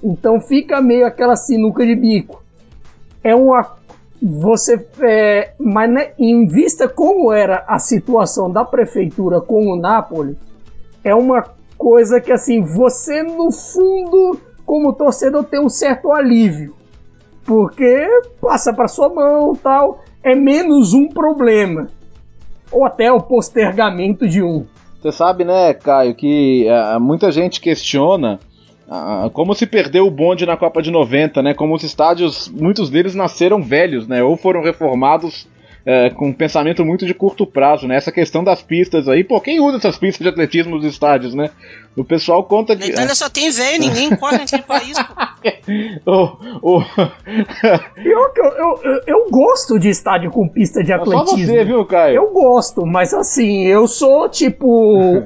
Então 0.00 0.40
fica 0.40 0.80
meio 0.80 1.04
aquela 1.04 1.34
sinuca 1.34 1.84
de 1.84 1.96
bico. 1.96 2.44
É 3.24 3.34
um 3.34 3.52
você 4.20 4.84
é, 5.00 5.52
mas 5.58 5.90
né, 5.90 6.12
em 6.18 6.46
vista 6.46 6.88
como 6.88 7.32
era 7.32 7.64
a 7.68 7.78
situação 7.78 8.50
da 8.50 8.64
prefeitura 8.64 9.40
com 9.40 9.68
o 9.68 9.76
Napoli, 9.76 10.36
é 11.04 11.14
uma 11.14 11.44
coisa 11.76 12.20
que 12.20 12.32
assim 12.32 12.62
você 12.62 13.22
no 13.22 13.52
fundo 13.52 14.38
como 14.66 14.92
torcedor 14.92 15.44
tem 15.44 15.60
um 15.60 15.68
certo 15.68 16.12
alívio, 16.12 16.74
porque 17.44 18.06
passa 18.40 18.72
para 18.72 18.88
sua 18.88 19.08
mão 19.08 19.54
tal, 19.54 20.00
é 20.22 20.34
menos 20.34 20.92
um 20.92 21.08
problema 21.08 21.88
ou 22.70 22.84
até 22.84 23.10
o 23.10 23.20
postergamento 23.20 24.28
de 24.28 24.42
um. 24.42 24.66
Você 25.00 25.12
sabe, 25.12 25.44
né, 25.44 25.72
Caio, 25.72 26.14
que 26.14 26.66
uh, 26.68 27.00
muita 27.00 27.30
gente 27.30 27.60
questiona 27.60 28.40
ah, 28.88 29.28
como 29.32 29.54
se 29.54 29.66
perdeu 29.66 30.06
o 30.06 30.10
bonde 30.10 30.46
na 30.46 30.56
Copa 30.56 30.80
de 30.80 30.90
90, 30.90 31.42
né? 31.42 31.54
Como 31.54 31.74
os 31.74 31.82
estádios, 31.82 32.48
muitos 32.48 32.88
deles 32.88 33.14
nasceram 33.14 33.62
velhos, 33.62 34.08
né? 34.08 34.22
Ou 34.22 34.36
foram 34.36 34.62
reformados 34.62 35.46
é, 35.88 36.10
com 36.10 36.26
um 36.26 36.32
pensamento 36.34 36.84
muito 36.84 37.06
de 37.06 37.14
curto 37.14 37.46
prazo, 37.46 37.88
né? 37.88 37.96
Essa 37.96 38.12
questão 38.12 38.44
das 38.44 38.60
pistas 38.60 39.08
aí, 39.08 39.24
pô, 39.24 39.40
quem 39.40 39.58
usa 39.58 39.78
essas 39.78 39.96
pistas 39.96 40.22
de 40.22 40.28
atletismo 40.28 40.76
nos 40.76 40.84
estádios, 40.84 41.34
né? 41.34 41.48
O 41.96 42.04
pessoal 42.04 42.44
conta 42.44 42.76
que. 42.76 42.82
Na 42.82 42.88
Itália 42.90 43.14
só 43.14 43.30
tem 43.30 43.50
velho, 43.50 43.80
ninguém 43.80 44.14
corre 44.14 44.36
naquele 44.36 44.64
país, 44.64 44.98
pô. 44.98 45.14
o, 46.62 46.76
o... 46.76 46.82
eu, 48.04 48.32
eu, 48.36 48.82
eu, 48.84 49.00
eu, 49.06 49.30
gosto 49.30 49.78
de 49.78 49.88
estádio 49.88 50.30
com 50.30 50.46
pista 50.46 50.84
de 50.84 50.92
atletismo. 50.92 51.22
É 51.22 51.26
só 51.26 51.36
você, 51.54 51.64
viu, 51.64 51.86
Caio? 51.86 52.16
Eu 52.16 52.32
gosto, 52.34 52.84
mas 52.84 53.14
assim, 53.14 53.64
eu 53.64 53.88
sou 53.88 54.28
tipo 54.28 54.68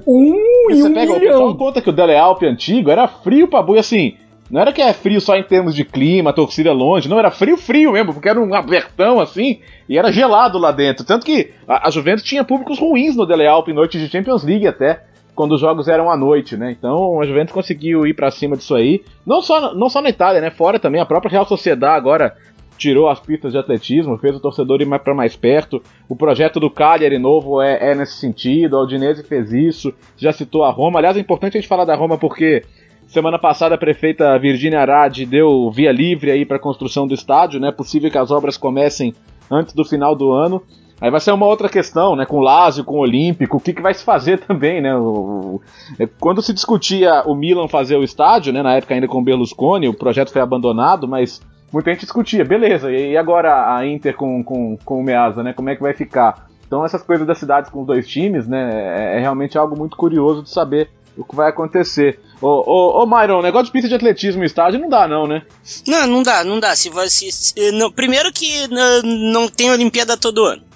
um 0.07 0.71
e 0.71 0.77
você 0.79 0.89
um 0.89 0.95
pega, 0.95 1.13
milhão. 1.15 1.17
O 1.17 1.21
pessoal 1.21 1.57
conta 1.57 1.83
que 1.83 1.91
o 1.91 1.93
Dele 1.93 2.15
Alpe 2.15 2.47
antigo 2.47 2.89
era 2.89 3.09
frio 3.09 3.49
pra 3.49 3.63
boi, 3.63 3.81
assim. 3.81 4.15
Não 4.53 4.61
era 4.61 4.71
que 4.71 4.83
é 4.83 4.93
frio 4.93 5.19
só 5.19 5.35
em 5.35 5.43
termos 5.43 5.75
de 5.75 5.83
clima, 5.83 6.31
torcida 6.31 6.75
longe, 6.75 7.09
não, 7.09 7.19
era 7.19 7.31
frio, 7.31 7.57
frio 7.57 7.93
mesmo, 7.93 8.13
porque 8.13 8.29
era 8.29 8.39
um 8.39 8.55
abertão 8.55 9.19
assim, 9.19 9.61
e 9.89 9.97
era 9.97 10.13
gelado 10.13 10.59
lá 10.59 10.71
dentro. 10.71 11.07
Tanto 11.07 11.25
que 11.25 11.53
a, 11.67 11.89
a 11.89 11.91
Juventus 11.91 12.23
tinha 12.23 12.45
públicos 12.45 12.79
ruins 12.79 13.17
no 13.17 13.25
Dele 13.25 13.47
Alpe 13.47 13.73
noite 13.73 13.99
de 13.99 14.11
Champions 14.11 14.45
League 14.45 14.67
até. 14.67 15.05
quando 15.35 15.53
os 15.53 15.61
jogos 15.61 15.89
eram 15.89 16.11
à 16.11 16.17
noite, 16.19 16.55
né? 16.57 16.71
Então 16.71 17.19
a 17.21 17.25
Juventus 17.25 17.55
conseguiu 17.55 18.07
ir 18.07 18.15
para 18.15 18.31
cima 18.31 18.55
disso 18.55 18.75
aí. 18.75 19.03
Não 19.27 19.41
só, 19.41 19.75
não 19.75 19.89
só 19.89 20.03
na 20.03 20.11
Itália, 20.11 20.41
né? 20.41 20.51
Fora 20.51 20.79
também, 20.79 21.01
a 21.01 21.07
própria 21.07 21.31
Real 21.31 21.47
Sociedade 21.47 21.97
agora 21.97 22.37
tirou 22.77 23.09
as 23.09 23.21
pistas 23.21 23.53
de 23.53 23.59
atletismo, 23.59 24.19
fez 24.19 24.35
o 24.35 24.41
torcedor 24.41 24.81
ir 24.83 24.87
mais 24.87 25.01
para 25.03 25.15
mais 25.15 25.37
perto. 25.37 25.83
O 26.09 26.17
projeto 26.17 26.59
do 26.59 26.71
Cagliari 26.71 27.19
novo 27.19 27.63
é, 27.63 27.93
é 27.93 27.95
nesse 27.95 28.19
sentido, 28.19 28.77
a 28.77 28.83
Udinese 28.83 29.23
fez 29.23 29.53
isso, 29.53 29.95
já 30.17 30.33
citou 30.33 30.65
a 30.65 30.71
Roma. 30.71 30.99
Aliás, 30.99 31.17
é 31.17 31.21
importante 31.21 31.57
a 31.57 31.61
gente 31.61 31.69
falar 31.69 31.85
da 31.85 31.95
Roma 31.95 32.19
porque 32.19 32.65
semana 33.13 33.39
passada 33.39 33.75
a 33.75 33.79
prefeita 33.79 34.39
Virginia 34.39 34.81
Arad 34.81 35.19
deu 35.27 35.71
via 35.71 35.93
livre 35.93 36.31
aí 36.31 36.47
para 36.47 36.57
a 36.57 36.61
construção 36.61 37.07
do 37.07 37.15
estádio, 37.15 37.61
né? 37.61 37.69
É 37.69 37.73
possível 37.73 38.11
que 38.11 38.17
as 38.17 38.31
obras 38.31 38.57
comecem 38.57 39.15
antes 39.51 39.75
do 39.75 39.85
final 39.85 40.17
do 40.17 40.33
ano. 40.33 40.63
Aí 40.99 41.11
vai 41.11 41.21
ser 41.21 41.33
uma 41.33 41.47
outra 41.47 41.69
questão, 41.69 42.17
né? 42.17 42.25
Com 42.25 42.39
o 42.39 42.41
Lazio, 42.41 42.85
com 42.85 42.95
o 42.95 43.01
Olímpico, 43.01 43.57
o 43.57 43.61
que, 43.61 43.73
que 43.75 43.83
vai 43.83 43.93
se 43.93 44.03
fazer 44.03 44.39
também, 44.47 44.81
né? 44.81 44.97
O, 44.97 45.01
o, 45.01 45.61
é, 45.99 46.07
quando 46.07 46.41
se 46.41 46.55
discutia 46.55 47.23
o 47.27 47.35
Milan 47.35 47.69
fazer 47.69 47.97
o 47.97 48.05
estádio, 48.05 48.53
né? 48.53 48.63
Na 48.63 48.77
época 48.77 48.95
ainda 48.95 49.07
com 49.07 49.19
o 49.19 49.23
Berlusconi, 49.23 49.89
o 49.89 49.95
projeto 49.95 50.33
foi 50.33 50.41
abandonado, 50.41 51.07
mas 51.07 51.43
muita 51.71 51.91
gente 51.91 52.03
discutia, 52.03 52.45
beleza, 52.45 52.91
e 52.91 53.17
agora 53.17 53.75
a 53.77 53.87
Inter 53.87 54.17
com, 54.17 54.43
com, 54.43 54.79
com 54.85 55.01
o 55.01 55.03
Meazza, 55.03 55.43
né? 55.43 55.53
Como 55.53 55.69
é 55.69 55.77
que 55.77 55.83
vai 55.83 55.93
ficar? 55.93 56.49
Então 56.67 56.85
essas 56.85 57.03
coisas 57.03 57.27
das 57.27 57.37
cidades 57.37 57.71
com 57.71 57.81
os 57.83 57.87
dois 57.87 58.09
times, 58.09 58.49
né? 58.49 58.71
É, 58.73 59.17
é 59.17 59.21
realmente 59.21 59.59
algo 59.59 59.77
muito 59.77 59.97
curioso 59.99 60.43
de 60.43 60.49
saber 60.49 60.89
o 61.17 61.25
que 61.25 61.37
vai 61.37 61.51
acontecer. 61.51 62.19
Ô, 62.43 62.49
ô, 62.67 63.03
ô 63.03 63.07
Myron, 63.07 63.41
negócio 63.41 63.67
de 63.67 63.73
pista 63.73 63.89
de 63.89 63.95
atletismo 63.95 64.43
estádio 64.43 64.81
não 64.81 64.89
dá, 64.89 65.07
não, 65.07 65.29
né? 65.29 65.43
Não, 65.87 66.07
não 66.09 66.23
dá, 66.25 66.43
não 66.43 66.59
dá. 66.59 66.75
Se 66.75 66.91
você. 66.91 67.31
Se, 67.31 67.71
não, 67.71 67.91
primeiro 67.91 68.33
que 68.33 68.67
não, 68.67 69.03
não 69.03 69.49
tem 69.49 69.71
Olimpíada 69.71 70.17
todo 70.17 70.45
ano. 70.45 70.72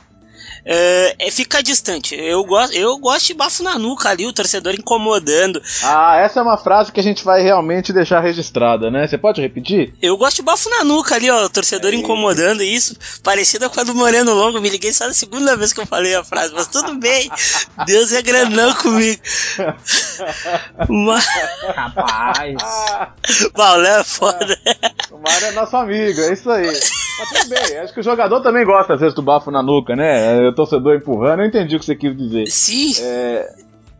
É, 0.68 1.14
é, 1.20 1.30
fica 1.30 1.62
distante. 1.62 2.16
Eu 2.16 2.42
gosto, 2.44 2.74
eu 2.74 2.98
gosto 2.98 3.28
de 3.28 3.34
bafo 3.34 3.62
na 3.62 3.78
nuca 3.78 4.08
ali, 4.08 4.26
o 4.26 4.32
torcedor 4.32 4.74
incomodando. 4.74 5.62
Ah, 5.84 6.16
essa 6.16 6.40
é 6.40 6.42
uma 6.42 6.58
frase 6.58 6.90
que 6.90 6.98
a 6.98 7.02
gente 7.02 7.24
vai 7.24 7.40
realmente 7.40 7.92
deixar 7.92 8.18
registrada, 8.18 8.90
né? 8.90 9.06
Você 9.06 9.16
pode 9.16 9.40
repetir? 9.40 9.94
Eu 10.02 10.16
gosto 10.16 10.36
de 10.36 10.42
bafo 10.42 10.68
na 10.68 10.82
nuca 10.82 11.14
ali, 11.14 11.30
ó, 11.30 11.44
o 11.44 11.48
torcedor 11.48 11.92
é 11.92 11.96
incomodando 11.96 12.64
isso. 12.64 12.96
Parecida 13.22 13.68
com 13.68 13.80
a 13.80 13.84
do 13.84 13.94
Moreno 13.94 14.34
Longo. 14.34 14.60
Me 14.60 14.68
liguei 14.68 14.92
só 14.92 15.06
na 15.06 15.14
segunda 15.14 15.56
vez 15.56 15.72
que 15.72 15.80
eu 15.80 15.86
falei 15.86 16.16
a 16.16 16.24
frase, 16.24 16.52
mas 16.52 16.66
tudo 16.66 16.98
bem. 16.98 17.30
Deus 17.86 18.12
é 18.12 18.20
grandão 18.20 18.74
comigo. 18.74 19.22
mas... 20.88 21.26
Rapaz. 21.76 22.56
Paulo 23.54 23.86
é 23.86 24.02
foda. 24.02 24.58
O 25.12 25.18
Mário 25.18 25.46
é 25.46 25.52
nosso 25.52 25.76
amigo, 25.76 26.20
é 26.22 26.32
isso 26.32 26.50
aí. 26.50 26.66
Mas 26.66 27.28
tudo 27.28 27.48
bem, 27.48 27.78
acho 27.78 27.94
que 27.94 28.00
o 28.00 28.02
jogador 28.02 28.40
também 28.40 28.64
gosta 28.64 28.94
às 28.94 29.00
vezes 29.00 29.14
do 29.14 29.22
bafo 29.22 29.50
na 29.50 29.62
nuca, 29.62 29.94
né? 29.94 30.50
Torcedor 30.56 30.96
empurrando, 30.96 31.40
eu 31.40 31.46
entendi 31.46 31.76
o 31.76 31.78
que 31.78 31.84
você 31.84 31.94
quis 31.94 32.16
dizer. 32.16 32.46
Sim. 32.48 33.04
É, 33.04 33.54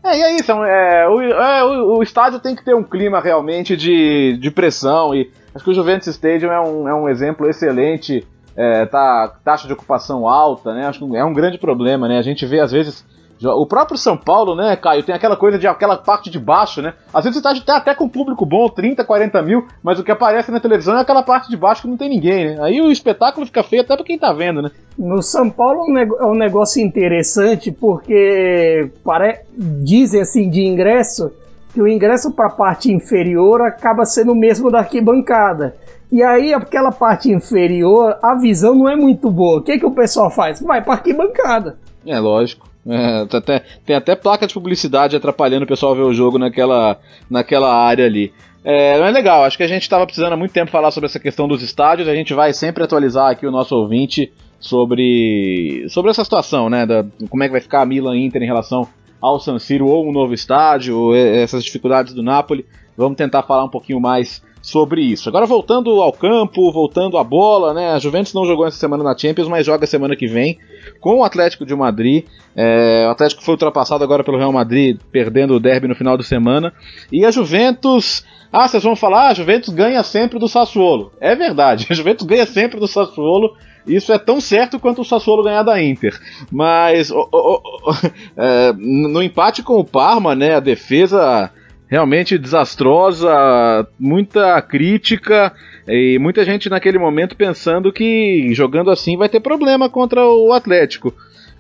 é 0.05 0.19
e 0.19 0.23
é 0.23 0.37
isso, 0.37 0.51
é, 0.53 1.09
o, 1.09 1.21
é, 1.21 1.65
o, 1.65 1.99
o, 1.99 2.03
estádio 2.03 2.41
tem 2.41 2.57
que 2.57 2.65
ter 2.65 2.75
um 2.75 2.83
clima 2.83 3.21
realmente 3.21 3.77
de, 3.77 4.37
de 4.39 4.51
pressão, 4.51 5.15
e 5.15 5.31
acho 5.55 5.65
que 5.65 5.71
o 5.71 5.75
Juventus 5.75 6.09
Stadium 6.09 6.51
é 6.51 6.61
um, 6.61 6.89
é 6.89 6.95
um 6.95 7.09
exemplo 7.09 7.49
excelente, 7.49 8.27
é, 8.57 8.87
tá, 8.87 9.37
taxa 9.45 9.67
de 9.67 9.73
ocupação 9.73 10.27
alta, 10.27 10.75
né, 10.75 10.87
acho 10.87 11.07
que 11.07 11.17
é 11.17 11.25
um 11.25 11.35
grande 11.35 11.59
problema, 11.59 12.09
né, 12.09 12.19
a 12.19 12.23
gente 12.23 12.45
vê 12.47 12.61
às 12.61 12.73
vezes 12.73 13.05
o 13.43 13.67
próprio 13.67 13.99
São 13.99 14.17
Paulo, 14.17 14.55
né, 14.55 14.77
Caio, 14.77 15.03
tem 15.03 15.15
aquela 15.15 15.37
coisa 15.37 15.59
de 15.59 15.67
aquela 15.67 15.97
parte 15.97 16.31
de 16.31 16.39
baixo, 16.39 16.81
né? 16.81 16.95
Às 17.13 17.25
vezes 17.25 17.41
você 17.41 17.61
tá 17.61 17.77
até 17.77 17.95
com 17.95 18.09
público 18.09 18.47
bom, 18.47 18.69
30, 18.69 19.05
40 19.05 19.43
mil, 19.43 19.67
mas 19.83 19.99
o 19.99 20.05
que 20.05 20.11
aparece 20.11 20.51
na 20.51 20.61
televisão 20.61 20.97
é 20.97 21.01
aquela 21.01 21.23
parte 21.23 21.51
de 21.51 21.57
baixo 21.57 21.83
que 21.83 21.89
não 21.89 21.97
tem 21.97 22.09
ninguém, 22.09 22.47
né? 22.47 22.59
Aí 22.63 22.81
o 22.81 22.91
espetáculo 22.91 23.47
fica 23.47 23.63
feio 23.63 23.83
até 23.83 23.95
pra 23.95 24.05
quem 24.05 24.19
tá 24.19 24.33
vendo, 24.33 24.63
né? 24.63 24.71
No 24.99 25.23
São 25.23 25.51
Paulo 25.51 25.85
é 25.99 26.25
um 26.25 26.35
negócio 26.35 26.83
interessante 26.83 27.71
porque 27.71 28.91
pare... 29.05 29.41
dizem 29.53 30.23
assim 30.23 30.49
de 30.49 30.63
ingresso 30.63 31.31
que 31.75 31.83
o 31.83 31.87
ingresso 31.87 32.33
para 32.33 32.47
a 32.47 32.51
parte 32.51 32.91
inferior 32.91 33.61
acaba 33.61 34.07
sendo 34.07 34.33
o 34.33 34.35
mesmo 34.35 34.71
da 34.71 34.79
arquibancada. 34.79 35.77
E 36.11 36.23
aí, 36.23 36.55
aquela 36.55 36.91
parte 36.91 37.31
inferior, 37.31 38.17
a 38.23 38.35
visão 38.35 38.75
não 38.75 38.89
é 38.89 38.97
muito 38.97 39.31
boa. 39.31 39.59
O 39.59 39.63
que, 39.63 39.79
que 39.79 39.85
o 39.85 39.91
pessoal 39.91 40.31
faz? 40.31 40.61
Vai 40.63 40.83
para 40.83 40.95
arquibancada. 40.95 41.77
É 42.07 42.19
lógico. 42.19 42.67
É, 42.89 43.27
tá 43.27 43.39
até, 43.39 43.63
tem 43.85 43.97
até 43.97 44.15
placa 44.15 44.47
de 44.47 44.55
publicidade 44.55 45.17
atrapalhando 45.17 45.65
o 45.65 45.69
pessoal 45.69 45.95
ver 45.95 46.03
o 46.03 46.15
jogo 46.15 46.39
naquela, 46.39 46.99
naquela 47.29 47.75
área 47.75 48.07
ali. 48.07 48.33
É, 48.65 48.99
é 48.99 49.11
legal, 49.11 49.45
acho 49.45 49.57
que 49.57 49.63
a 49.63 49.69
gente 49.69 49.83
estava 49.83 50.07
precisando 50.07 50.33
há 50.33 50.37
muito 50.37 50.53
tempo 50.53 50.71
falar 50.71 50.91
sobre 50.91 51.07
essa 51.07 51.21
questão 51.21 51.49
dos 51.49 51.63
estádios. 51.63 52.09
A 52.09 52.15
gente 52.15 52.35
vai 52.35 52.53
sempre 52.53 52.85
atualizar 52.85 53.31
aqui 53.31 53.47
o 53.47 53.51
nosso 53.51 53.77
ouvinte 53.77 54.33
sobre, 54.59 55.87
sobre 55.89 56.11
essa 56.11 56.25
situação, 56.25 56.69
né? 56.69 56.87
Da, 56.87 57.05
como 57.29 57.43
é 57.43 57.47
que 57.47 57.53
vai 57.53 57.61
ficar 57.61 57.83
a 57.83 57.87
Milan 57.87 58.17
Inter 58.17 58.43
em 58.43 58.47
relação 58.47 58.89
ao 59.21 59.41
San 59.41 59.59
Siro 59.59 59.87
ou 59.87 60.09
um 60.09 60.13
novo 60.13 60.35
estádio, 60.35 61.15
essas 61.15 61.65
dificuldades 61.65 62.15
do 62.15 62.23
Napoli. 62.23 62.67
Vamos 62.97 63.17
tentar 63.17 63.43
falar 63.43 63.65
um 63.65 63.69
pouquinho 63.69 64.01
mais 64.01 64.43
sobre 64.67 65.01
isso. 65.01 65.29
Agora 65.29 65.47
voltando 65.47 66.03
ao 66.03 66.13
campo, 66.13 66.73
voltando 66.73 67.17
à 67.17 67.23
bola, 67.23 67.73
né? 67.73 67.93
A 67.93 68.01
Juventus 68.01 68.35
não 68.35 68.45
jogou 68.45 68.67
essa 68.67 68.77
semana 68.77 69.05
na 69.05 69.17
Champions, 69.17 69.47
mas 69.47 69.65
joga 69.65 69.87
semana 69.87 70.17
que 70.17 70.27
vem 70.27 70.59
com 71.01 71.21
o 71.21 71.25
Atlético 71.25 71.65
de 71.65 71.73
Madrid. 71.73 72.25
É, 72.57 73.07
o 73.07 73.11
Atlético 73.13 73.45
foi 73.45 73.55
ultrapassado 73.55 74.03
agora 74.03 74.25
pelo 74.25 74.37
Real 74.37 74.53
Madrid, 74.53 74.99
perdendo 75.13 75.55
o 75.55 75.61
derby 75.61 75.87
no 75.87 75.95
final 75.95 76.19
de 76.19 76.25
semana. 76.25 76.73
E 77.13 77.25
a 77.25 77.31
Juventus. 77.31 78.25
Ah, 78.53 78.67
vocês 78.67 78.83
vão 78.83 78.97
falar, 78.97 79.29
a 79.29 79.35
Juventus 79.35 79.73
ganha 79.73 80.03
sempre 80.03 80.37
do 80.39 80.49
Sassuolo. 80.49 81.13
É 81.21 81.37
verdade, 81.37 81.87
a 81.91 81.95
Juventus 81.95 82.27
ganha 82.27 82.45
sempre 82.45 82.81
do 82.81 82.89
Sassuolo. 82.89 83.57
Isso 83.87 84.13
é 84.13 84.19
tão 84.19 84.41
certo 84.41 84.81
quanto 84.81 85.03
o 85.03 85.05
Sassuolo 85.05 85.45
ganhar 85.45 85.63
da 85.63 85.81
Inter. 85.81 86.19
Mas 86.51 87.13
oh, 87.13 87.29
oh, 87.31 87.61
oh, 87.85 87.93
é, 88.37 88.73
no 88.73 89.23
empate 89.23 89.63
com 89.63 89.79
o 89.79 89.85
Parma, 89.85 90.35
né, 90.35 90.57
a 90.57 90.61
defesa 90.61 91.53
realmente 91.97 92.37
desastrosa, 92.37 93.89
muita 93.99 94.61
crítica 94.61 95.51
e 95.89 96.19
muita 96.19 96.45
gente 96.45 96.69
naquele 96.69 96.99
momento 96.99 97.35
pensando 97.35 97.91
que 97.91 98.53
jogando 98.53 98.91
assim 98.91 99.17
vai 99.17 99.31
ter 99.31 99.41
problema 99.41 99.89
contra 99.89 100.23
o 100.27 100.53
Atlético. 100.53 101.15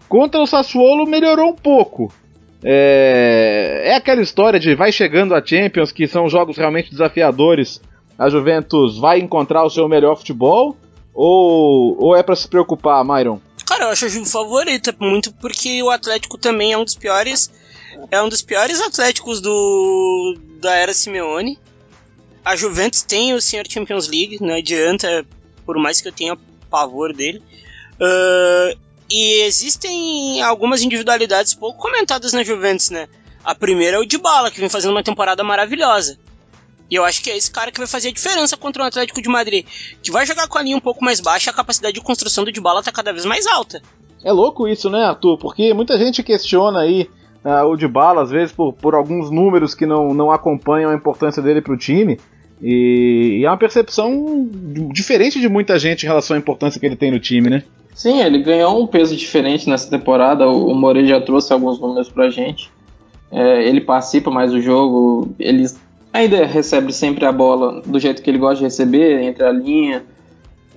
Contra 0.06 0.38
o 0.38 0.46
Sassuolo 0.46 1.06
melhorou 1.06 1.52
um 1.52 1.54
pouco. 1.54 2.12
É, 2.62 3.84
é 3.86 3.96
aquela 3.96 4.20
história 4.20 4.60
de 4.60 4.74
vai 4.74 4.92
chegando 4.92 5.34
a 5.34 5.44
Champions, 5.44 5.90
que 5.90 6.06
são 6.06 6.28
jogos 6.28 6.58
realmente 6.58 6.90
desafiadores. 6.90 7.80
A 8.18 8.28
Juventus 8.28 8.98
vai 8.98 9.18
encontrar 9.18 9.64
o 9.64 9.70
seu 9.70 9.88
melhor 9.88 10.16
futebol? 10.16 10.76
Ou, 11.14 11.96
ou 11.98 12.14
é 12.14 12.22
para 12.22 12.36
se 12.36 12.46
preocupar, 12.46 13.02
Myron? 13.02 13.40
Cara, 13.64 13.84
eu 13.84 13.88
acho 13.88 14.04
o 14.04 14.08
jogo 14.10 14.26
favorito, 14.26 14.94
muito 15.00 15.32
porque 15.32 15.82
o 15.82 15.88
Atlético 15.88 16.36
também 16.36 16.74
é 16.74 16.78
um 16.78 16.84
dos 16.84 16.94
piores 16.94 17.50
é 18.10 18.22
um 18.22 18.28
dos 18.28 18.42
piores 18.42 18.80
Atléticos 18.80 19.40
do 19.40 20.36
da 20.60 20.74
era 20.74 20.92
Simeone. 20.92 21.58
A 22.44 22.54
Juventus 22.54 23.02
tem 23.02 23.34
o 23.34 23.40
Senhor 23.40 23.66
Champions 23.68 24.08
League, 24.08 24.38
não 24.40 24.54
adianta, 24.54 25.26
por 25.64 25.76
mais 25.78 26.00
que 26.00 26.08
eu 26.08 26.12
tenha 26.12 26.38
pavor 26.70 27.12
dele. 27.12 27.42
Uh, 27.94 28.78
e 29.10 29.42
existem 29.42 30.42
algumas 30.42 30.82
individualidades 30.82 31.54
pouco 31.54 31.80
comentadas 31.80 32.32
na 32.32 32.42
Juventus, 32.42 32.90
né? 32.90 33.08
A 33.44 33.54
primeira 33.54 33.96
é 33.96 34.00
o 34.00 34.04
Dybala, 34.04 34.50
que 34.50 34.60
vem 34.60 34.68
fazendo 34.68 34.90
uma 34.92 35.02
temporada 35.02 35.42
maravilhosa. 35.44 36.18
E 36.90 36.94
eu 36.94 37.04
acho 37.04 37.22
que 37.22 37.30
é 37.30 37.36
esse 37.36 37.50
cara 37.50 37.72
que 37.72 37.78
vai 37.78 37.86
fazer 37.86 38.08
a 38.08 38.12
diferença 38.12 38.56
contra 38.56 38.82
o 38.82 38.86
Atlético 38.86 39.20
de 39.20 39.28
Madrid, 39.28 39.66
que 40.02 40.10
vai 40.10 40.24
jogar 40.24 40.46
com 40.48 40.58
a 40.58 40.62
linha 40.62 40.76
um 40.76 40.80
pouco 40.80 41.04
mais 41.04 41.20
baixa, 41.20 41.50
a 41.50 41.54
capacidade 41.54 41.94
de 41.94 42.00
construção 42.00 42.44
do 42.44 42.52
Dybala 42.52 42.82
tá 42.82 42.92
cada 42.92 43.12
vez 43.12 43.24
mais 43.24 43.46
alta. 43.46 43.82
É 44.24 44.32
louco 44.32 44.66
isso, 44.66 44.88
né, 44.90 45.04
Arthur? 45.04 45.38
Porque 45.38 45.72
muita 45.74 45.98
gente 45.98 46.22
questiona 46.22 46.80
aí 46.80 47.08
uh, 47.46 47.64
o 47.64 47.76
de 47.76 47.86
bala, 47.86 48.22
às 48.22 48.30
vezes 48.30 48.52
por, 48.52 48.72
por 48.72 48.94
alguns 48.94 49.30
números 49.30 49.74
que 49.74 49.86
não, 49.86 50.12
não 50.12 50.32
acompanham 50.32 50.90
a 50.90 50.94
importância 50.94 51.40
dele 51.40 51.60
para 51.62 51.72
o 51.72 51.76
time. 51.76 52.18
E, 52.60 53.38
e, 53.40 53.44
é 53.44 53.50
uma 53.50 53.56
percepção 53.56 54.48
diferente 54.92 55.38
de 55.38 55.48
muita 55.48 55.78
gente 55.78 56.02
em 56.02 56.06
relação 56.06 56.36
à 56.36 56.38
importância 56.38 56.80
que 56.80 56.86
ele 56.86 56.96
tem 56.96 57.10
no 57.10 57.20
time, 57.20 57.48
né? 57.48 57.62
Sim, 57.94 58.20
ele 58.20 58.42
ganhou 58.42 58.82
um 58.82 58.86
peso 58.86 59.14
diferente 59.14 59.68
nessa 59.70 59.88
temporada. 59.88 60.46
O, 60.48 60.72
o 60.72 60.74
Moreira 60.74 61.08
já 61.08 61.20
trouxe 61.20 61.52
alguns 61.52 61.78
números 61.78 62.08
pra 62.08 62.28
gente. 62.28 62.70
É, 63.30 63.68
ele 63.68 63.80
participa 63.80 64.30
mais 64.30 64.52
do 64.52 64.60
jogo, 64.60 65.34
ele 65.38 65.66
ainda 66.12 66.46
recebe 66.46 66.92
sempre 66.92 67.24
a 67.26 67.32
bola 67.32 67.82
do 67.84 67.98
jeito 67.98 68.22
que 68.22 68.30
ele 68.30 68.38
gosta 68.38 68.58
de 68.58 68.64
receber, 68.64 69.20
entre 69.22 69.44
a 69.44 69.50
linha, 69.50 70.04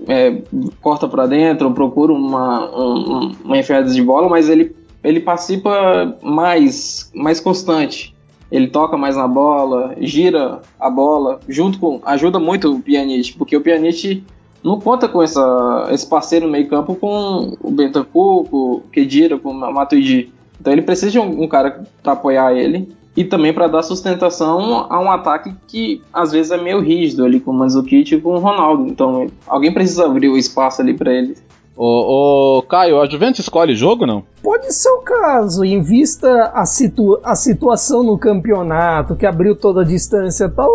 é, 0.07 0.41
corta 0.81 1.07
para 1.07 1.27
dentro, 1.27 1.71
procura 1.71 2.11
uma, 2.11 2.69
um, 2.75 3.31
uma 3.43 3.57
enfiada 3.57 3.89
de 3.89 4.01
bola, 4.01 4.27
mas 4.27 4.49
ele 4.49 4.75
ele 5.03 5.19
participa 5.19 6.17
mais, 6.21 7.09
mais 7.13 7.39
constante. 7.39 8.15
Ele 8.51 8.67
toca 8.67 8.97
mais 8.97 9.15
na 9.15 9.27
bola, 9.27 9.95
gira 9.99 10.61
a 10.79 10.89
bola, 10.89 11.39
junto 11.47 11.79
com. 11.79 12.01
ajuda 12.03 12.39
muito 12.39 12.73
o 12.73 12.81
Pjanic, 12.81 13.37
porque 13.37 13.55
o 13.55 13.61
Pjanic 13.61 14.23
não 14.63 14.79
conta 14.79 15.07
com 15.07 15.21
essa, 15.21 15.87
esse 15.91 16.07
parceiro 16.07 16.45
no 16.45 16.51
meio-campo 16.51 16.95
com 16.95 17.55
o 17.61 17.71
Bentancur, 17.71 18.45
com 18.45 18.57
o 18.57 18.83
Kedira, 18.91 19.37
com 19.37 19.51
o 19.51 19.73
Matuidi. 19.73 20.33
Então 20.59 20.73
ele 20.73 20.81
precisa 20.81 21.11
de 21.11 21.19
um, 21.19 21.43
um 21.43 21.47
cara 21.47 21.83
para 22.03 22.13
apoiar 22.13 22.53
ele 22.53 22.89
e 23.15 23.23
também 23.23 23.53
para 23.53 23.67
dar 23.67 23.83
sustentação 23.83 24.87
a 24.89 24.99
um 24.99 25.11
ataque 25.11 25.53
que 25.67 26.01
às 26.11 26.31
vezes 26.31 26.51
é 26.51 26.57
meio 26.57 26.79
rígido 26.79 27.25
ali 27.25 27.39
com 27.39 27.51
o 27.51 27.53
Mandzukic 27.53 28.15
e 28.15 28.21
com 28.21 28.35
o 28.35 28.39
Ronaldo. 28.39 28.87
Então 28.87 29.27
alguém 29.47 29.73
precisa 29.73 30.05
abrir 30.05 30.29
o 30.29 30.37
espaço 30.37 30.81
ali 30.81 30.93
para 30.93 31.13
ele. 31.13 31.37
Ô, 31.81 32.57
ô, 32.57 32.61
Caio, 32.63 32.99
a 32.99 33.09
Juventus 33.09 33.39
escolhe 33.39 33.73
jogo 33.73 34.05
não? 34.05 34.21
Pode 34.43 34.73
ser 34.73 34.89
o 34.89 34.97
caso, 34.97 35.63
em 35.63 35.81
vista 35.81 36.51
a, 36.53 36.65
situ 36.65 37.17
a 37.23 37.35
situação 37.35 38.03
no 38.03 38.17
campeonato, 38.17 39.15
que 39.15 39.25
abriu 39.25 39.55
toda 39.55 39.79
a 39.79 39.85
distância 39.85 40.43
e 40.43 40.49
tal, 40.49 40.69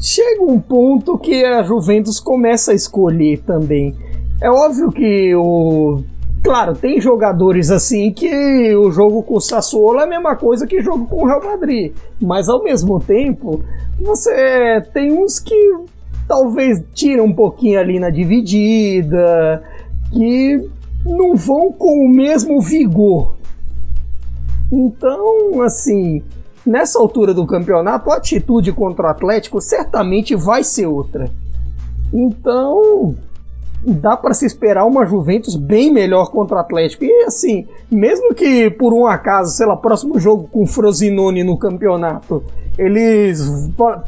chega 0.00 0.42
um 0.42 0.58
ponto 0.58 1.16
que 1.18 1.44
a 1.44 1.62
Juventus 1.62 2.18
começa 2.18 2.72
a 2.72 2.74
escolher 2.74 3.42
também. 3.46 3.94
É 4.42 4.50
óbvio 4.50 4.90
que 4.90 5.32
o. 5.36 6.02
Claro, 6.42 6.74
tem 6.74 7.00
jogadores 7.00 7.70
assim 7.70 8.12
que 8.12 8.74
o 8.74 8.90
jogo 8.90 9.22
com 9.22 9.36
o 9.36 9.40
Sassuolo 9.40 10.00
é 10.00 10.02
a 10.02 10.08
mesma 10.08 10.34
coisa 10.34 10.66
que 10.66 10.82
jogo 10.82 11.06
com 11.06 11.22
o 11.22 11.26
Real 11.26 11.44
Madrid. 11.44 11.92
Mas 12.20 12.48
ao 12.48 12.60
mesmo 12.60 12.98
tempo, 12.98 13.64
você 14.00 14.82
tem 14.92 15.12
uns 15.12 15.38
que 15.38 15.54
talvez 16.26 16.82
tiram 16.92 17.26
um 17.26 17.32
pouquinho 17.32 17.78
ali 17.78 18.00
na 18.00 18.10
dividida, 18.10 19.62
que 20.14 20.70
não 21.04 21.34
vão 21.34 21.72
com 21.72 22.06
o 22.06 22.08
mesmo 22.08 22.60
vigor. 22.60 23.36
Então, 24.72 25.60
assim, 25.62 26.22
nessa 26.64 26.98
altura 26.98 27.34
do 27.34 27.46
campeonato, 27.46 28.10
a 28.10 28.16
atitude 28.16 28.72
contra 28.72 29.06
o 29.06 29.10
Atlético 29.10 29.60
certamente 29.60 30.34
vai 30.34 30.62
ser 30.62 30.86
outra. 30.86 31.30
Então, 32.12 33.14
dá 33.86 34.16
para 34.16 34.34
se 34.34 34.46
esperar 34.46 34.84
uma 34.84 35.04
Juventus 35.04 35.56
bem 35.56 35.92
melhor 35.92 36.30
contra 36.30 36.56
o 36.56 36.60
Atlético. 36.60 37.04
E 37.04 37.24
assim, 37.24 37.66
mesmo 37.90 38.34
que 38.34 38.70
por 38.70 38.94
um 38.94 39.06
acaso, 39.06 39.56
sei 39.56 39.66
lá, 39.66 39.76
próximo 39.76 40.18
jogo 40.18 40.48
com 40.50 40.62
o 40.62 40.66
Frosinone 40.66 41.44
no 41.44 41.58
campeonato, 41.58 42.42
eles 42.78 43.40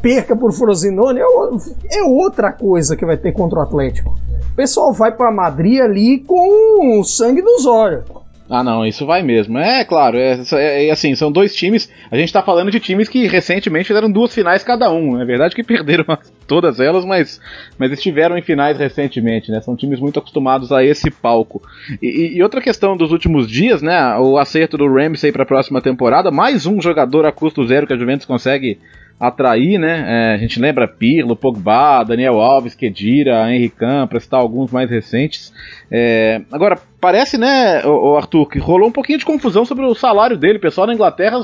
perca 0.01 0.35
por 0.35 0.51
Frosinone, 0.51 1.19
é, 1.19 1.99
é 1.99 2.03
outra 2.03 2.51
coisa 2.51 2.95
que 2.95 3.05
vai 3.05 3.17
ter 3.17 3.31
contra 3.31 3.59
o 3.59 3.61
Atlético. 3.61 4.17
O 4.51 4.55
pessoal 4.55 4.91
vai 4.91 5.11
para 5.11 5.31
Madrid 5.31 5.79
ali 5.79 6.19
com 6.19 6.99
o 6.99 7.03
sangue 7.03 7.41
nos 7.41 7.65
olhos. 7.65 8.05
Ah, 8.49 8.63
não, 8.63 8.85
isso 8.85 9.05
vai 9.05 9.21
mesmo. 9.21 9.57
É, 9.57 9.83
claro, 9.83 10.17
é, 10.17 10.39
é, 10.53 10.87
é, 10.87 10.91
assim, 10.91 11.13
são 11.15 11.31
dois 11.31 11.53
times. 11.53 11.91
A 12.09 12.15
gente 12.15 12.31
tá 12.31 12.41
falando 12.41 12.71
de 12.71 12.79
times 12.79 13.09
que 13.09 13.27
recentemente 13.27 13.87
fizeram 13.87 14.09
duas 14.09 14.33
finais 14.33 14.63
cada 14.63 14.89
um. 14.89 15.19
É 15.19 15.25
verdade 15.25 15.53
que 15.53 15.63
perderam 15.63 16.05
todas 16.47 16.79
elas, 16.79 17.03
mas, 17.03 17.41
mas 17.77 17.91
estiveram 17.91 18.37
em 18.37 18.41
finais 18.41 18.77
recentemente, 18.77 19.51
né? 19.51 19.59
São 19.59 19.75
times 19.75 19.99
muito 19.99 20.19
acostumados 20.19 20.71
a 20.71 20.83
esse 20.83 21.11
palco. 21.11 21.61
E, 22.01 22.37
e 22.37 22.43
outra 22.43 22.61
questão 22.61 22.95
dos 22.95 23.11
últimos 23.11 23.49
dias, 23.49 23.81
né? 23.81 24.17
O 24.17 24.37
acerto 24.37 24.77
do 24.77 24.87
Ramsey 24.87 25.31
para 25.31 25.43
a 25.43 25.47
próxima 25.47 25.81
temporada, 25.81 26.31
mais 26.31 26.65
um 26.65 26.81
jogador 26.81 27.25
a 27.25 27.33
custo 27.33 27.67
zero 27.67 27.85
que 27.85 27.93
a 27.93 27.97
Juventus 27.97 28.25
consegue 28.25 28.79
atrair, 29.19 29.79
né? 29.79 30.05
É, 30.07 30.33
a 30.35 30.37
gente 30.37 30.59
lembra 30.59 30.87
Pirlo, 30.87 31.35
Pogba, 31.35 32.03
Daniel 32.03 32.39
Alves, 32.39 32.75
Kedira, 32.75 33.51
Henrique 33.51 33.77
Can, 33.77 34.05
para 34.05 34.19
citar 34.19 34.39
alguns 34.39 34.71
mais 34.71 34.89
recentes. 34.89 35.51
É, 35.89 36.41
agora, 36.51 36.77
parece, 37.01 37.37
né, 37.37 37.83
o, 37.83 38.11
o, 38.11 38.15
Arthur, 38.15 38.47
que 38.47 38.59
rolou 38.59 38.89
um 38.89 38.91
pouquinho 38.91 39.17
de 39.17 39.25
confusão 39.25 39.65
sobre 39.65 39.85
o 39.85 39.95
salário 39.95 40.37
dele. 40.37 40.59
O 40.59 40.61
pessoal 40.61 40.85
na 40.85 40.93
Inglaterra 40.93 41.41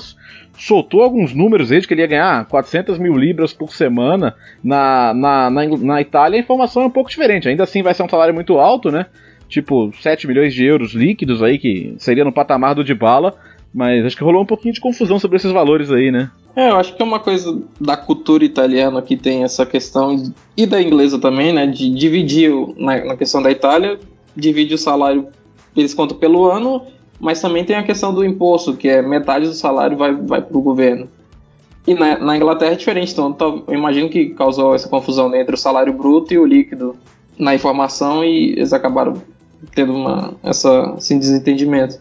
soltou 0.56 1.02
alguns 1.02 1.34
números 1.34 1.72
aí 1.72 1.82
de 1.82 1.88
que 1.88 1.94
ele 1.96 2.02
ia 2.02 2.08
ganhar 2.08 2.46
400 2.46 3.00
mil 3.00 3.18
libras 3.18 3.54
por 3.54 3.74
semana. 3.74 4.36
Na, 4.64 5.14
na, 5.14 5.50
na, 5.50 5.66
na 5.66 6.02
Itália 6.02 6.38
a 6.38 6.44
informação 6.44 6.84
é 6.84 6.86
um 6.86 6.92
pouco 6.92 7.10
diferente. 7.10 7.50
Ainda 7.50 7.64
assim 7.64 7.82
vai 7.82 7.96
ser 7.96 8.04
um 8.04 8.10
salário 8.10 8.36
muito 8.36 8.60
alto, 8.60 8.92
né? 8.92 9.08
Tipo 9.50 9.92
7 10.00 10.28
milhões 10.28 10.54
de 10.54 10.64
euros 10.64 10.94
líquidos 10.94 11.42
aí, 11.42 11.58
que 11.58 11.96
seria 11.98 12.24
no 12.24 12.32
patamar 12.32 12.76
do 12.76 12.84
Dybala. 12.84 13.36
Mas 13.74 14.06
acho 14.06 14.16
que 14.16 14.24
rolou 14.24 14.44
um 14.44 14.46
pouquinho 14.46 14.76
de 14.76 14.80
confusão 14.80 15.18
sobre 15.18 15.38
esses 15.38 15.52
valores 15.52 15.90
aí, 15.90 16.12
né? 16.12 16.30
É, 16.56 16.70
eu 16.70 16.76
acho 16.76 16.96
que 16.96 17.02
é 17.02 17.06
uma 17.06 17.20
coisa 17.20 17.60
da 17.82 17.98
cultura 17.98 18.46
italiana 18.46 19.02
que 19.02 19.18
tem 19.18 19.44
essa 19.44 19.66
questão, 19.66 20.32
e 20.56 20.66
da 20.66 20.82
inglesa 20.82 21.20
também, 21.20 21.52
né? 21.52 21.66
De 21.66 21.90
dividir, 21.90 22.52
na, 22.78 23.04
na 23.04 23.18
questão 23.18 23.42
da 23.42 23.50
Itália, 23.50 24.00
divide 24.36 24.74
o 24.76 24.78
salário, 24.78 25.28
eles 25.76 25.94
contam 25.94 26.18
pelo 26.18 26.46
ano, 26.46 26.84
mas 27.20 27.42
também 27.42 27.64
tem 27.64 27.76
a 27.76 27.84
questão 27.84 28.14
do 28.14 28.24
imposto, 28.24 28.76
que 28.76 28.88
é 28.88 29.02
metade 29.02 29.48
do 29.48 29.54
salário 29.54 29.98
vai, 29.98 30.14
vai 30.14 30.42
para 30.42 30.58
o 30.58 30.62
governo. 30.62 31.08
E 31.88 31.94
na, 31.94 32.18
na, 32.18 32.38
Inglaterra 32.38 32.74
é 32.74 32.76
diferente, 32.76 33.12
então 33.12 33.64
eu 33.68 33.74
imagino 33.74 34.10
que 34.10 34.28
causou 34.28 34.74
essa 34.74 34.88
confusão 34.88 35.34
entre 35.36 35.56
o 35.56 35.58
salário 35.58 35.92
bruto 35.92 36.34
e 36.34 36.38
o 36.38 36.46
líquido 36.46 36.96
na 37.38 37.54
informação 37.54 38.24
e 38.24 38.52
eles 38.52 38.72
acabaram 38.72 39.22
tendo 39.74 39.94
uma, 39.94 40.34
essa, 40.44 40.96
esse 40.98 41.18
desentendimento. 41.18 42.00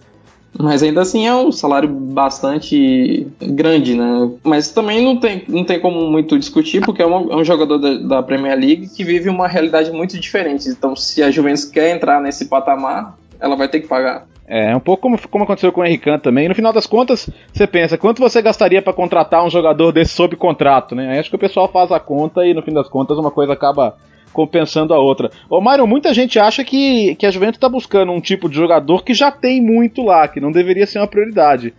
Mas 0.59 0.82
ainda 0.82 1.00
assim 1.00 1.26
é 1.26 1.34
um 1.34 1.50
salário 1.50 1.88
bastante 1.88 3.26
grande, 3.40 3.94
né? 3.94 4.30
Mas 4.44 4.70
também 4.70 5.03
não 5.03 5.18
tem, 5.18 5.42
não 5.48 5.64
tem 5.64 5.80
como 5.80 6.11
muito 6.11 6.38
discutir, 6.38 6.84
porque 6.84 7.00
é, 7.00 7.07
uma, 7.07 7.32
é 7.32 7.36
um 7.36 7.44
jogador 7.44 7.78
da, 7.78 7.94
da, 7.94 8.22
Premier 8.22 8.59
League 8.59 8.88
que 8.88 9.03
vive 9.03 9.30
uma 9.30 9.48
realidade 9.48 9.90
muito 9.90 10.18
diferente. 10.20 10.68
Então, 10.68 10.94
se 10.94 11.22
a 11.22 11.30
Juventus 11.30 11.64
quer 11.64 11.94
entrar 11.94 12.20
nesse 12.20 12.44
patamar, 12.46 13.16
ela 13.40 13.57
vai 13.57 13.66
ter 13.66 13.80
que 13.80 13.88
pagar. 13.88 14.26
É, 14.46 14.76
um 14.76 14.80
pouco 14.80 15.03
como, 15.03 15.18
como 15.28 15.44
aconteceu 15.44 15.72
com 15.72 15.80
o 15.80 15.84
Henrique 15.84 16.18
também. 16.18 16.48
No 16.48 16.55
final 16.55 16.72
das 16.72 16.86
contas, 16.86 17.30
você 17.53 17.66
pensa, 17.66 17.96
quanto 17.96 18.20
você 18.20 18.42
gastaria 18.42 18.82
para 18.82 18.92
contratar 18.92 19.42
um 19.44 19.50
jogador 19.50 19.92
desse 19.92 20.12
sob 20.12 20.36
contrato, 20.36 20.94
né? 20.94 21.12
Aí 21.12 21.18
acho 21.18 21.30
que 21.30 21.36
o 21.36 21.38
pessoal 21.38 21.68
faz 21.68 21.90
a 21.90 21.98
conta 21.98 22.44
e 22.44 22.53
no 22.53 22.62
fim 22.62 22.72
das 22.72 22.88
contas 22.88 23.16
uma 23.16 23.30
coisa 23.30 23.55
acaba 23.55 23.96
compensando 24.32 24.94
a 24.94 24.98
outra. 24.98 25.30
Ô 25.48 25.60
Myron, 25.60 25.86
muita 25.86 26.14
gente 26.14 26.38
acha 26.38 26.64
que, 26.64 27.14
que 27.16 27.26
a 27.26 27.30
Juventus 27.30 27.56
está 27.56 27.68
buscando 27.68 28.12
um 28.12 28.20
tipo 28.20 28.48
de 28.48 28.56
jogador 28.56 29.04
que 29.04 29.14
já 29.14 29.30
tem 29.30 29.60
muito 29.60 30.02
lá, 30.02 30.26
que 30.28 30.40
não 30.40 30.50
deveria 30.50 30.86
ser 30.86 30.98
uma 30.98 31.08
prioridade. 31.08 31.74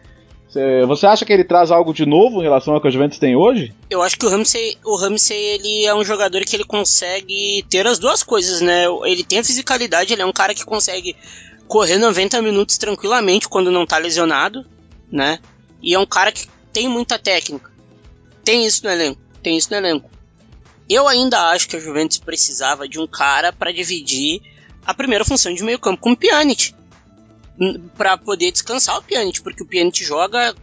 Você 0.88 1.08
acha 1.08 1.26
que 1.26 1.34
ele 1.34 1.44
traz 1.44 1.72
algo 1.72 1.94
de 1.94 2.06
novo 2.06 2.40
em 2.40 2.44
relação 2.44 2.76
ao 2.76 2.82
que 2.82 2.88
a 2.88 2.92
Juventus 2.92 3.18
tem 3.18 3.36
hoje? 3.36 3.74
Eu 3.90 4.04
acho 4.04 4.18
que 4.18 4.26
o 4.26 4.30
Ramsey, 4.30 4.78
o 4.86 4.96
Ramsey 4.96 5.36
ele 5.36 5.86
é 5.86 5.96
um 5.96 6.04
jogador 6.04 6.42
que 6.42 6.56
ele 6.56 6.64
consegue 6.64 7.66
ter 7.70 7.88
as 7.88 7.98
duas 7.98 8.22
coisas, 8.22 8.62
né? 8.62 8.86
Ele 9.04 9.24
tem 9.24 9.40
a 9.40 9.44
fisicalidade, 9.44 10.14
ele 10.14 10.22
é 10.22 10.26
um 10.26 10.32
cara 10.32 10.54
que 10.54 10.64
consegue 10.64 11.16
correr 11.68 11.98
90 11.98 12.40
minutos 12.44 12.78
tranquilamente 12.78 13.50
quando 13.50 13.72
não 13.72 13.86
tá 13.86 13.98
lesionado, 13.98 14.64
né? 15.12 15.40
E 15.82 15.96
é 15.96 16.00
um 16.00 16.06
cara 16.06 16.32
que 16.32 16.48
tem 16.72 16.88
muita 16.88 17.18
técnica. 17.18 17.72
Tem 18.44 18.66
isso 18.66 18.84
no 18.84 18.92
elenco, 18.92 19.20
tem 19.42 19.58
isso 19.58 19.72
no 19.72 19.78
elenco. 19.78 20.10
Eu 20.90 21.08
ainda 21.08 21.50
acho 21.52 21.68
que 21.68 21.76
a 21.76 21.80
Juventus 21.80 22.18
precisava 22.18 22.88
de 22.88 23.00
um 23.00 23.08
cara 23.08 23.54
para 23.54 23.72
dividir 23.72 24.42
a 24.86 24.94
primeira 24.94 25.24
função 25.24 25.54
de 25.54 25.64
meio 25.64 25.80
campo 25.80 26.02
com 26.02 26.12
o 26.12 26.18
Pjanic. 26.18 26.74
para 27.98 28.18
poder 28.18 28.52
descansar 28.52 28.98
o 28.98 29.04
Pjanic, 29.04 29.42
porque 29.42 29.64
o 29.64 29.66
Pjanic 29.66 30.04
joga 30.04 30.54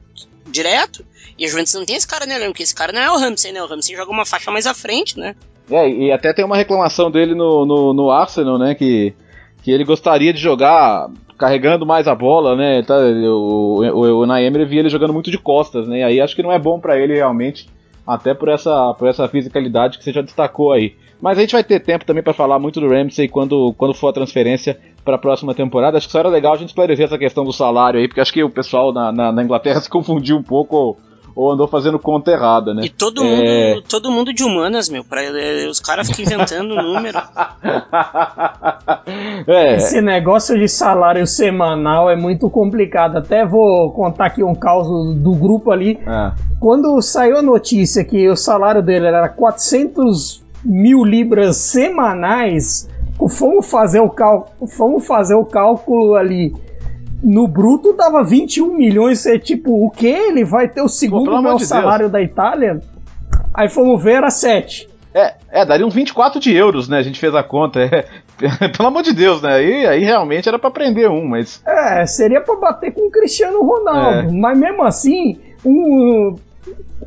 direto 0.47 1.05
e 1.39 1.45
a 1.45 1.49
Juventus 1.49 1.75
não 1.75 1.87
tem 1.87 1.97
esse 1.97 2.07
cara 2.07 2.27
no 2.27 2.33
elenco, 2.33 2.63
esse 2.63 2.75
cara 2.75 2.93
não 2.93 3.01
é 3.01 3.11
o 3.11 3.17
Ramsey, 3.17 3.53
né? 3.53 3.63
O 3.63 3.67
Ramsey 3.67 3.97
joga 3.97 4.11
uma 4.11 4.27
faixa 4.27 4.51
mais 4.51 4.67
à 4.67 4.75
frente, 4.75 5.19
né? 5.19 5.35
É, 5.71 5.89
e 5.89 6.13
até 6.13 6.33
tem 6.33 6.45
uma 6.45 6.57
reclamação 6.57 7.11
dele 7.11 7.35
no, 7.35 7.65
no, 7.65 7.95
no 7.95 8.11
Arsenal, 8.11 8.59
né? 8.59 8.75
Que, 8.75 9.15
que 9.63 9.71
ele 9.71 9.85
gostaria 9.85 10.33
de 10.33 10.41
jogar 10.41 11.09
carregando 11.39 11.87
mais 11.87 12.07
a 12.07 12.15
bola, 12.15 12.55
né? 12.55 12.83
Tá, 12.83 12.99
o, 12.99 13.81
o, 13.81 14.23
o 14.23 14.67
via 14.67 14.81
ele 14.81 14.91
jogando 14.91 15.15
muito 15.15 15.31
de 15.31 15.39
costas, 15.39 15.89
né? 15.89 16.05
Aí 16.05 16.21
acho 16.21 16.37
que 16.37 16.43
não 16.43 16.53
é 16.53 16.59
bom 16.59 16.79
para 16.79 16.99
ele 16.99 17.15
realmente 17.15 17.67
até 18.11 18.35
por 18.35 18.49
essa, 18.49 18.93
por 18.95 19.09
essa 19.09 19.29
fisicalidade 19.29 19.99
que 19.99 20.05
você 20.05 20.13
já 20.13 20.21
destacou 20.21 20.73
aí. 20.73 20.97
Mas 21.21 21.39
a 21.39 21.43
gente 21.43 21.53
vai 21.53 21.63
ter 21.63 21.81
tempo 21.81 22.05
também 22.05 22.23
para 22.23 22.33
falar 22.33 22.59
muito 22.59 22.81
do 22.81 22.89
Ramsey 22.89 23.29
quando, 23.29 23.73
quando 23.75 23.95
for 23.95 24.09
a 24.09 24.13
transferência 24.13 24.79
para 25.05 25.15
a 25.15 25.19
próxima 25.19 25.55
temporada. 25.55 25.97
Acho 25.97 26.07
que 26.07 26.13
só 26.13 26.19
era 26.19 26.29
legal 26.29 26.55
a 26.55 26.57
gente 26.57 26.71
esclarecer 26.71 27.05
essa 27.05 27.19
questão 27.19 27.45
do 27.45 27.53
salário 27.53 28.01
aí, 28.01 28.09
porque 28.09 28.21
acho 28.21 28.33
que 28.33 28.43
o 28.43 28.51
pessoal 28.51 28.93
na, 28.93 29.13
na, 29.13 29.31
na 29.31 29.43
Inglaterra 29.43 29.79
se 29.81 29.89
confundiu 29.89 30.37
um 30.37 30.43
pouco 30.43 30.99
ou 31.41 31.53
andou 31.53 31.67
fazendo 31.67 31.99
conta 31.99 32.31
errada, 32.31 32.75
né? 32.75 32.83
E 32.85 32.91
todo, 32.91 33.25
é... 33.25 33.71
mundo, 33.71 33.83
todo 33.89 34.11
mundo 34.11 34.31
de 34.31 34.45
humanas, 34.45 34.91
meu, 34.91 35.03
pra, 35.03 35.23
é, 35.23 35.67
os 35.67 35.81
caras 35.81 36.07
ficam 36.11 36.35
inventando 36.35 36.75
número. 36.77 37.19
é. 39.47 39.77
Esse 39.77 40.03
negócio 40.03 40.59
de 40.59 40.69
salário 40.69 41.27
semanal 41.27 42.11
é 42.11 42.15
muito 42.15 42.51
complicado. 42.51 43.17
Até 43.17 43.47
vou 43.47 43.91
contar 43.93 44.27
aqui 44.27 44.45
um 44.45 44.55
caso 44.55 45.15
do 45.15 45.33
grupo 45.33 45.71
ali. 45.71 45.99
É. 46.07 46.33
Quando 46.61 47.01
saiu 47.01 47.39
a 47.39 47.43
notícia 47.43 48.05
que 48.05 48.29
o 48.29 48.37
salário 48.37 48.83
dele 48.83 49.07
era 49.07 49.27
400 49.31 50.43
mil 50.63 51.03
libras 51.03 51.57
semanais, 51.57 52.87
fomos 53.31 53.67
fazer 53.71 54.01
o 54.01 54.11
cálculo, 54.11 54.69
fomos 54.69 55.07
fazer 55.07 55.37
o 55.37 55.47
cálculo 55.47 56.17
ali 56.17 56.53
no 57.23 57.47
bruto 57.47 57.93
dava 57.93 58.25
21 58.25 58.77
milhões. 58.77 59.27
É 59.27 59.39
tipo, 59.39 59.87
o 59.87 59.91
que? 59.91 60.07
Ele 60.07 60.45
vai 60.45 60.69
ter 60.69 60.83
o 60.83 60.89
segundo 60.89 61.31
Pô, 61.31 61.43
maior 61.43 61.57
de 61.57 61.67
salário 61.67 62.11
Deus. 62.11 62.13
da 62.13 62.23
Itália? 62.23 62.81
Aí 63.55 63.69
fomos 63.69 64.03
ver, 64.03 64.15
era 64.15 64.31
7. 64.31 64.89
É, 65.13 65.35
é, 65.51 65.67
daria 65.67 65.87
uns 65.87 65.95
24 65.95 66.41
de 66.41 66.55
euros, 66.55 66.89
né? 66.89 66.99
A 66.99 67.03
gente 67.03 67.19
fez 67.19 67.35
a 67.35 67.43
conta. 67.43 67.81
É, 67.81 68.07
pelo 68.77 68.89
amor 68.89 69.03
de 69.03 69.13
Deus, 69.13 69.43
né? 69.43 69.55
Aí, 69.55 69.87
aí 69.87 70.05
realmente 70.05 70.49
era 70.49 70.59
para 70.59 70.71
prender 70.71 71.11
um, 71.11 71.27
mas. 71.27 71.63
É, 71.67 72.07
seria 72.07 72.41
para 72.41 72.57
bater 72.57 72.93
com 72.93 73.09
o 73.09 73.11
Cristiano 73.11 73.63
Ronaldo. 73.63 74.29
É. 74.29 74.33
Mas 74.33 74.59
mesmo 74.59 74.83
assim, 74.83 75.39
um, 75.65 76.37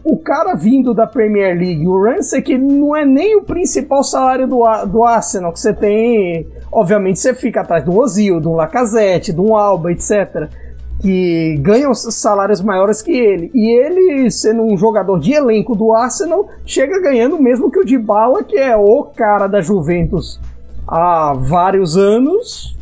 o 0.04 0.18
cara 0.18 0.56
vindo 0.56 0.94
da 0.94 1.08
Premier 1.08 1.58
League, 1.58 1.88
o 1.88 1.98
que 2.44 2.58
não 2.58 2.96
é 2.96 3.06
nem 3.06 3.38
o 3.38 3.44
principal 3.44 4.04
salário 4.04 4.48
do, 4.48 4.64
do 4.86 5.04
Arsenal, 5.04 5.54
que 5.54 5.60
você 5.60 5.74
tem. 5.74 6.48
Obviamente 6.72 7.20
você 7.20 7.34
fica 7.34 7.62
atrás 7.62 7.84
do 7.84 7.98
Ozil, 7.98 8.40
do 8.40 8.52
Lacazette, 8.52 9.32
do 9.32 9.56
Alba, 9.56 9.92
etc. 9.92 10.50
Que 11.00 11.58
ganham 11.62 11.94
salários 11.94 12.62
maiores 12.62 13.02
que 13.02 13.12
ele. 13.12 13.52
E 13.54 13.70
ele, 13.70 14.32
sendo 14.32 14.64
um 14.64 14.78
jogador 14.78 15.20
de 15.20 15.34
elenco 15.34 15.76
do 15.76 15.94
Arsenal, 15.94 16.50
chega 16.66 17.00
ganhando 17.00 17.42
mesmo 17.42 17.72
que 17.72 17.80
o 17.80 17.86
Dybala, 17.86 18.44
que 18.44 18.58
é 18.58 18.76
o 18.76 19.04
cara 19.04 19.48
da 19.48 19.62
Juventus 19.62 20.40
há 20.88 21.34
vários 21.34 21.96
anos, 21.96 22.76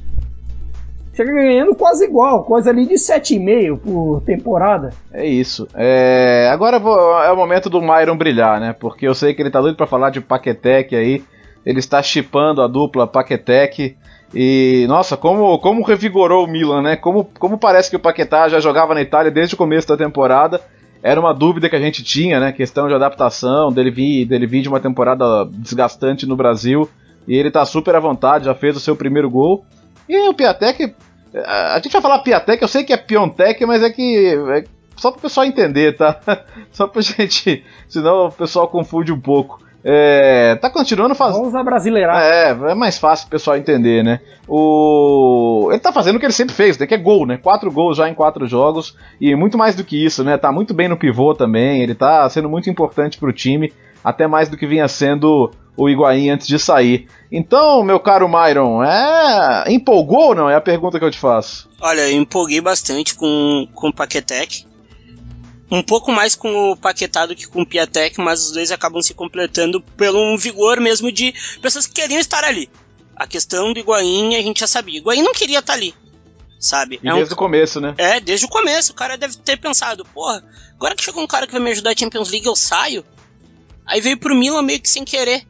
chega 1.13 1.31
ganhando 1.31 1.75
quase 1.75 2.05
igual, 2.05 2.43
coisa 2.43 2.69
ali 2.69 2.85
de 2.85 2.95
7,5 2.95 3.79
por 3.79 4.21
temporada. 4.21 4.91
É 5.11 5.25
isso. 5.25 5.67
É... 5.73 6.49
Agora 6.51 6.77
é 6.77 7.31
o 7.31 7.35
momento 7.35 7.69
do 7.69 7.81
Myron 7.81 8.17
brilhar, 8.17 8.59
né? 8.59 8.73
Porque 8.77 9.07
eu 9.07 9.13
sei 9.13 9.33
que 9.33 9.41
ele 9.41 9.51
tá 9.51 9.61
doido 9.61 9.75
pra 9.75 9.87
falar 9.87 10.09
de 10.09 10.21
Paquetec 10.21 10.95
aí. 10.95 11.23
Ele 11.65 11.79
está 11.79 12.01
chipando 12.01 12.61
a 12.61 12.67
dupla 12.67 13.05
Paquetec. 13.05 13.95
E, 14.33 14.85
nossa, 14.87 15.17
como, 15.17 15.59
como 15.59 15.83
revigorou 15.83 16.45
o 16.45 16.47
Milan, 16.47 16.81
né? 16.81 16.95
Como, 16.95 17.25
como 17.37 17.57
parece 17.57 17.89
que 17.89 17.95
o 17.95 17.99
Paquetá 17.99 18.47
já 18.47 18.59
jogava 18.59 18.93
na 18.93 19.01
Itália 19.01 19.29
desde 19.29 19.55
o 19.55 19.57
começo 19.57 19.87
da 19.87 19.97
temporada. 19.97 20.61
Era 21.03 21.19
uma 21.19 21.33
dúvida 21.33 21.67
que 21.67 21.75
a 21.75 21.79
gente 21.79 22.03
tinha, 22.03 22.39
né? 22.39 22.51
Questão 22.51 22.87
de 22.87 22.93
adaptação, 22.93 23.71
dele 23.71 23.91
vir, 23.91 24.25
dele 24.25 24.47
vir 24.47 24.61
de 24.61 24.69
uma 24.69 24.79
temporada 24.79 25.45
desgastante 25.51 26.25
no 26.25 26.35
Brasil. 26.35 26.87
E 27.27 27.35
ele 27.35 27.51
tá 27.51 27.65
super 27.65 27.95
à 27.95 27.99
vontade, 27.99 28.45
já 28.45 28.55
fez 28.55 28.75
o 28.75 28.79
seu 28.79 28.95
primeiro 28.95 29.29
gol. 29.29 29.65
E 30.07 30.29
o 30.29 30.33
Piatek. 30.33 30.95
A 31.45 31.79
gente 31.81 31.93
vai 31.93 32.01
falar 32.01 32.19
Piatek, 32.19 32.61
eu 32.61 32.67
sei 32.67 32.83
que 32.83 32.91
é 32.91 32.97
Piontek, 32.97 33.65
mas 33.65 33.81
é 33.83 33.89
que. 33.89 34.35
É 34.49 34.63
só 35.01 35.09
pro 35.09 35.21
pessoal 35.21 35.47
entender, 35.47 35.97
tá? 35.97 36.19
Só 36.71 36.85
pra 36.85 37.01
gente. 37.01 37.63
Senão 37.89 38.27
o 38.27 38.31
pessoal 38.31 38.67
confunde 38.67 39.11
um 39.11 39.19
pouco. 39.19 39.59
É, 39.83 40.55
tá 40.61 40.69
continuando 40.69 41.15
fazendo. 41.15 41.49
Vamos 41.49 41.65
brasileirar. 41.65 42.21
É, 42.21 42.49
é 42.51 42.75
mais 42.75 42.99
fácil 42.99 43.25
o 43.25 43.31
pessoal 43.31 43.57
entender, 43.57 44.03
né? 44.03 44.19
O... 44.47 45.69
Ele 45.71 45.79
tá 45.79 45.91
fazendo 45.91 46.17
o 46.17 46.19
que 46.19 46.25
ele 46.25 46.33
sempre 46.33 46.53
fez, 46.53 46.77
né? 46.77 46.85
Que 46.85 46.93
é 46.93 46.97
gol, 46.97 47.25
né? 47.25 47.37
Quatro 47.37 47.71
gols 47.71 47.97
já 47.97 48.07
em 48.07 48.13
quatro 48.13 48.47
jogos. 48.47 48.95
E 49.19 49.35
muito 49.35 49.57
mais 49.57 49.75
do 49.75 49.83
que 49.83 50.05
isso, 50.05 50.23
né? 50.23 50.37
Tá 50.37 50.51
muito 50.51 50.71
bem 50.71 50.87
no 50.87 50.97
pivô 50.97 51.33
também. 51.33 51.81
Ele 51.81 51.95
tá 51.95 52.29
sendo 52.29 52.47
muito 52.47 52.69
importante 52.69 53.17
pro 53.17 53.33
time. 53.33 53.73
Até 54.03 54.27
mais 54.27 54.49
do 54.49 54.57
que 54.57 54.67
vinha 54.67 54.87
sendo 54.87 55.51
o 55.77 55.89
Higuaín 55.89 56.29
antes 56.29 56.47
de 56.47 56.59
sair. 56.59 57.07
Então, 57.31 57.83
meu 57.83 57.99
caro 57.99 58.27
Myron, 58.27 58.83
é. 58.83 59.65
Empolgou 59.71 60.29
ou 60.29 60.35
não? 60.35 60.49
É 60.49 60.55
a 60.55 60.61
pergunta 60.61 60.99
que 60.99 61.05
eu 61.05 61.11
te 61.11 61.19
faço. 61.19 61.69
Olha, 61.79 62.09
eu 62.09 62.17
empolguei 62.17 62.61
bastante 62.61 63.15
com, 63.15 63.67
com 63.73 63.89
o 63.89 63.93
Paquetec. 63.93 64.65
Um 65.71 65.81
pouco 65.81 66.11
mais 66.11 66.35
com 66.35 66.71
o 66.71 66.75
Paquetá 66.75 67.25
do 67.25 67.33
que 67.33 67.47
com 67.47 67.61
o 67.61 67.65
Piatek, 67.65 68.19
mas 68.19 68.43
os 68.43 68.51
dois 68.51 68.71
acabam 68.71 69.01
se 69.01 69.13
completando 69.13 69.79
pelo 69.95 70.19
um 70.19 70.37
vigor 70.37 70.81
mesmo 70.81 71.09
de 71.09 71.33
pessoas 71.61 71.87
que 71.87 71.93
queriam 71.93 72.19
estar 72.19 72.43
ali. 72.43 72.69
A 73.15 73.25
questão 73.25 73.71
do 73.71 73.79
Higuaín 73.79 74.35
a 74.35 74.41
gente 74.41 74.59
já 74.59 74.67
sabia. 74.67 74.97
Higuaín 74.97 75.21
não 75.21 75.31
queria 75.31 75.59
estar 75.59 75.73
ali, 75.73 75.95
sabe? 76.59 76.99
E 77.01 77.07
é 77.07 77.13
desde 77.13 77.33
um... 77.33 77.37
o 77.37 77.39
começo, 77.39 77.79
né? 77.79 77.95
É, 77.97 78.19
desde 78.19 78.45
o 78.45 78.49
começo. 78.49 78.91
O 78.91 78.95
cara 78.95 79.17
deve 79.17 79.37
ter 79.37 79.57
pensado, 79.57 80.03
porra, 80.13 80.43
agora 80.75 80.93
que 80.93 81.03
chegou 81.03 81.23
um 81.23 81.27
cara 81.27 81.47
que 81.47 81.53
vai 81.53 81.61
me 81.61 81.71
ajudar 81.71 81.91
a 81.91 81.95
Champions 81.97 82.29
League, 82.29 82.47
eu 82.47 82.55
saio. 82.55 83.05
Aí 83.85 84.01
veio 84.01 84.17
pro 84.17 84.35
Milan 84.35 84.61
meio 84.61 84.81
que 84.81 84.89
sem 84.89 85.03
querer 85.03 85.45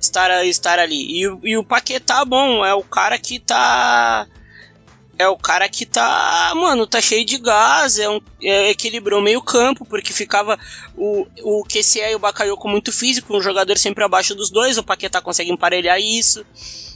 estar, 0.00 0.44
estar 0.46 0.78
ali. 0.78 1.22
E, 1.22 1.38
e 1.42 1.56
o 1.56 1.64
Paquetá, 1.64 2.24
bom, 2.24 2.64
é 2.64 2.74
o 2.74 2.82
cara 2.82 3.18
que 3.18 3.38
tá 3.38 4.26
é 5.18 5.26
o 5.28 5.36
cara 5.36 5.68
que 5.68 5.86
tá, 5.86 6.52
mano, 6.54 6.86
tá 6.86 7.00
cheio 7.00 7.24
de 7.24 7.38
gás, 7.38 7.98
é 7.98 8.08
um, 8.08 8.20
é, 8.42 8.70
equilibrou 8.70 9.22
meio 9.22 9.40
campo, 9.40 9.84
porque 9.86 10.12
ficava 10.12 10.58
o, 10.94 11.26
o 11.42 11.64
e 11.66 12.14
o 12.14 12.18
Bakayoko 12.18 12.68
muito 12.68 12.92
físico, 12.92 13.34
um 13.34 13.40
jogador 13.40 13.78
sempre 13.78 14.04
abaixo 14.04 14.34
dos 14.34 14.50
dois, 14.50 14.76
o 14.76 14.84
Paquetá 14.84 15.20
consegue 15.22 15.50
emparelhar 15.50 15.98
isso. 15.98 16.44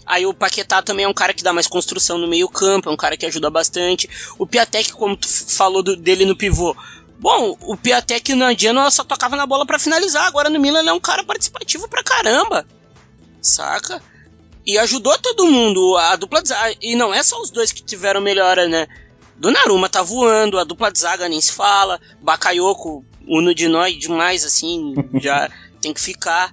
Aí 0.05 0.27
o 0.27 0.35
Paquetá 0.35 0.83
também 0.83 1.05
é 1.05 1.09
um 1.09 1.15
cara 1.15 1.33
que 1.33 1.43
dá 1.43 1.53
mais 1.53 1.67
construção 1.67 2.19
no 2.19 2.29
meio 2.29 2.49
campo, 2.49 2.89
é 2.89 2.93
um 2.93 2.97
cara 2.97 3.17
que 3.17 3.25
ajuda 3.25 3.49
bastante. 3.49 4.09
O 4.39 4.47
Piatek, 4.47 4.93
como 4.93 5.17
tu 5.17 5.29
falou 5.29 5.83
do, 5.83 5.97
dele 5.97 6.25
no 6.25 6.37
pivô, 6.37 6.77
Bom, 7.21 7.55
o 7.61 7.77
Piatek 7.77 8.35
no 8.35 8.47
Adiano 8.47 8.91
só 8.91 9.05
tocava 9.05 9.37
na 9.37 9.45
bola 9.45 9.67
para 9.67 9.79
finalizar. 9.79 10.27
Agora 10.27 10.49
no 10.49 10.59
Milan 10.59 10.81
ele 10.81 10.89
é 10.89 10.93
um 10.93 10.99
cara 10.99 11.23
participativo 11.23 11.87
pra 11.87 12.03
caramba. 12.03 12.67
Saca? 13.43 14.03
E 14.67 14.79
ajudou 14.79 15.17
todo 15.19 15.47
mundo. 15.47 15.99
A 15.99 16.17
dupla 16.17 16.43
de 16.43 16.49
zaga. 16.49 16.75
E 16.81 16.97
não 16.97 17.13
é 17.13 17.23
só 17.23 17.39
os 17.43 17.51
dois 17.51 17.73
que 17.73 17.83
tiveram 17.83 18.23
melhora, 18.23 18.67
né? 18.67 18.89
Donnarumma 19.37 19.89
tá 19.89 20.03
voando, 20.03 20.59
a 20.59 20.65
dupla 20.65 20.91
de 20.91 20.99
zaga 20.99 21.29
nem 21.29 21.41
se 21.41 21.53
fala. 21.53 22.01
Bakayoko, 22.23 23.05
uno 23.29 23.55
de 23.55 23.69
nós 23.69 23.95
demais, 23.99 24.43
assim, 24.45 24.95
já 25.21 25.51
tem 25.81 25.93
que 25.93 26.01
ficar. 26.01 26.51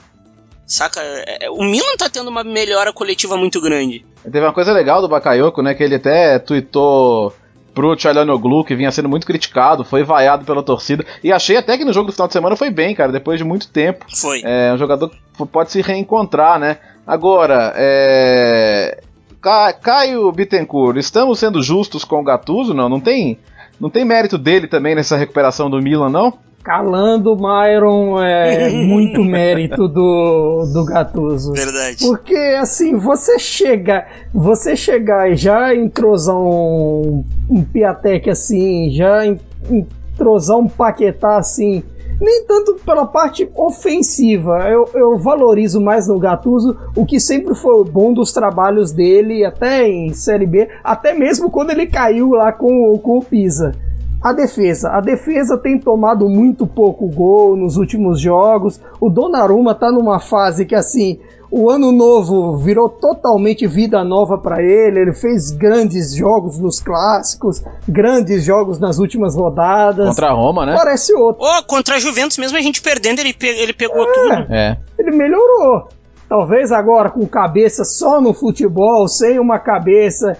Saca? 0.66 1.00
É, 1.02 1.46
é, 1.46 1.50
o 1.50 1.64
Milan 1.64 1.96
tá 1.98 2.10
tendo 2.10 2.30
uma 2.30 2.44
melhora 2.44 2.92
coletiva 2.92 3.38
muito 3.38 3.62
grande. 3.62 4.06
Teve 4.22 4.42
uma 4.42 4.54
coisa 4.54 4.74
legal 4.74 5.02
do 5.02 5.08
Bakayoko, 5.08 5.62
né? 5.62 5.74
Que 5.74 5.84
ele 5.84 5.96
até 5.96 6.40
tweetou 6.40 7.34
pro 7.78 7.96
Tchalanoglu, 7.96 8.64
que 8.64 8.76
vinha 8.76 8.92
sendo 8.92 9.08
muito 9.08 9.28
criticado, 9.28 9.84
foi 9.84 10.04
vaiado 10.04 10.44
pela 10.44 10.64
torcida. 10.64 11.06
E 11.24 11.32
achei 11.32 11.58
até 11.58 11.78
que 11.78 11.86
no 11.86 11.94
jogo 11.94 12.08
do 12.08 12.12
final 12.12 12.26
de 12.26 12.34
semana 12.34 12.56
foi 12.56 12.72
bem, 12.72 12.96
cara, 12.96 13.12
depois 13.12 13.38
de 13.38 13.44
muito 13.44 13.68
tempo. 13.68 14.04
Foi. 14.16 14.42
É 14.44 14.74
um 14.74 14.80
jogador 14.80 15.12
que 15.12 15.46
pode 15.46 15.72
se 15.72 15.80
reencontrar, 15.80 16.60
né? 16.60 16.78
Agora, 17.06 17.74
é. 17.78 19.00
Caio 19.80 20.32
Bittencourt, 20.32 20.98
estamos 20.98 21.38
sendo 21.38 21.62
justos 21.62 22.04
com 22.04 22.20
o 22.20 22.24
Gattuso? 22.24 22.74
Não, 22.74 22.90
não 22.90 23.00
tem, 23.00 23.38
não 23.80 23.92
tem 23.92 24.04
mérito 24.04 24.40
dele 24.40 24.68
também 24.68 24.96
nessa 24.96 25.16
recuperação 25.16 25.70
do 25.70 25.80
Milan, 25.80 26.10
não? 26.10 26.34
Calando 26.68 27.34
o 27.34 27.38
Myron 27.38 28.22
é 28.22 28.68
muito 28.84 29.24
mérito 29.24 29.88
do, 29.88 30.66
do 30.74 30.84
Gattuso. 30.84 31.54
Verdade. 31.54 32.06
Porque 32.06 32.36
assim, 32.60 32.98
você 32.98 33.40
chega, 33.40 34.06
você 34.34 34.76
chegar 34.76 35.32
e 35.32 35.38
já 35.38 35.74
entrosar 35.74 36.36
um, 36.36 37.24
um 37.50 37.64
Piatek 37.64 38.30
assim, 38.30 38.90
já 38.90 39.26
entrosar 39.26 40.58
um 40.58 40.68
Paquetá 40.68 41.38
assim, 41.38 41.82
nem 42.20 42.44
tanto 42.46 42.76
pela 42.86 43.06
parte 43.06 43.50
ofensiva. 43.56 44.68
Eu, 44.70 44.90
eu 44.94 45.18
valorizo 45.18 45.80
mais 45.80 46.06
no 46.06 46.20
Gattuso 46.20 46.76
o 46.98 47.06
que 47.06 47.18
sempre 47.18 47.56
foi 47.56 47.86
bom 47.86 48.12
dos 48.12 48.34
trabalhos 48.34 48.92
dele, 48.92 49.46
até 49.46 49.88
em 49.88 50.12
Série 50.14 50.46
B, 50.46 50.68
até 50.84 51.14
mesmo 51.14 51.50
quando 51.50 51.70
ele 51.70 51.88
caiu 51.88 52.32
lá 52.32 52.52
com, 52.52 53.00
com 53.02 53.20
o 53.20 53.24
Pisa. 53.24 53.72
A 54.22 54.34
defesa. 54.34 54.90
A 54.90 55.02
defesa 55.02 55.58
tem 55.58 55.80
tomado 55.80 56.28
muito 56.28 56.66
pouco 56.66 57.08
gol 57.08 57.56
nos 57.56 57.78
últimos 57.78 58.20
jogos. 58.20 58.80
O 59.00 59.10
Donnarumma 59.10 59.76
tá 59.76 59.92
numa 59.92 60.20
fase 60.20 60.66
que, 60.66 60.76
assim, 60.76 61.20
o 61.50 61.70
ano 61.70 61.92
novo 61.92 62.58
virou 62.58 62.90
totalmente 62.90 63.66
vida 63.68 64.04
nova 64.04 64.38
para 64.38 64.62
ele. 64.62 65.00
Ele 65.00 65.14
fez 65.14 65.52
grandes 65.52 66.14
jogos 66.14 66.60
nos 66.60 66.80
clássicos, 66.80 67.64
grandes 67.88 68.44
jogos 68.44 68.80
nas 68.80 69.00
últimas 69.00 69.36
rodadas. 69.36 70.08
Contra 70.08 70.30
a 70.30 70.34
Roma, 70.34 70.66
né? 70.66 70.76
Parece 70.76 71.14
outro. 71.14 71.46
Oh, 71.46 71.64
contra 71.64 71.96
a 71.96 72.00
Juventus, 72.00 72.38
mesmo 72.38 72.58
a 72.58 72.62
gente 72.62 72.82
perdendo, 72.82 73.20
ele, 73.20 73.34
pe 73.34 73.48
ele 73.48 73.74
pegou 73.74 74.04
é, 74.04 74.14
tudo. 74.14 74.54
É. 74.54 74.78
Ele 75.00 75.16
melhorou. 75.16 75.88
Talvez 76.30 76.72
agora 76.72 77.10
com 77.10 77.26
cabeça 77.26 77.86
só 77.86 78.20
no 78.20 78.34
futebol, 78.34 79.08
sem 79.08 79.40
uma 79.40 79.60
cabeça 79.60 80.38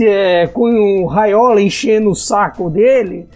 é, 0.00 0.46
com 0.46 1.02
o 1.02 1.06
Raiola 1.06 1.60
enchendo 1.60 2.10
o 2.10 2.14
saco 2.14 2.70
dele, 2.70 3.26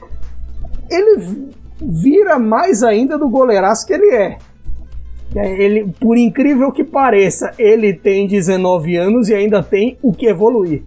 ele 0.89 1.51
vira 1.81 2.39
mais 2.39 2.83
ainda 2.83 3.19
do 3.19 3.29
goleiraço 3.29 3.87
que 3.87 3.93
ele 3.93 4.15
é. 4.15 4.39
É, 5.35 5.63
ele, 5.63 5.93
por 6.01 6.17
incrível 6.17 6.73
que 6.73 6.85
pareça, 6.85 7.53
ele 7.59 7.93
tem 7.93 8.27
19 8.27 8.97
anos 8.97 9.29
e 9.29 9.35
ainda 9.35 9.63
tem 9.63 9.99
o 10.01 10.13
que 10.13 10.27
evoluir. 10.27 10.85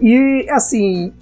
E 0.00 0.46
assim, 0.50 1.12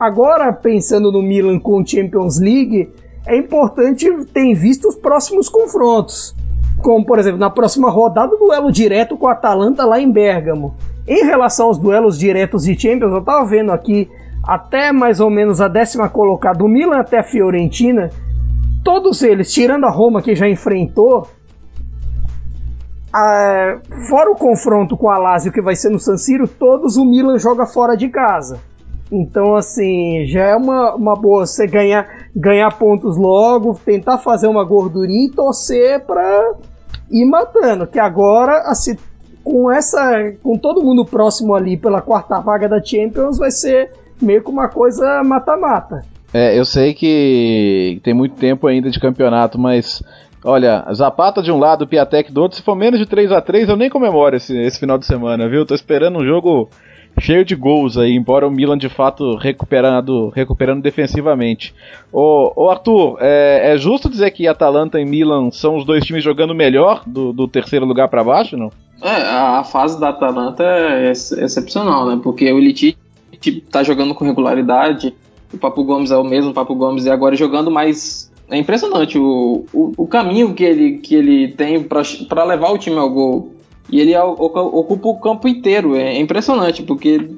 agora 0.00 0.52
pensando 0.52 1.12
no 1.12 1.22
Milan 1.22 1.60
com 1.60 1.86
Champions 1.86 2.40
League, 2.40 2.88
é 3.26 3.36
importante 3.36 4.06
ter 4.32 4.54
visto 4.54 4.88
os 4.88 4.96
próximos 4.96 5.48
confrontos. 5.48 6.34
Como, 6.82 7.04
por 7.04 7.18
exemplo, 7.18 7.38
na 7.38 7.50
próxima 7.50 7.90
rodada, 7.90 8.36
duelo 8.36 8.70
direto 8.70 9.16
com 9.16 9.28
a 9.28 9.32
Atalanta 9.32 9.84
lá 9.84 10.00
em 10.00 10.10
Bergamo. 10.10 10.76
Em 11.06 11.24
relação 11.24 11.66
aos 11.66 11.78
duelos 11.78 12.18
diretos 12.18 12.64
de 12.64 12.78
Champions, 12.78 13.12
eu 13.12 13.20
estava 13.20 13.44
vendo 13.46 13.72
aqui 13.72 14.10
até 14.46 14.92
mais 14.92 15.20
ou 15.20 15.28
menos 15.28 15.60
a 15.60 15.68
décima 15.68 16.08
colocada 16.08 16.58
do 16.58 16.68
Milan 16.68 17.00
até 17.00 17.18
a 17.18 17.24
Fiorentina, 17.24 18.10
todos 18.84 19.22
eles, 19.22 19.52
tirando 19.52 19.84
a 19.84 19.90
Roma 19.90 20.22
que 20.22 20.34
já 20.36 20.48
enfrentou, 20.48 21.26
a, 23.12 23.78
fora 24.08 24.30
o 24.30 24.36
confronto 24.36 24.96
com 24.96 25.08
a 25.08 25.18
Lazio 25.18 25.50
que 25.50 25.60
vai 25.60 25.74
ser 25.74 25.90
no 25.90 25.98
San 25.98 26.16
Siro, 26.16 26.46
todos 26.46 26.96
o 26.96 27.04
Milan 27.04 27.38
joga 27.38 27.66
fora 27.66 27.96
de 27.96 28.08
casa. 28.08 28.60
Então, 29.10 29.54
assim, 29.54 30.26
já 30.26 30.44
é 30.44 30.56
uma, 30.56 30.94
uma 30.94 31.14
boa 31.14 31.46
você 31.46 31.66
ganhar, 31.66 32.28
ganhar 32.34 32.70
pontos 32.76 33.16
logo, 33.16 33.78
tentar 33.84 34.18
fazer 34.18 34.48
uma 34.48 34.64
gordurinha 34.64 35.26
e 35.26 35.30
torcer 35.30 36.04
para 36.04 36.54
ir 37.10 37.24
matando. 37.24 37.86
Que 37.86 38.00
agora, 38.00 38.62
assim, 38.62 38.96
com 39.44 39.70
essa. 39.70 40.32
com 40.42 40.58
todo 40.58 40.82
mundo 40.82 41.04
próximo 41.04 41.54
ali 41.54 41.76
pela 41.76 42.02
quarta 42.02 42.40
vaga 42.40 42.68
da 42.68 42.82
Champions, 42.82 43.38
vai 43.38 43.50
ser 43.50 43.92
meio 44.20 44.42
que 44.42 44.50
uma 44.50 44.68
coisa 44.68 45.22
mata-mata. 45.22 46.02
É, 46.34 46.58
eu 46.58 46.64
sei 46.64 46.92
que 46.92 48.00
tem 48.02 48.12
muito 48.12 48.34
tempo 48.34 48.66
ainda 48.66 48.90
de 48.90 48.98
campeonato, 48.98 49.58
mas 49.58 50.02
Olha, 50.44 50.86
Zapata 50.94 51.42
de 51.42 51.50
um 51.50 51.58
lado, 51.58 51.88
Piatek 51.88 52.30
do 52.30 52.40
outro. 52.40 52.56
Se 52.56 52.62
for 52.62 52.76
menos 52.76 53.00
de 53.00 53.06
3 53.06 53.32
a 53.32 53.40
3 53.40 53.68
eu 53.68 53.76
nem 53.76 53.90
comemoro 53.90 54.36
esse, 54.36 54.56
esse 54.56 54.78
final 54.78 54.96
de 54.96 55.04
semana, 55.04 55.48
viu? 55.48 55.66
Tô 55.66 55.74
esperando 55.74 56.20
um 56.20 56.24
jogo 56.24 56.70
cheio 57.20 57.44
de 57.44 57.54
gols 57.54 57.96
aí, 57.96 58.14
embora 58.14 58.46
o 58.46 58.50
Milan 58.50 58.76
de 58.76 58.88
fato 58.88 59.36
recuperando, 59.36 60.28
recuperando 60.28 60.82
defensivamente. 60.82 61.74
Ô, 62.12 62.52
ô 62.54 62.70
Arthur, 62.70 63.18
é, 63.20 63.72
é, 63.72 63.78
justo 63.78 64.08
dizer 64.08 64.30
que 64.30 64.46
Atalanta 64.46 65.00
e 65.00 65.04
Milan 65.04 65.50
são 65.50 65.76
os 65.76 65.84
dois 65.84 66.04
times 66.04 66.22
jogando 66.22 66.54
melhor 66.54 67.02
do, 67.06 67.32
do 67.32 67.48
terceiro 67.48 67.86
lugar 67.86 68.08
para 68.08 68.24
baixo, 68.24 68.56
não? 68.56 68.70
É, 69.02 69.22
a 69.22 69.64
fase 69.64 70.00
da 70.00 70.10
Atalanta 70.10 70.64
é 70.64 71.10
excepcional, 71.10 72.06
né? 72.06 72.20
Porque 72.22 72.50
o 72.50 72.58
Elite 72.58 72.96
tá 73.70 73.82
jogando 73.82 74.14
com 74.14 74.24
regularidade. 74.24 75.14
O 75.52 75.58
Papo 75.58 75.84
Gomes 75.84 76.10
é 76.10 76.16
o 76.16 76.24
mesmo, 76.24 76.50
o 76.50 76.54
Papo 76.54 76.74
Gomes, 76.74 77.04
e 77.04 77.10
agora 77.10 77.36
jogando 77.36 77.70
mais. 77.70 78.30
É 78.48 78.56
impressionante 78.56 79.18
o, 79.18 79.64
o, 79.72 79.92
o 79.96 80.06
caminho 80.06 80.54
que 80.54 80.64
ele, 80.64 80.98
que 80.98 81.14
ele 81.14 81.48
tem 81.48 81.82
para 81.82 82.44
levar 82.44 82.70
o 82.70 82.78
time 82.78 82.96
ao 82.96 83.10
gol. 83.10 83.55
E 83.88 84.00
ele 84.00 84.16
ocupa 84.16 85.08
o 85.08 85.20
campo 85.20 85.46
inteiro. 85.46 85.94
É 85.94 86.18
impressionante, 86.18 86.82
porque 86.82 87.30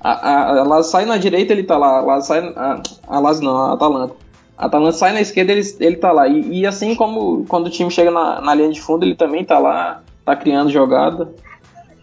a, 0.00 0.12
a, 0.12 0.78
a 0.78 0.82
sai 0.82 1.04
na 1.04 1.16
direita, 1.16 1.52
ele 1.52 1.62
tá 1.62 1.76
lá. 1.76 2.16
A 2.16 2.20
sai, 2.20 2.40
a, 2.56 2.82
a 3.06 3.18
Lazio 3.18 3.44
não, 3.44 3.56
a 3.56 3.74
Atalanta. 3.74 4.14
A 4.56 4.66
Atalanta 4.66 4.92
sai 4.92 5.12
na 5.12 5.20
esquerda, 5.20 5.52
ele, 5.52 5.62
ele 5.78 5.96
tá 5.96 6.12
lá. 6.12 6.26
E, 6.26 6.60
e 6.60 6.66
assim 6.66 6.94
como 6.94 7.44
quando 7.46 7.66
o 7.66 7.70
time 7.70 7.90
chega 7.90 8.10
na, 8.10 8.40
na 8.40 8.54
linha 8.54 8.70
de 8.70 8.80
fundo, 8.80 9.04
ele 9.04 9.14
também 9.14 9.44
tá 9.44 9.58
lá, 9.58 10.02
tá 10.24 10.34
criando 10.34 10.70
jogada. 10.70 11.32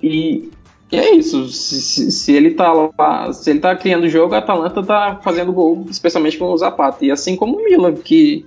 E, 0.01 0.51
e 0.91 0.97
é 0.97 1.15
isso. 1.15 1.47
Se, 1.49 1.81
se, 1.81 2.11
se, 2.11 2.31
ele 2.31 2.51
tá 2.51 2.71
lá, 2.71 3.33
se 3.33 3.49
ele 3.49 3.59
tá 3.59 3.75
criando 3.75 4.09
jogo, 4.09 4.35
a 4.35 4.39
Atalanta 4.39 4.83
tá 4.83 5.19
fazendo 5.23 5.51
gol, 5.51 5.85
especialmente 5.89 6.37
com 6.37 6.45
o 6.45 6.57
Zapata. 6.57 7.03
E 7.03 7.11
assim 7.11 7.35
como 7.35 7.57
o 7.57 7.63
Milan, 7.63 7.95
que 7.95 8.45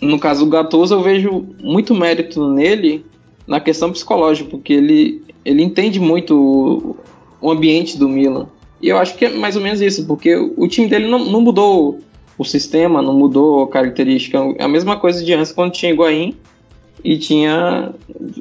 no 0.00 0.18
caso 0.18 0.44
do 0.44 0.50
Gattuso 0.50 0.94
eu 0.94 1.02
vejo 1.02 1.46
muito 1.60 1.94
mérito 1.94 2.48
nele 2.48 3.04
na 3.46 3.60
questão 3.60 3.92
psicológica, 3.92 4.48
porque 4.50 4.72
ele, 4.72 5.22
ele 5.44 5.62
entende 5.62 5.98
muito 5.98 6.36
o, 6.36 6.96
o 7.40 7.50
ambiente 7.50 7.98
do 7.98 8.08
Milan. 8.08 8.46
E 8.80 8.88
eu 8.88 8.98
acho 8.98 9.16
que 9.16 9.26
é 9.26 9.30
mais 9.30 9.56
ou 9.56 9.62
menos 9.62 9.80
isso, 9.80 10.06
porque 10.06 10.34
o 10.34 10.66
time 10.66 10.88
dele 10.88 11.08
não, 11.08 11.18
não 11.18 11.40
mudou 11.40 12.00
o 12.36 12.44
sistema, 12.44 13.00
não 13.00 13.14
mudou 13.14 13.62
a 13.62 13.68
característica. 13.68 14.38
É 14.58 14.64
a 14.64 14.68
mesma 14.68 14.96
coisa 14.96 15.24
de 15.24 15.32
antes, 15.32 15.52
quando 15.52 15.72
tinha 15.72 15.92
Higuaín 15.92 16.36
e 17.04 17.16
tinha 17.16 17.92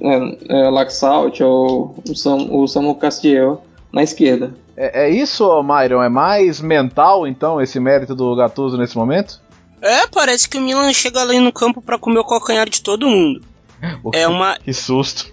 é, 0.01 0.37
é, 0.49 0.69
Laxalt 0.69 1.41
ou 1.41 1.95
o, 2.09 2.15
Sam, 2.15 2.47
o 2.49 2.67
Samu 2.67 2.95
Castiel 2.95 3.63
na 3.91 4.01
esquerda. 4.01 4.53
É, 4.75 5.05
é 5.05 5.09
isso, 5.09 5.47
Myron? 5.61 6.01
É 6.01 6.09
mais 6.09 6.59
mental, 6.61 7.27
então, 7.27 7.61
esse 7.61 7.79
mérito 7.79 8.15
do 8.15 8.35
Gattuso 8.35 8.77
nesse 8.77 8.97
momento? 8.97 9.39
É, 9.81 10.07
parece 10.07 10.47
que 10.47 10.57
o 10.57 10.61
Milan 10.61 10.93
chega 10.93 11.21
ali 11.21 11.39
no 11.39 11.51
campo 11.51 11.81
para 11.81 11.97
comer 11.97 12.19
o 12.19 12.25
calcanhar 12.25 12.69
de 12.69 12.81
todo 12.81 13.07
mundo. 13.09 13.41
é 14.13 14.27
uma. 14.27 14.57
Que 14.57 14.73
susto. 14.73 15.31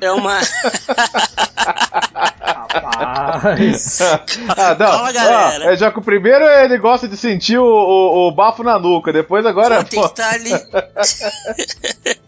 É 0.00 0.12
uma. 0.12 0.40
Rapaz. 2.70 4.00
ah, 4.56 4.76
não. 4.78 4.86
Fala, 4.86 5.12
galera. 5.12 5.68
Ah, 5.68 5.72
é, 5.72 5.76
já 5.76 5.90
que 5.90 5.98
o 5.98 6.02
primeiro 6.02 6.44
ele 6.44 6.78
gosta 6.78 7.08
de 7.08 7.16
sentir 7.16 7.58
o, 7.58 7.64
o, 7.64 8.28
o 8.28 8.32
bafo 8.32 8.62
na 8.62 8.78
nuca, 8.78 9.12
depois 9.12 9.44
agora. 9.46 9.82
Pô, 9.82 9.84
tem 9.84 10.00
que 10.00 10.06
estar 10.06 10.30
tá 10.30 10.34
ali. 10.34 10.50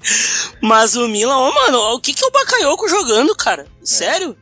Mas 0.60 0.96
o 0.96 1.08
Milan, 1.08 1.36
ô 1.36 1.48
oh, 1.48 1.54
mano, 1.54 1.78
o 1.94 2.00
que 2.00 2.14
que 2.14 2.24
é 2.24 2.26
o 2.26 2.30
Bakayoko 2.30 2.88
jogando, 2.88 3.34
cara? 3.36 3.66
Sério? 3.82 4.36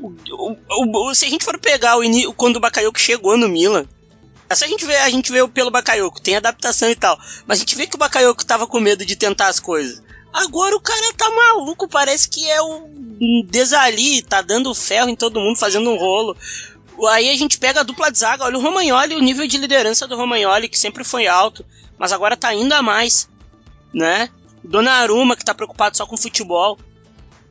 O, 0.00 0.56
o, 0.70 1.14
se 1.14 1.26
a 1.26 1.28
gente 1.28 1.44
for 1.44 1.58
pegar 1.58 1.98
o 1.98 2.34
quando 2.34 2.56
o 2.56 2.60
Bakayoko 2.60 3.00
chegou 3.00 3.36
no 3.36 3.48
Milan, 3.48 3.84
essa 4.48 4.64
a 4.64 4.68
gente 4.68 4.86
vê, 4.86 4.96
a 4.96 5.10
gente 5.10 5.30
vê 5.32 5.46
pelo 5.48 5.70
Bakayoko, 5.70 6.20
tem 6.20 6.36
adaptação 6.36 6.88
e 6.88 6.94
tal, 6.94 7.18
mas 7.46 7.58
a 7.58 7.60
gente 7.60 7.76
vê 7.76 7.86
que 7.86 7.96
o 7.96 7.98
Bakayoko 7.98 8.44
tava 8.44 8.66
com 8.66 8.80
medo 8.80 9.04
de 9.04 9.16
tentar 9.16 9.48
as 9.48 9.60
coisas. 9.60 10.02
Agora 10.32 10.76
o 10.76 10.80
cara 10.80 11.12
tá 11.16 11.28
maluco, 11.30 11.88
parece 11.88 12.28
que 12.28 12.48
é 12.48 12.60
o 12.60 12.88
Desali, 13.46 14.22
tá 14.22 14.42
dando 14.42 14.74
ferro 14.74 15.08
em 15.08 15.16
todo 15.16 15.40
mundo, 15.40 15.58
fazendo 15.58 15.90
um 15.90 15.96
rolo. 15.96 16.36
Aí 17.10 17.30
a 17.30 17.36
gente 17.36 17.58
pega 17.58 17.80
a 17.80 17.84
dupla 17.84 18.10
de 18.10 18.18
zaga, 18.18 18.44
olha 18.44 18.58
o 18.58 18.60
Romagnoli, 18.60 19.14
o 19.14 19.20
nível 19.20 19.46
de 19.46 19.56
liderança 19.56 20.06
do 20.06 20.16
Romagnoli, 20.16 20.68
que 20.68 20.78
sempre 20.78 21.04
foi 21.04 21.26
alto, 21.26 21.64
mas 21.96 22.12
agora 22.12 22.36
tá 22.36 22.48
ainda 22.48 22.82
mais, 22.82 23.28
né? 23.92 24.28
Donnarumma, 24.62 25.36
que 25.36 25.44
tá 25.44 25.54
preocupado 25.54 25.96
só 25.96 26.06
com 26.06 26.16
futebol. 26.16 26.78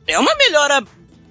É 0.06 0.18
uma 0.18 0.34
melhora 0.36 0.84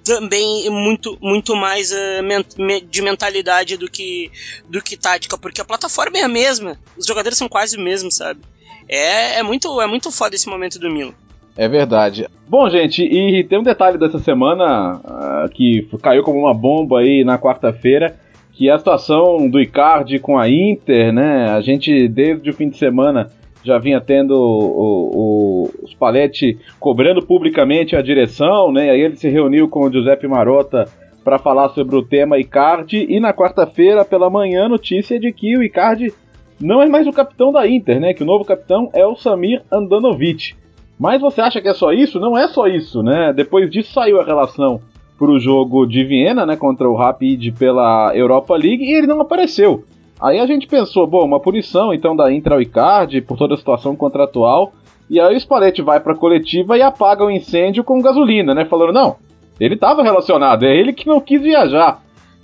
também 0.04 0.68
muito, 0.70 1.18
muito 1.20 1.54
mais 1.54 1.92
uh, 1.92 2.86
de 2.88 3.02
mentalidade 3.02 3.76
do 3.76 3.90
que, 3.90 4.30
do 4.68 4.80
que 4.82 4.96
tática, 4.96 5.36
porque 5.36 5.60
a 5.60 5.64
plataforma 5.64 6.18
é 6.18 6.22
a 6.22 6.28
mesma, 6.28 6.78
os 6.96 7.06
jogadores 7.06 7.36
são 7.36 7.48
quase 7.48 7.76
os 7.76 7.82
mesmos, 7.82 8.16
sabe? 8.16 8.40
É, 8.88 9.38
é, 9.38 9.42
muito, 9.42 9.80
é 9.80 9.86
muito 9.86 10.10
foda 10.10 10.34
esse 10.34 10.48
momento 10.48 10.78
do 10.78 10.90
Milan. 10.90 11.14
É 11.56 11.68
verdade. 11.68 12.26
Bom, 12.48 12.68
gente, 12.70 13.02
e 13.02 13.44
tem 13.44 13.58
um 13.58 13.62
detalhe 13.62 13.98
dessa 13.98 14.18
semana 14.18 14.96
uh, 14.96 15.48
que 15.50 15.86
caiu 16.00 16.22
como 16.22 16.38
uma 16.38 16.54
bomba 16.54 17.00
aí 17.00 17.24
na 17.24 17.38
quarta-feira, 17.38 18.16
que 18.52 18.68
é 18.68 18.72
a 18.72 18.78
situação 18.78 19.48
do 19.48 19.60
Icardi 19.60 20.18
com 20.18 20.38
a 20.38 20.48
Inter, 20.48 21.12
né? 21.12 21.50
A 21.50 21.60
gente, 21.60 22.08
desde 22.08 22.50
o 22.50 22.54
fim 22.54 22.68
de 22.68 22.76
semana, 22.76 23.30
já 23.62 23.78
vinha 23.78 24.00
tendo 24.00 24.32
o, 24.32 25.12
o, 25.14 25.70
o 25.82 25.88
Spalletti 25.88 26.58
cobrando 26.80 27.24
publicamente 27.24 27.94
a 27.94 28.02
direção, 28.02 28.72
né? 28.72 28.90
Aí 28.90 29.00
ele 29.00 29.16
se 29.16 29.28
reuniu 29.28 29.68
com 29.68 29.80
o 29.80 29.92
Giuseppe 29.92 30.26
Marotta 30.26 30.86
para 31.22 31.38
falar 31.38 31.68
sobre 31.70 31.94
o 31.96 32.02
tema 32.02 32.38
Icardi, 32.38 33.06
e 33.08 33.20
na 33.20 33.34
quarta-feira, 33.34 34.04
pela 34.04 34.30
manhã, 34.30 34.68
notícia 34.68 35.20
de 35.20 35.30
que 35.32 35.56
o 35.56 35.62
Icardi 35.62 36.12
não 36.58 36.82
é 36.82 36.88
mais 36.88 37.06
o 37.06 37.12
capitão 37.12 37.52
da 37.52 37.68
Inter, 37.68 38.00
né? 38.00 38.14
Que 38.14 38.22
o 38.22 38.26
novo 38.26 38.44
capitão 38.44 38.88
é 38.94 39.06
o 39.06 39.14
Samir 39.14 39.62
Andanovic. 39.70 40.54
Mas 40.98 41.20
você 41.20 41.40
acha 41.40 41.60
que 41.60 41.68
é 41.68 41.74
só 41.74 41.92
isso? 41.92 42.18
Não 42.18 42.36
é 42.36 42.48
só 42.48 42.66
isso, 42.66 43.02
né? 43.02 43.32
Depois 43.32 43.70
disso 43.70 43.92
saiu 43.92 44.20
a 44.20 44.24
relação 44.24 44.80
para 45.18 45.30
o 45.30 45.38
jogo 45.38 45.84
de 45.84 46.04
Viena, 46.04 46.46
né, 46.46 46.56
contra 46.56 46.88
o 46.88 46.94
Rapid 46.94 47.52
pela 47.58 48.12
Europa 48.14 48.54
League 48.56 48.84
e 48.84 48.92
ele 48.92 49.06
não 49.06 49.20
apareceu. 49.20 49.84
Aí 50.20 50.38
a 50.38 50.46
gente 50.46 50.66
pensou, 50.66 51.06
bom, 51.06 51.24
uma 51.24 51.40
punição 51.40 51.92
então 51.92 52.14
da 52.14 52.32
Intra 52.32 52.54
ao 52.54 52.62
Icardi 52.62 53.20
por 53.20 53.36
toda 53.36 53.54
a 53.54 53.56
situação 53.56 53.94
contratual. 53.96 54.72
E 55.10 55.18
aí 55.18 55.34
o 55.34 55.40
Spalletti 55.40 55.82
vai 55.82 56.00
para 56.00 56.12
a 56.12 56.16
coletiva 56.16 56.76
e 56.76 56.82
apaga 56.82 57.24
o 57.24 57.30
incêndio 57.30 57.82
com 57.82 58.00
gasolina, 58.00 58.54
né? 58.54 58.64
Falando, 58.64 58.92
não, 58.92 59.16
ele 59.58 59.74
estava 59.74 60.02
relacionado, 60.02 60.64
é 60.64 60.76
ele 60.76 60.92
que 60.92 61.06
não 61.06 61.20
quis 61.20 61.40
viajar. 61.40 62.02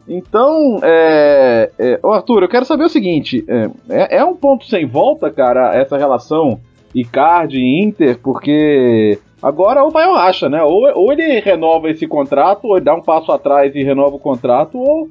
Então, 0.09 0.79
é, 0.83 1.71
é, 1.79 2.01
Arthur, 2.05 2.43
eu 2.43 2.49
quero 2.49 2.65
saber 2.65 2.85
o 2.85 2.89
seguinte: 2.89 3.45
é, 3.49 3.71
é, 3.89 4.17
é 4.19 4.25
um 4.25 4.35
ponto 4.35 4.65
sem 4.67 4.87
volta, 4.87 5.31
cara, 5.31 5.75
essa 5.75 5.97
relação 5.97 6.61
Icardi 6.95 7.61
Inter, 7.61 8.19
porque 8.23 9.19
agora 9.43 9.89
vai 9.91 10.07
ou 10.07 10.15
racha, 10.15 10.49
né? 10.49 10.63
Ou, 10.63 10.83
ou 10.95 11.13
ele 11.13 11.41
renova 11.41 11.91
esse 11.91 12.07
contrato, 12.07 12.67
ou 12.67 12.77
ele 12.77 12.85
dá 12.85 12.95
um 12.95 13.03
passo 13.03 13.33
atrás 13.33 13.75
e 13.75 13.83
renova 13.83 14.17
o 14.17 14.21
contrato, 14.21 14.79
ou, 14.79 15.11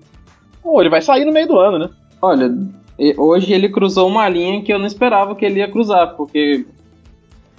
ou 0.64 0.80
ele 0.80 0.90
vai 0.90 1.02
sair 1.02 1.26
no 1.26 1.34
meio 1.34 1.48
do 1.48 1.60
ano, 1.60 1.78
né? 1.78 1.90
Olha, 2.22 2.52
hoje 3.18 3.54
ele 3.54 3.70
cruzou 3.70 4.08
uma 4.08 4.30
linha 4.30 4.62
que 4.62 4.72
eu 4.72 4.80
não 4.80 4.86
esperava 4.86 5.36
que 5.36 5.46
ele 5.46 5.60
ia 5.60 5.70
cruzar, 5.70 6.16
porque 6.16 6.66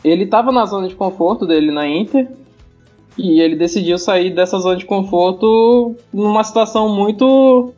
ele 0.03 0.25
estava 0.25 0.51
na 0.51 0.65
zona 0.65 0.89
de 0.89 0.95
conforto 0.95 1.47
dele 1.47 1.71
na 1.71 1.87
Inter 1.87 2.29
e 3.17 3.41
ele 3.41 3.57
decidiu 3.57 3.99
sair 3.99 4.31
dessa 4.31 4.59
zona 4.59 4.77
de 4.77 4.85
conforto 4.85 5.95
numa 6.13 6.43
situação 6.43 6.89
muito, 6.89 7.73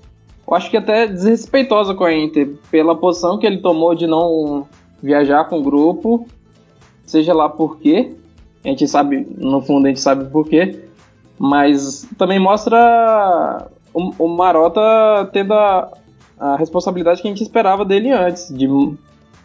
eu 0.47 0.55
acho 0.55 0.70
que 0.70 0.76
até 0.76 1.07
desrespeitosa 1.07 1.94
com 1.94 2.05
a 2.05 2.14
Inter, 2.14 2.55
pela 2.70 2.97
posição 2.97 3.38
que 3.38 3.47
ele 3.47 3.59
tomou 3.59 3.94
de 3.94 4.07
não 4.07 4.66
viajar 5.07 5.44
com 5.44 5.61
o 5.61 5.62
grupo 5.62 6.26
seja 7.04 7.32
lá 7.32 7.48
por 7.48 7.78
quê. 7.78 8.11
A 8.64 8.68
gente 8.68 8.88
sabe, 8.88 9.26
no 9.38 9.62
fundo 9.62 9.86
a 9.86 9.88
gente 9.88 10.00
sabe 10.00 10.28
por 10.28 10.48
quê. 10.48 10.80
Mas 11.38 12.09
também 12.18 12.38
mostra 12.38 13.68
o, 13.94 14.24
o 14.24 14.28
Marota 14.28 15.30
tendo 15.32 15.54
a, 15.54 15.92
a 16.38 16.57
responsabilidade 16.57 17.22
que 17.22 17.28
a 17.28 17.30
gente 17.30 17.42
esperava 17.42 17.84
dele 17.84 18.11
antes, 18.11 18.48
de, 18.52 18.66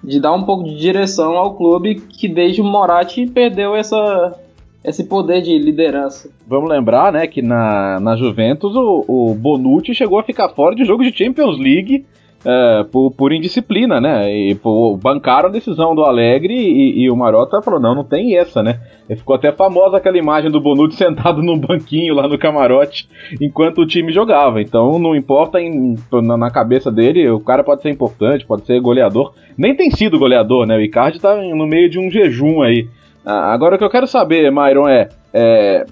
de 0.03 0.20
dar 0.20 0.34
um 0.34 0.43
pouco 0.43 0.64
de 0.64 0.76
direção 0.78 1.38
ao 1.38 1.55
clube 1.55 1.95
que 1.95 2.28
desde 2.28 2.62
o 2.62 2.66
Moratti 2.66 3.28
perdeu 3.28 3.76
essa, 3.76 4.39
esse 4.84 5.03
poder 5.03 5.41
de 5.41 5.59
liderança. 5.59 6.30
Vamos 6.47 6.70
lembrar, 6.70 7.12
né, 7.12 7.28
que 7.28 7.41
na, 7.41 7.99
na 7.99 8.16
Juventus 8.16 8.74
o, 8.76 9.05
o 9.07 9.36
Bonucci 9.36 9.93
chegou 9.93 10.18
a 10.18 10.24
ficar 10.24 10.49
fora 10.49 10.76
de 10.76 10.86
jogo 10.86 11.03
de 11.03 11.16
Champions 11.16 11.59
League 11.59 12.05
é, 12.44 12.84
por, 12.92 13.12
por, 13.12 13.32
indisciplina, 13.32 14.02
né? 14.02 14.34
E 14.34 14.56
por, 14.56 14.98
bancaram 14.98 15.50
a 15.50 15.52
decisão 15.52 15.94
do 15.94 16.04
Alegre 16.04 16.54
e, 16.54 17.04
e, 17.04 17.12
o 17.12 17.16
Marota 17.16 17.62
falou: 17.62 17.80
não, 17.80 17.94
não 17.94 18.04
tem 18.04 18.36
essa, 18.38 18.64
né? 18.64 18.80
E 19.10 19.16
ficou 19.16 19.36
até 19.36 19.52
famosa 19.52 19.98
aquela 19.98 20.18
imagem 20.18 20.50
do 20.50 20.60
Bonucci 20.60 20.98
sentado 20.98 21.42
num 21.42 21.58
banquinho 21.58 22.16
lá 22.16 22.28
no 22.28 22.38
camarote 22.38 23.08
enquanto 23.39 23.82
o 23.82 23.88
time 23.88 24.12
jogava. 24.12 24.62
Então 24.62 24.98
não 24.98 25.16
importa 25.16 25.62
em, 25.62 25.96
na, 26.12 26.38
na, 26.38 26.52
cabeça 26.52 26.92
dele, 26.92 27.30
o 27.30 27.39
cara 27.39 27.64
pode 27.64 27.82
ser 27.82 27.89
importante, 27.89 28.46
pode 28.46 28.66
ser 28.66 28.80
goleador. 28.80 29.34
Nem 29.58 29.76
tem 29.76 29.92
sido 29.92 30.20
goleador, 30.20 30.66
né? 30.66 30.76
O 30.76 30.82
Icardi 30.82 31.20
tá 31.20 31.36
no 31.36 31.68
meio 31.68 31.89
de 31.89 32.00
um 32.00 32.10
jejum 32.10 32.62
aí. 32.62 32.88
Ah, 33.24 33.54
agora 33.54 33.76
o 33.76 33.78
que 33.78 33.84
eu 33.84 33.89
quero 33.89 34.08
saber, 34.08 34.52
Myron, 34.52 34.88
é, 34.88 35.10
é 35.32 35.86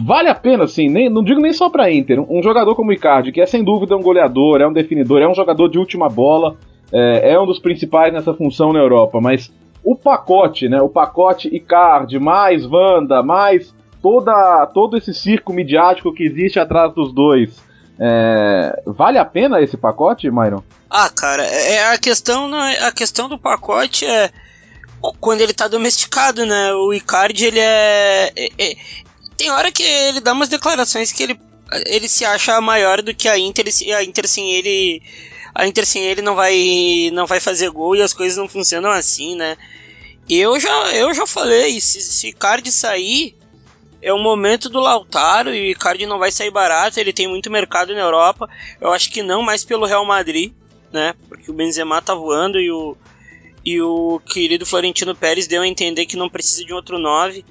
vale 0.00 0.28
a 0.28 0.34
pena, 0.34 0.64
assim, 0.64 0.88
nem, 0.88 1.08
não 1.08 1.22
digo 1.22 1.40
nem 1.40 1.52
só 1.52 1.70
para 1.70 1.90
Inter, 1.90 2.20
um 2.20 2.42
jogador 2.42 2.74
como 2.74 2.90
o 2.90 2.92
Icardi, 2.92 3.32
que 3.32 3.40
é 3.40 3.46
sem 3.46 3.64
dúvida 3.64 3.96
um 3.96 4.02
goleador, 4.02 4.60
é 4.60 4.66
um 4.66 4.72
definidor, 4.72 5.22
é 5.22 5.28
um 5.28 5.34
jogador 5.34 5.68
de 5.68 5.78
última 5.78 6.08
bola, 6.08 6.56
é, 6.92 7.32
é 7.32 7.40
um 7.40 7.46
dos 7.46 7.58
principais 7.58 8.12
nessa 8.12 8.34
função 8.34 8.72
na 8.72 8.78
Europa, 8.78 9.20
mas 9.20 9.52
o 9.82 9.96
pacote, 9.96 10.68
né, 10.68 10.80
o 10.80 10.88
pacote 10.88 11.48
Icardi, 11.54 12.18
mais 12.18 12.66
Wanda, 12.66 13.22
mais 13.22 13.74
toda, 14.02 14.66
todo 14.74 14.96
esse 14.96 15.14
circo 15.14 15.52
midiático 15.52 16.12
que 16.12 16.24
existe 16.24 16.58
atrás 16.58 16.92
dos 16.94 17.12
dois, 17.12 17.62
é, 17.98 18.82
vale 18.86 19.18
a 19.18 19.24
pena 19.24 19.62
esse 19.62 19.76
pacote, 19.76 20.30
Myron? 20.30 20.62
Ah, 20.90 21.08
cara, 21.08 21.44
é, 21.44 21.74
é 21.74 21.92
a 21.92 21.98
questão, 21.98 22.50
a 22.54 22.92
questão 22.92 23.28
do 23.28 23.38
pacote 23.38 24.04
é 24.04 24.30
quando 25.20 25.40
ele 25.40 25.52
tá 25.52 25.68
domesticado, 25.68 26.46
né? 26.46 26.72
O 26.72 26.92
Icardi, 26.92 27.46
ele 27.46 27.60
é, 27.60 28.32
é, 28.36 28.50
é, 28.58 28.76
tem 29.36 29.50
hora 29.50 29.70
que 29.72 29.82
ele 29.82 30.20
dá 30.20 30.32
umas 30.32 30.48
declarações 30.48 31.12
que 31.12 31.22
ele 31.22 31.40
ele 31.86 32.08
se 32.08 32.24
acha 32.24 32.60
maior 32.60 33.02
do 33.02 33.14
que 33.14 33.28
a 33.28 33.38
Inter, 33.38 33.66
a 33.96 34.04
Inter 34.04 34.28
sem 34.28 34.52
ele 34.52 35.02
a 35.54 35.66
Inter 35.66 35.86
sem 35.86 36.04
ele 36.04 36.22
não 36.22 36.34
vai 36.34 37.10
não 37.12 37.26
vai 37.26 37.40
fazer 37.40 37.70
gol 37.70 37.96
e 37.96 38.02
as 38.02 38.12
coisas 38.12 38.36
não 38.36 38.48
funcionam 38.48 38.90
assim, 38.90 39.34
né? 39.34 39.56
Eu 40.28 40.58
já 40.58 40.94
eu 40.94 41.12
já 41.14 41.26
falei, 41.26 41.80
se, 41.80 42.00
se 42.00 42.32
Card 42.32 42.70
sair, 42.70 43.36
é 44.04 44.12
o 44.12 44.18
momento 44.18 44.68
do 44.68 44.80
Lautaro 44.80 45.54
e 45.54 45.68
o 45.68 45.70
Icardi 45.70 46.04
não 46.04 46.18
vai 46.18 46.30
sair 46.30 46.50
barato, 46.50 47.00
ele 47.00 47.12
tem 47.12 47.26
muito 47.26 47.50
mercado 47.50 47.94
na 47.94 48.00
Europa. 48.00 48.48
Eu 48.78 48.92
acho 48.92 49.10
que 49.10 49.22
não 49.22 49.40
mais 49.42 49.64
pelo 49.64 49.86
Real 49.86 50.04
Madrid, 50.04 50.52
né? 50.92 51.14
Porque 51.26 51.50
o 51.50 51.54
Benzema 51.54 52.02
tá 52.02 52.14
voando 52.14 52.60
e 52.60 52.70
o 52.70 52.94
e 53.64 53.80
o 53.80 54.20
querido 54.20 54.66
Florentino 54.66 55.16
Pérez 55.16 55.46
deu 55.46 55.62
a 55.62 55.66
entender 55.66 56.04
que 56.04 56.18
não 56.18 56.28
precisa 56.28 56.66
de 56.66 56.72
um 56.74 56.76
outro 56.76 56.98
9. 56.98 57.42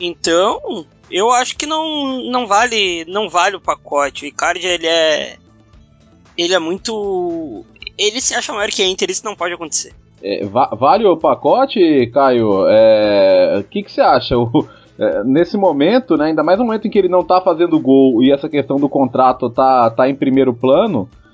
Então, 0.00 0.86
eu 1.10 1.30
acho 1.30 1.56
que 1.56 1.66
não, 1.66 2.22
não 2.30 2.46
vale 2.46 3.04
não 3.06 3.28
vale 3.28 3.56
o 3.56 3.60
pacote. 3.60 4.24
O 4.24 4.28
Icardi 4.28 4.66
ele 4.66 4.86
é 4.86 5.36
ele 6.36 6.54
é 6.54 6.58
muito 6.58 7.64
ele 7.98 8.20
se 8.20 8.34
acha 8.34 8.52
maior 8.52 8.68
que 8.68 8.82
a 8.82 8.86
Inter, 8.86 9.10
isso 9.10 9.24
não 9.24 9.34
pode 9.34 9.54
acontecer. 9.54 9.92
É, 10.22 10.44
va 10.44 10.66
vale 10.78 11.06
o 11.06 11.16
pacote, 11.16 12.10
Caio? 12.12 12.66
É, 12.68 13.58
o 13.60 13.64
que, 13.64 13.82
que 13.82 13.92
você 13.92 14.00
acha? 14.00 14.36
O, 14.36 14.66
é, 14.98 15.22
nesse 15.24 15.56
momento, 15.56 16.16
né, 16.16 16.26
ainda 16.26 16.42
mais 16.42 16.58
no 16.58 16.64
momento 16.64 16.86
em 16.86 16.90
que 16.90 16.98
ele 16.98 17.08
não 17.08 17.22
tá 17.22 17.40
fazendo 17.40 17.78
gol 17.78 18.22
e 18.22 18.32
essa 18.32 18.48
questão 18.48 18.76
do 18.76 18.88
contrato 18.88 19.50
tá, 19.50 19.90
tá 19.90 20.08
em 20.08 20.14
primeiro 20.14 20.54
plano, 20.54 21.08
é, 21.08 21.25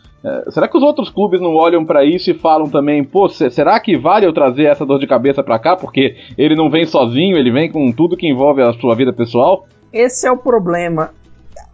será 0.50 0.68
que 0.68 0.76
os 0.76 0.82
outros 0.82 1.10
clubes 1.10 1.40
não 1.40 1.54
olham 1.54 1.84
para 1.84 2.04
isso 2.04 2.30
e 2.30 2.34
falam 2.34 2.68
também, 2.68 3.02
pô, 3.02 3.28
será 3.28 3.78
que 3.80 3.96
vale 3.96 4.26
eu 4.26 4.32
trazer 4.32 4.64
essa 4.64 4.86
dor 4.86 4.98
de 4.98 5.06
cabeça 5.06 5.42
para 5.42 5.58
cá? 5.58 5.76
Porque 5.76 6.14
ele 6.38 6.54
não 6.54 6.70
vem 6.70 6.86
sozinho, 6.86 7.36
ele 7.36 7.50
vem 7.50 7.70
com 7.70 7.90
tudo 7.90 8.16
que 8.16 8.28
envolve 8.28 8.62
a 8.62 8.72
sua 8.74 8.94
vida 8.94 9.12
pessoal? 9.12 9.66
Esse 9.92 10.26
é 10.26 10.32
o 10.32 10.36
problema. 10.36 11.10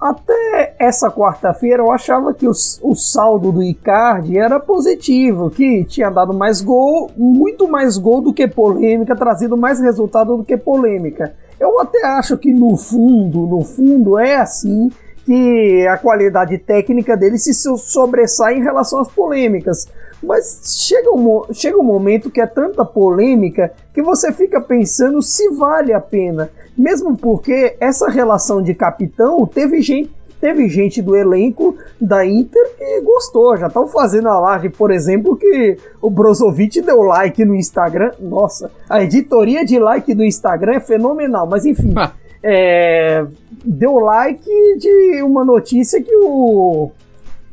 Até 0.01 0.77
essa 0.79 1.11
quarta-feira 1.11 1.83
eu 1.83 1.91
achava 1.91 2.33
que 2.33 2.47
o, 2.47 2.53
o, 2.83 2.95
saldo 2.95 3.51
do 3.51 3.63
Icardi 3.63 4.39
era 4.39 4.61
positivo, 4.61 5.51
que 5.51 5.85
tinha 5.85 6.09
dado 6.09 6.33
mais 6.33 6.61
gol, 6.61 7.11
muito 7.17 7.69
mais 7.69 7.99
gol 7.99 8.21
do 8.21 8.33
que 8.33 8.47
polêmica, 8.47 9.17
trazido 9.17 9.57
mais 9.57 9.81
resultado 9.81 10.37
do 10.37 10.45
que 10.45 10.57
polêmica. 10.57 11.35
Eu 11.59 11.81
até 11.81 12.07
acho 12.07 12.39
que 12.39 12.53
no 12.53 12.77
fundo, 12.77 13.41
no 13.49 13.65
fundo 13.65 14.17
é 14.17 14.37
assim, 14.37 14.89
que 15.29 15.87
a 15.87 15.99
qualidade 15.99 16.57
técnica 16.57 17.15
dele 17.15 17.37
se 17.37 17.53
sobressai 17.53 18.57
em 18.57 18.63
relação 18.63 18.99
às 18.99 19.09
polêmicas. 19.09 19.87
Mas 20.23 20.87
chega 20.89 21.15
um, 21.15 21.43
chega 21.53 21.77
um 21.79 21.85
momento 21.85 22.31
que 22.31 22.41
é 22.41 22.47
tanta 22.47 22.83
polêmica 22.83 23.71
que 23.93 24.01
você 24.01 24.33
fica 24.33 24.59
pensando 24.59 25.21
se 25.21 25.51
vale 25.51 25.93
a 25.93 26.01
pena. 26.01 26.49
Mesmo 26.75 27.15
porque 27.15 27.77
essa 27.79 28.09
relação 28.09 28.63
de 28.63 28.73
capitão 28.73 29.47
teve 29.47 29.83
gente 29.83 30.17
teve 30.41 30.69
gente 30.69 31.03
do 31.03 31.17
elenco 31.17 31.77
da 32.01 32.25
Inter 32.25 32.65
que 32.79 33.01
gostou. 33.03 33.55
Já 33.59 33.67
estão 33.67 33.87
fazendo 33.87 34.29
a 34.29 34.41
live, 34.41 34.71
por 34.71 34.91
exemplo, 34.91 35.37
que 35.37 35.77
o 36.01 36.09
Brozovic 36.09 36.81
deu 36.81 37.03
like 37.03 37.45
no 37.45 37.55
Instagram. 37.55 38.13
Nossa, 38.19 38.71
a 38.89 39.03
editoria 39.03 39.63
de 39.63 39.79
like 39.79 40.15
do 40.15 40.25
Instagram 40.25 40.77
é 40.77 40.81
fenomenal, 40.81 41.47
mas 41.47 41.67
enfim. 41.67 41.93
é, 42.43 43.27
deu 43.65 43.99
like 43.99 44.49
de 44.79 45.23
uma 45.23 45.45
notícia 45.45 46.03
que 46.03 46.15
o 46.15 46.91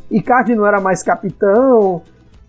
Icardi 0.09 0.55
não 0.55 0.65
era 0.65 0.79
mais 0.79 1.01
capitão, 1.01 2.01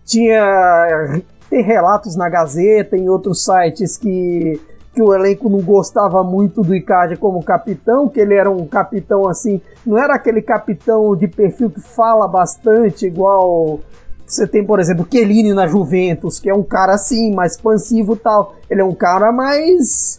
tinha 0.05 1.21
tem 1.49 1.63
relatos 1.63 2.17
na 2.17 2.29
Gazeta, 2.29 2.97
em 2.97 3.09
outros 3.09 3.45
sites 3.45 3.97
que, 3.97 4.61
que 4.93 5.03
o 5.03 5.15
elenco 5.15 5.49
não 5.49 5.61
gostava 5.61 6.25
muito 6.25 6.63
do 6.63 6.75
Icardi 6.75 7.17
como 7.17 7.43
capitão, 7.43 8.09
que 8.09 8.21
ele 8.21 8.35
era 8.35 8.51
um 8.51 8.67
capitão 8.67 9.29
assim, 9.29 9.61
não 9.85 9.97
era 9.97 10.15
aquele 10.15 10.43
capitão 10.43 11.15
de 11.15 11.29
perfil 11.29 11.71
que 11.71 11.81
fala 11.81 12.27
bastante, 12.27 13.07
igual 13.07 13.81
você 14.27 14.47
tem, 14.47 14.65
por 14.65 14.81
exemplo, 14.81 15.07
Chiellini 15.09 15.55
na 15.55 15.69
Juventus, 15.69 16.41
que 16.41 16.51
é 16.51 16.55
um 16.55 16.63
cara 16.63 16.95
assim, 16.95 17.33
mais 17.33 17.53
expansivo 17.53 18.17
tal. 18.17 18.57
Ele 18.69 18.81
é 18.81 18.85
um 18.85 18.95
cara 18.95 19.31
mais 19.31 20.19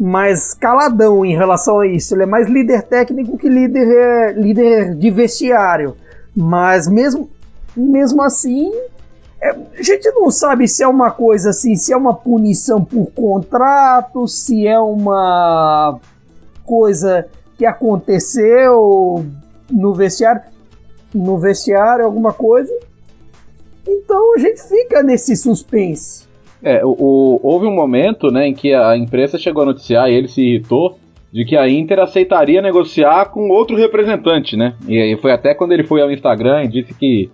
mais 0.00 0.54
caladão 0.54 1.26
em 1.26 1.36
relação 1.36 1.80
a 1.80 1.86
isso. 1.86 2.14
Ele 2.14 2.22
é 2.22 2.26
mais 2.26 2.48
líder 2.48 2.84
técnico 2.84 3.36
que 3.36 3.50
líder, 3.50 3.86
é, 3.86 4.32
líder 4.32 4.94
de 4.94 5.10
vestiário. 5.10 5.94
Mas 6.34 6.88
mesmo, 6.88 7.28
mesmo 7.76 8.22
assim, 8.22 8.72
é, 9.42 9.50
a 9.50 9.82
gente 9.82 10.10
não 10.12 10.30
sabe 10.30 10.66
se 10.66 10.82
é 10.82 10.88
uma 10.88 11.10
coisa 11.10 11.50
assim, 11.50 11.76
se 11.76 11.92
é 11.92 11.96
uma 11.96 12.14
punição 12.14 12.82
por 12.82 13.10
contrato, 13.12 14.26
se 14.26 14.66
é 14.66 14.80
uma 14.80 16.00
coisa 16.64 17.26
que 17.58 17.66
aconteceu 17.66 19.26
no 19.70 19.92
vestiário, 19.92 20.40
no 21.14 21.36
vestiário, 21.36 22.06
alguma 22.06 22.32
coisa. 22.32 22.72
Então 23.86 24.34
a 24.34 24.38
gente 24.38 24.62
fica 24.62 25.02
nesse 25.02 25.36
suspense. 25.36 26.29
É, 26.62 26.84
o, 26.84 26.90
o, 26.90 27.40
houve 27.42 27.66
um 27.66 27.74
momento 27.74 28.30
né, 28.30 28.46
em 28.46 28.54
que 28.54 28.74
a 28.74 28.96
imprensa 28.96 29.38
chegou 29.38 29.62
a 29.62 29.66
noticiar 29.66 30.10
e 30.10 30.14
ele 30.14 30.28
se 30.28 30.42
irritou 30.42 30.98
de 31.32 31.44
que 31.44 31.56
a 31.56 31.68
Inter 31.68 32.00
aceitaria 32.00 32.60
negociar 32.60 33.26
com 33.26 33.48
outro 33.48 33.76
representante, 33.76 34.56
né? 34.56 34.74
E, 34.88 34.98
e 34.98 35.16
foi 35.16 35.32
até 35.32 35.54
quando 35.54 35.72
ele 35.72 35.84
foi 35.84 36.02
ao 36.02 36.10
Instagram 36.10 36.64
e 36.64 36.68
disse 36.68 36.92
que 36.92 37.30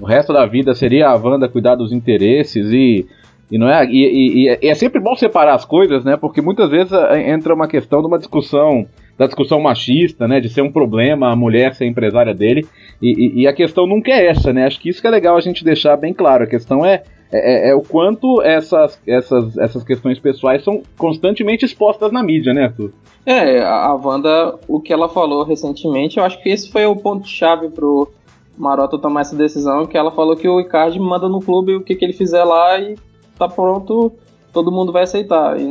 o 0.00 0.04
resto 0.04 0.32
da 0.32 0.44
vida 0.46 0.74
seria 0.74 1.08
a 1.08 1.16
Wanda 1.16 1.48
cuidar 1.48 1.76
dos 1.76 1.92
interesses 1.92 2.70
e, 2.70 3.06
e 3.50 3.56
não 3.56 3.68
é 3.68 3.86
e, 3.86 4.04
e, 4.04 4.48
e, 4.48 4.68
é 4.68 4.74
sempre 4.74 5.00
bom 5.00 5.14
separar 5.14 5.54
as 5.54 5.64
coisas, 5.64 6.04
né? 6.04 6.16
Porque 6.16 6.42
muitas 6.42 6.70
vezes 6.70 6.92
é, 6.92 7.30
entra 7.30 7.54
uma 7.54 7.68
questão 7.68 8.00
de 8.00 8.08
uma 8.08 8.18
discussão 8.18 8.86
da 9.16 9.26
discussão 9.26 9.60
machista, 9.60 10.26
né? 10.26 10.40
De 10.40 10.48
ser 10.48 10.62
um 10.62 10.72
problema 10.72 11.30
a 11.30 11.36
mulher 11.36 11.72
ser 11.74 11.86
empresária 11.86 12.34
dele 12.34 12.66
e, 13.00 13.42
e, 13.42 13.46
a 13.46 13.52
questão 13.52 13.86
nunca 13.86 14.10
é 14.10 14.26
essa, 14.26 14.52
né? 14.52 14.66
Acho 14.66 14.80
que 14.80 14.88
isso 14.88 15.00
que 15.00 15.06
é 15.06 15.10
legal 15.10 15.36
a 15.36 15.40
gente 15.40 15.64
deixar 15.64 15.96
bem 15.96 16.12
claro. 16.12 16.44
A 16.44 16.48
questão 16.48 16.84
é 16.84 17.04
é, 17.30 17.68
é, 17.68 17.70
é, 17.70 17.74
o 17.74 17.80
quanto 17.80 18.40
essas, 18.42 19.00
essas, 19.06 19.56
essas 19.58 19.82
questões 19.82 20.18
pessoais 20.18 20.62
são 20.62 20.82
constantemente 20.96 21.64
expostas 21.64 22.12
na 22.12 22.22
mídia, 22.22 22.54
né, 22.54 22.64
Arthur? 22.64 22.92
É, 23.24 23.60
a 23.60 23.92
Wanda, 23.94 24.56
o 24.68 24.80
que 24.80 24.92
ela 24.92 25.08
falou 25.08 25.42
recentemente, 25.42 26.18
eu 26.18 26.24
acho 26.24 26.40
que 26.40 26.48
esse 26.48 26.70
foi 26.70 26.86
o 26.86 26.94
ponto-chave 26.94 27.68
pro 27.70 28.08
Maroto 28.56 28.98
tomar 28.98 29.22
essa 29.22 29.34
decisão, 29.34 29.86
que 29.86 29.98
ela 29.98 30.12
falou 30.12 30.36
que 30.36 30.48
o 30.48 30.60
Icardi 30.60 31.00
manda 31.00 31.28
no 31.28 31.40
clube 31.40 31.74
o 31.74 31.82
que, 31.82 31.96
que 31.96 32.04
ele 32.04 32.12
fizer 32.12 32.44
lá 32.44 32.78
e 32.78 32.96
tá 33.36 33.48
pronto, 33.48 34.12
todo 34.52 34.72
mundo 34.72 34.92
vai 34.92 35.02
aceitar. 35.02 35.60
E 35.60 35.68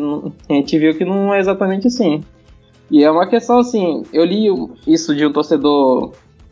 a 0.49 0.53
gente 0.53 0.77
viu 0.77 0.95
que 0.95 1.05
não 1.05 1.33
é 1.33 1.39
exatamente 1.39 1.87
assim. 1.87 2.21
E 2.91 3.03
é 3.03 3.09
uma 3.09 3.25
questão 3.25 3.57
assim, 3.57 4.03
eu 4.13 4.23
li 4.25 4.47
isso 4.85 5.15
de 5.15 5.25
um 5.25 5.31
torcedor 5.31 6.11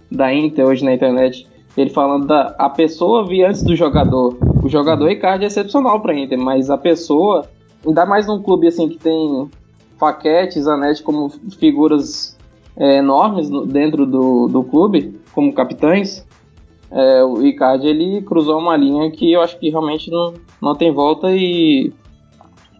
da 0.09 0.33
Inter 0.33 0.65
hoje 0.65 0.83
na 0.83 0.93
internet, 0.93 1.47
ele 1.75 1.89
falando 1.89 2.27
da 2.27 2.55
a 2.57 2.69
pessoa 2.69 3.25
vir 3.25 3.45
antes 3.45 3.63
do 3.63 3.75
jogador. 3.75 4.37
O 4.63 4.69
jogador 4.69 5.09
Icardi 5.09 5.43
é 5.43 5.47
excepcional 5.47 5.99
pra 6.01 6.17
Inter, 6.17 6.39
mas 6.39 6.69
a 6.69 6.77
pessoa, 6.77 7.45
ainda 7.85 8.05
mais 8.05 8.27
num 8.27 8.41
clube 8.41 8.67
assim 8.67 8.87
que 8.87 8.97
tem 8.97 9.49
Faquete, 9.97 10.61
Zanetti 10.61 11.01
como 11.01 11.29
figuras 11.57 12.37
é, 12.77 12.97
enormes 12.97 13.49
no, 13.49 13.65
dentro 13.65 14.05
do, 14.05 14.47
do 14.47 14.63
clube, 14.63 15.19
como 15.33 15.53
capitães, 15.53 16.25
é, 16.91 17.23
o 17.23 17.41
Icardi 17.45 17.87
ele 17.87 18.21
cruzou 18.21 18.59
uma 18.59 18.77
linha 18.77 19.09
que 19.09 19.31
eu 19.31 19.41
acho 19.41 19.57
que 19.57 19.69
realmente 19.69 20.11
não, 20.11 20.33
não 20.61 20.75
tem 20.75 20.91
volta 20.91 21.31
e 21.31 21.91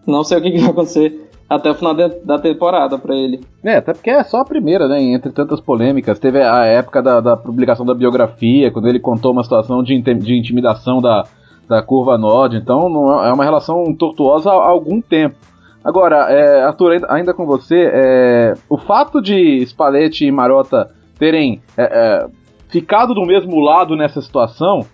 não 0.06 0.24
sei 0.24 0.38
o 0.38 0.42
que, 0.42 0.52
que 0.52 0.60
vai 0.60 0.70
acontecer 0.70 1.32
até 1.50 1.70
o 1.70 1.76
final 1.76 1.94
de, 1.94 2.08
da 2.24 2.40
temporada 2.40 2.98
para 2.98 3.16
ele. 3.16 3.42
É, 3.64 3.78
até 3.78 3.94
porque 3.94 4.10
é 4.10 4.24
só 4.24 4.40
a 4.40 4.46
primeira, 4.46 4.88
né? 4.88 5.02
Entre 5.02 5.32
tantas 5.32 5.60
polêmicas. 5.60 6.20
Teve 6.20 6.42
a 6.42 6.66
época 6.66 7.02
da, 7.02 7.20
da 7.20 7.38
publicação 7.38 7.86
da 7.86 7.94
biografia, 7.94 8.72
quando 8.72 8.88
ele 8.88 9.00
contou 9.00 9.32
uma 9.32 9.44
situação 9.44 9.84
de, 9.84 10.00
de 10.02 10.38
intimidação 10.38 11.02
da, 11.02 11.26
da 11.68 11.82
curva 11.82 12.18
Nord. 12.18 12.58
Então 12.58 12.90
não, 12.90 13.24
é, 13.24 13.30
é 13.30 13.34
uma 13.34 13.44
relação 13.44 13.94
tortuosa 13.96 14.50
há 14.50 14.54
algum 14.54 15.02
tempo. 15.02 15.36
Agora, 15.84 16.32
é, 16.32 16.64
Arthur, 16.64 16.94
ainda, 16.94 17.14
ainda 17.14 17.34
com 17.34 17.46
você, 17.46 17.92
é, 17.94 18.54
o 18.70 18.78
fato 18.78 19.22
de 19.22 19.62
Spalletti 19.66 20.26
e 20.26 20.32
Marota 20.32 20.90
terem 21.20 21.62
é, 21.78 21.84
é 21.84 22.28
ficado 22.70 23.14
do 23.14 23.26
mesmo 23.26 23.60
lado 23.60 23.96
nessa 23.96 24.22
situação 24.22 24.86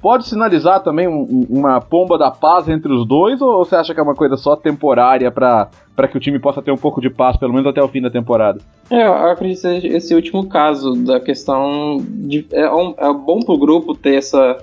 pode 0.00 0.26
sinalizar 0.26 0.82
também 0.82 1.08
um, 1.08 1.46
uma 1.48 1.80
pomba 1.80 2.16
da 2.16 2.30
paz 2.30 2.68
entre 2.68 2.92
os 2.92 3.06
dois 3.06 3.40
ou 3.40 3.64
você 3.64 3.76
acha 3.76 3.92
que 3.92 4.00
é 4.00 4.02
uma 4.02 4.14
coisa 4.14 4.36
só 4.36 4.56
temporária 4.56 5.30
para 5.30 6.08
que 6.10 6.16
o 6.16 6.20
time 6.20 6.38
possa 6.38 6.62
ter 6.62 6.70
um 6.70 6.76
pouco 6.76 7.00
de 7.00 7.10
paz, 7.10 7.36
pelo 7.36 7.52
menos 7.52 7.68
até 7.68 7.82
o 7.82 7.88
fim 7.88 8.00
da 8.00 8.10
temporada? 8.10 8.60
É, 8.90 9.06
eu 9.06 9.12
acredito 9.30 9.62
que 9.80 9.88
esse 9.88 10.14
último 10.14 10.48
caso 10.48 10.94
da 10.94 11.20
questão 11.20 11.98
de. 12.00 12.46
É, 12.52 12.70
um, 12.72 12.94
é 12.96 13.12
bom 13.12 13.40
grupo 13.40 13.94
ter 13.94 14.16
essa, 14.16 14.58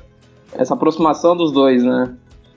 essa 0.53 0.73
aproximação 0.73 1.35
dos 1.35 1.51
dois, 1.51 1.83
né? 1.83 2.13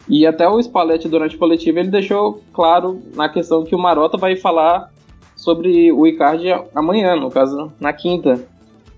E 0.08 0.26
até 0.26 0.48
o 0.48 0.58
Spalletti, 0.58 1.08
durante 1.08 1.36
o 1.36 1.38
coletivo, 1.38 1.78
ele 1.78 1.90
deixou 1.90 2.40
claro 2.52 3.00
na 3.14 3.28
questão 3.28 3.64
que 3.64 3.74
o 3.74 3.78
Marota 3.78 4.16
vai 4.16 4.36
falar 4.36 4.90
sobre 5.36 5.92
o 5.92 6.06
Icardi 6.06 6.48
amanhã, 6.74 7.14
no 7.14 7.30
caso, 7.30 7.70
na 7.78 7.92
quinta. 7.92 8.40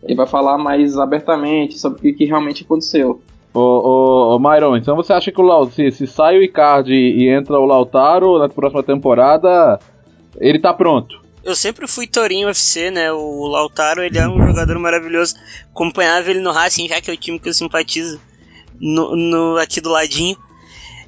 Ele 0.02 0.14
vai 0.14 0.26
falar 0.26 0.56
mais 0.56 0.96
abertamente 0.96 1.78
sobre 1.78 2.10
o 2.10 2.16
que 2.16 2.24
realmente 2.24 2.62
aconteceu. 2.62 3.20
Ô, 3.52 3.60
ô, 3.60 4.36
ô 4.36 4.38
Myron, 4.38 4.76
então 4.76 4.94
você 4.94 5.12
acha 5.12 5.32
que 5.32 5.40
o 5.40 5.44
Lau, 5.44 5.70
se, 5.70 5.90
se 5.90 6.06
sai 6.06 6.38
o 6.38 6.42
Icardi 6.42 6.94
e 6.94 7.28
entra 7.28 7.58
o 7.58 7.66
Lautaro 7.66 8.38
na 8.38 8.48
próxima 8.48 8.82
temporada, 8.82 9.78
ele 10.38 10.60
tá 10.60 10.72
pronto? 10.72 11.20
eu 11.42 11.56
sempre 11.56 11.86
fui 11.86 12.06
Torinho 12.06 12.46
UFC, 12.46 12.90
né? 12.90 13.10
O 13.12 13.46
Lautaro, 13.46 14.02
ele 14.02 14.18
é 14.18 14.28
um 14.28 14.46
jogador 14.46 14.78
maravilhoso. 14.78 15.34
Acompanhava 15.70 16.30
ele 16.30 16.40
no 16.40 16.52
Racing, 16.52 16.88
já 16.88 17.00
que 17.00 17.10
é 17.10 17.14
o 17.14 17.16
time 17.16 17.38
que 17.38 17.48
eu 17.48 17.54
simpatizo 17.54 18.20
no, 18.78 19.16
no, 19.16 19.56
aqui 19.56 19.80
do 19.80 19.90
ladinho. 19.90 20.36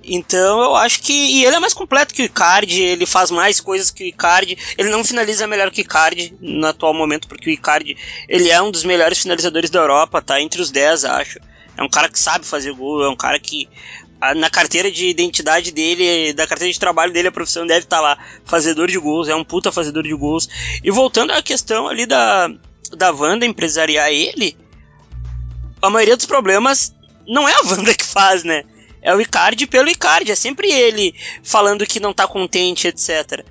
Então 0.04 0.60
eu 0.60 0.74
acho 0.76 1.00
que. 1.02 1.12
E 1.12 1.44
ele 1.44 1.56
é 1.56 1.60
mais 1.60 1.74
completo 1.74 2.14
que 2.14 2.22
o 2.22 2.24
Icardi, 2.24 2.82
ele 2.82 3.06
faz 3.06 3.30
mais 3.30 3.60
coisas 3.60 3.90
que 3.90 4.04
o 4.04 4.06
Icardi. 4.06 4.58
Ele 4.76 4.88
não 4.88 5.04
finaliza 5.04 5.46
melhor 5.46 5.70
que 5.70 5.80
o 5.80 5.82
Icardi 5.82 6.34
no 6.40 6.66
atual 6.66 6.94
momento, 6.94 7.28
porque 7.28 7.50
o 7.50 7.52
Icardi 7.52 7.96
ele 8.28 8.50
é 8.50 8.60
um 8.60 8.70
dos 8.70 8.84
melhores 8.84 9.18
finalizadores 9.20 9.70
da 9.70 9.80
Europa, 9.80 10.20
tá? 10.20 10.40
Entre 10.40 10.60
os 10.60 10.70
10, 10.70 11.04
acho. 11.04 11.38
É 11.76 11.82
um 11.82 11.88
cara 11.88 12.08
que 12.08 12.18
sabe 12.18 12.46
fazer 12.46 12.72
gol, 12.72 13.04
é 13.04 13.08
um 13.08 13.16
cara 13.16 13.38
que. 13.38 13.68
Na 14.36 14.48
carteira 14.48 14.88
de 14.88 15.08
identidade 15.08 15.72
dele, 15.72 16.32
da 16.32 16.46
carteira 16.46 16.72
de 16.72 16.78
trabalho 16.78 17.12
dele, 17.12 17.26
a 17.26 17.32
profissão 17.32 17.66
deve 17.66 17.86
estar 17.86 17.96
tá 17.96 18.02
lá. 18.02 18.18
Fazedor 18.44 18.86
de 18.86 18.96
gols, 18.96 19.28
é 19.28 19.34
um 19.34 19.42
puta 19.42 19.72
fazedor 19.72 20.04
de 20.04 20.14
gols. 20.14 20.48
E 20.82 20.92
voltando 20.92 21.32
à 21.32 21.42
questão 21.42 21.88
ali 21.88 22.06
da, 22.06 22.48
da 22.96 23.10
Wanda 23.10 23.44
empresariar 23.44 24.10
ele, 24.10 24.56
a 25.80 25.90
maioria 25.90 26.16
dos 26.16 26.26
problemas 26.26 26.94
não 27.26 27.48
é 27.48 27.52
a 27.52 27.66
Wanda 27.66 27.92
que 27.94 28.04
faz, 28.04 28.44
né? 28.44 28.62
É 29.00 29.12
o 29.12 29.20
Icardi 29.20 29.66
pelo 29.66 29.88
Icardi, 29.88 30.30
é 30.30 30.36
sempre 30.36 30.70
ele 30.70 31.12
falando 31.42 31.84
que 31.84 31.98
não 31.98 32.12
tá 32.12 32.28
contente, 32.28 32.86
etc. 32.86 33.44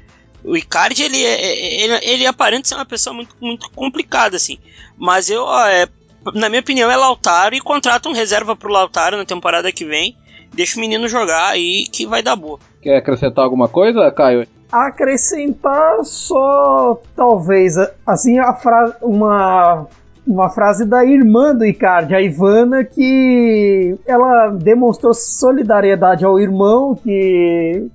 O 0.44 0.56
Icardi, 0.56 1.04
ele, 1.04 1.24
é, 1.24 1.42
é, 1.42 1.84
ele, 1.84 2.00
ele 2.04 2.26
aparenta 2.26 2.68
ser 2.68 2.76
uma 2.76 2.86
pessoa 2.86 3.14
muito, 3.14 3.36
muito 3.40 3.70
complicada, 3.72 4.38
assim. 4.38 4.58
Mas 4.98 5.30
eu, 5.30 5.46
é, 5.66 5.88
na 6.34 6.50
minha 6.50 6.62
opinião, 6.62 6.90
é 6.90 6.96
Lautaro 6.96 7.56
e 7.56 7.62
contrata 7.62 8.10
um 8.10 8.14
reserva 8.14 8.56
pro 8.56 8.72
Lautaro 8.72 9.18
na 9.18 9.26
temporada 9.26 9.72
que 9.72 9.86
vem. 9.86 10.16
Deixa 10.54 10.78
o 10.78 10.82
menino 10.82 11.08
jogar 11.08 11.50
aí 11.50 11.86
que 11.92 12.06
vai 12.06 12.22
dar 12.22 12.36
boa. 12.36 12.60
Quer 12.82 12.98
acrescentar 12.98 13.44
alguma 13.44 13.68
coisa, 13.68 14.12
Caio? 14.12 14.46
Acrescentar 14.72 16.04
só, 16.04 17.02
talvez, 17.16 17.76
assim, 18.06 18.40
a 18.40 18.54
frase, 18.54 18.96
uma 19.02 19.88
uma 20.26 20.50
frase 20.50 20.86
da 20.86 21.04
irmã 21.04 21.56
do 21.56 21.66
Icardi, 21.66 22.14
a 22.14 22.22
Ivana, 22.22 22.84
que 22.84 23.98
ela 24.06 24.50
demonstrou 24.50 25.14
solidariedade 25.14 26.24
ao 26.24 26.40
irmão, 26.40 26.96
que 26.96 27.88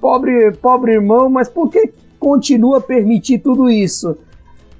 pobre, 0.00 0.52
pobre 0.52 0.92
irmão, 0.92 1.28
mas 1.28 1.48
por 1.48 1.68
que 1.70 1.92
continua 2.18 2.78
a 2.78 2.80
permitir 2.80 3.40
tudo 3.40 3.68
isso? 3.68 4.16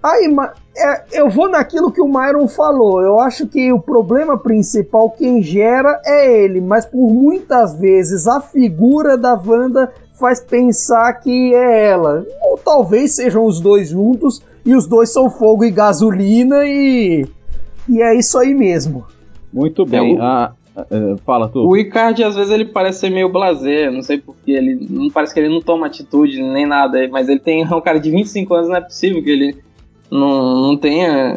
Aí, 0.03 0.35
é, 0.79 1.05
eu 1.13 1.29
vou 1.29 1.49
naquilo 1.49 1.91
que 1.91 2.01
o 2.01 2.09
Myron 2.09 2.49
falou. 2.49 3.03
Eu 3.03 3.19
acho 3.19 3.47
que 3.47 3.73
o 3.73 3.81
problema 3.81 4.39
principal 4.39 5.11
quem 5.11 5.43
gera 5.43 6.01
é 6.05 6.43
ele, 6.43 6.61
mas 6.61 6.87
por 6.87 7.13
muitas 7.13 7.75
vezes 7.79 8.27
a 8.27 8.41
figura 8.41 9.17
da 9.17 9.35
Wanda 9.35 9.93
faz 10.19 10.41
pensar 10.41 11.13
que 11.15 11.55
é 11.55 11.87
ela. 11.91 12.25
Ou 12.43 12.59
talvez 12.59 13.15
sejam 13.15 13.45
os 13.45 13.61
dois 13.61 13.91
juntos, 13.91 14.43
e 14.65 14.75
os 14.75 14.87
dois 14.87 15.11
são 15.11 15.31
fogo 15.31 15.65
e 15.65 15.71
gasolina 15.71 16.67
e 16.67 17.27
e 17.89 18.03
é 18.03 18.15
isso 18.15 18.39
aí 18.39 18.53
mesmo. 18.53 19.07
Muito 19.53 19.87
bem. 19.87 20.17
É, 20.17 20.19
o... 20.19 20.23
ah, 20.23 20.53
é, 20.77 21.17
fala 21.25 21.49
tu. 21.49 21.67
O 21.67 21.77
Icardi 21.77 22.23
às 22.23 22.37
vezes 22.37 22.53
ele 22.53 22.67
parece 22.67 23.01
ser 23.01 23.11
meio 23.11 23.31
blasé, 23.31 23.91
não 23.91 24.03
sei 24.03 24.19
porquê, 24.19 24.53
ele 24.53 24.87
não 24.91 25.09
parece 25.09 25.33
que 25.33 25.41
ele 25.41 25.49
não 25.49 25.61
toma 25.61 25.87
atitude 25.87 26.43
nem 26.43 26.67
nada, 26.67 27.09
mas 27.11 27.29
ele 27.29 27.41
tem 27.41 27.65
um 27.65 27.81
cara 27.81 27.99
de 27.99 28.11
25 28.11 28.55
anos, 28.55 28.69
não 28.69 28.77
é 28.77 28.81
possível 28.81 29.23
que 29.23 29.31
ele 29.31 29.57
não, 30.11 30.69
não 30.69 30.77
tenha 30.77 31.35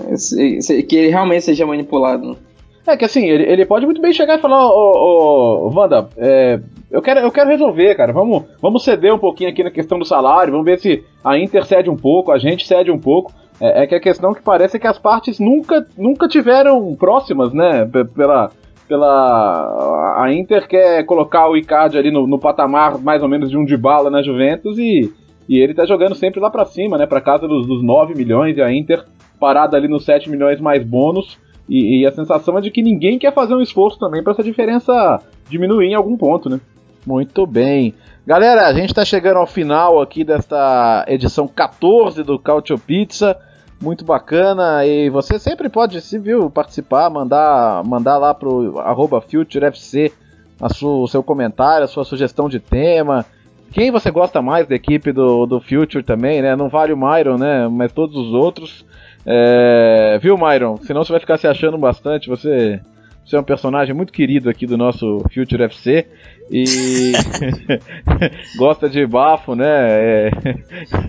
que 0.88 0.96
ele 0.96 1.10
realmente 1.10 1.46
seja 1.46 1.66
manipulado. 1.66 2.38
É 2.86 2.98
que 2.98 3.06
assim, 3.06 3.26
ele, 3.26 3.44
ele 3.44 3.66
pode 3.66 3.86
muito 3.86 4.02
bem 4.02 4.12
chegar 4.12 4.38
e 4.38 4.42
falar, 4.42 4.66
ô, 4.66 4.72
ô, 4.72 5.68
ô 5.68 5.80
Wanda, 5.80 6.10
é, 6.18 6.60
eu 6.90 7.02
quero, 7.02 7.20
eu 7.20 7.32
quero 7.32 7.50
resolver, 7.50 7.96
cara. 7.96 8.12
Vamos, 8.12 8.44
vamos 8.62 8.84
ceder 8.84 9.14
um 9.14 9.20
pouquinho 9.20 9.50
aqui 9.50 9.64
na 9.64 9.72
questão 9.72 10.00
do 10.00 10.06
salário. 10.06 10.52
Vamos 10.52 10.66
ver 10.66 10.80
se 10.80 11.04
a 11.24 11.38
Inter 11.38 11.66
cede 11.66 11.90
um 11.90 11.96
pouco, 11.96 12.32
a 12.32 12.38
gente 12.38 12.68
cede 12.68 12.92
um 12.92 13.00
pouco. 13.00 13.32
É, 13.60 13.84
é 13.84 13.88
que 13.88 13.96
a 13.96 14.00
questão 14.00 14.34
que 14.34 14.42
parece 14.42 14.78
é 14.78 14.80
que 14.80 14.88
as 14.88 14.98
partes 14.98 15.40
nunca, 15.40 15.86
nunca 15.98 16.28
tiveram 16.28 16.96
próximas, 16.96 17.54
né? 17.54 17.88
Pela, 18.16 18.52
pela 18.88 20.16
a 20.18 20.34
Inter 20.34 20.68
quer 20.68 21.04
colocar 21.06 21.48
o 21.48 21.56
Icardi 21.56 21.98
ali 21.98 22.12
no, 22.12 22.28
no 22.28 22.40
patamar 22.40 22.98
mais 22.98 23.22
ou 23.22 23.30
menos 23.30 23.50
de 23.50 23.58
um 23.58 23.64
de 23.64 23.78
bala 23.78 24.10
na 24.10 24.22
Juventus 24.22 24.78
e, 24.78 25.14
e 25.52 25.60
ele 25.60 25.74
tá 25.74 25.86
jogando 25.86 26.16
sempre 26.16 26.40
lá 26.40 26.50
para 26.50 26.64
cima, 26.64 26.98
né? 26.98 27.06
Para 27.06 27.20
casa 27.20 27.46
dos, 27.46 27.68
dos 27.68 27.84
9 27.84 28.16
milhões 28.16 28.56
e 28.56 28.62
a 28.62 28.72
Inter 28.72 29.04
parada 29.38 29.76
ali 29.76 29.90
nos 29.90 30.06
7 30.06 30.30
milhões 30.30 30.62
mais 30.62 30.82
bônus. 30.82 31.38
E, 31.68 32.00
e, 32.00 32.06
a 32.08 32.12
sensação 32.14 32.58
é 32.58 32.62
de 32.62 32.72
que 32.72 32.82
ninguém 32.82 33.20
quer 33.20 33.34
fazer 33.34 33.54
um 33.54 33.62
esforço 33.62 34.00
também 34.00 34.24
para 34.24 34.32
essa 34.32 34.44
diferença 34.44 35.20
diminuir 35.50 35.88
em 35.88 35.94
algum 35.94 36.16
ponto, 36.16 36.50
né? 36.50 36.62
Muito 37.06 37.46
bem. 37.46 37.94
Galera, 38.26 38.66
a 38.66 38.74
gente 38.74 38.92
está 38.92 39.04
chegando 39.04 39.40
ao 39.40 39.46
final 39.46 40.00
aqui 40.00 40.24
desta 40.24 41.04
edição 41.06 41.50
14 41.50 42.24
do 42.24 42.40
Cautio 42.40 42.80
Pizza. 42.80 43.38
Muito 43.82 44.06
bacana. 44.06 44.86
E 44.86 45.10
você 45.10 45.38
sempre 45.38 45.68
pode, 45.68 46.00
se 46.00 46.18
viu, 46.18 46.50
participar, 46.50 47.10
mandar, 47.10 47.84
mandar 47.84 48.18
lá 48.18 48.34
pro 48.34 48.80
arroba 48.80 49.20
FutureFC 49.20 50.14
a 50.62 50.68
o 50.86 51.08
seu 51.08 51.22
comentário, 51.22 51.84
a 51.84 51.90
sua 51.90 52.06
sugestão 52.06 52.48
de 52.48 52.62
tema. 52.62 53.26
Quem 53.72 53.92
você 53.92 54.12
gosta 54.12 54.42
mais 54.42 54.68
da 54.68 54.76
equipe 54.76 55.12
do, 55.12 55.46
do 55.46 55.62
Future 55.62 56.04
também, 56.04 56.42
né? 56.42 56.56
Não 56.56 56.68
vale 56.70 56.92
o 56.92 56.98
Myron, 56.98 57.38
né? 57.38 57.68
Mas 57.68 57.92
todos 57.92 58.16
os 58.16 58.34
outros. 58.34 58.86
É... 59.26 60.20
Viu, 60.22 60.38
Myron? 60.38 60.78
Senão 60.78 61.04
você 61.04 61.12
vai 61.12 61.20
ficar 61.20 61.38
se 61.38 61.48
achando 61.48 61.78
bastante. 61.78 62.30
Você, 62.30 62.82
você 63.26 63.36
é 63.36 63.40
um 63.40 63.44
personagem 63.44 63.96
muito 63.96 64.12
querido 64.12 64.50
aqui 64.50 64.68
do 64.68 64.78
nosso 64.78 65.24
Future 65.34 65.64
FC 65.64 66.06
e 66.50 67.14
gosta 68.58 68.90
de 68.90 69.06
bafo, 69.06 69.56
né? 69.56 69.68
É... 69.70 70.32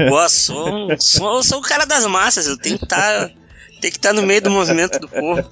Boa, 0.08 0.28
sou, 0.28 0.88
sou, 0.98 1.42
sou 1.42 1.58
o 1.58 1.62
cara 1.62 1.84
das 1.84 2.06
massas, 2.06 2.46
eu 2.46 2.56
tenho 2.56 2.78
que 2.78 2.84
estar 2.84 3.28
tá, 3.28 3.34
que 3.80 3.86
estar 3.88 4.10
tá 4.10 4.14
no 4.14 4.22
meio 4.22 4.40
do 4.40 4.50
movimento 4.50 5.00
do 5.00 5.08
povo. 5.08 5.44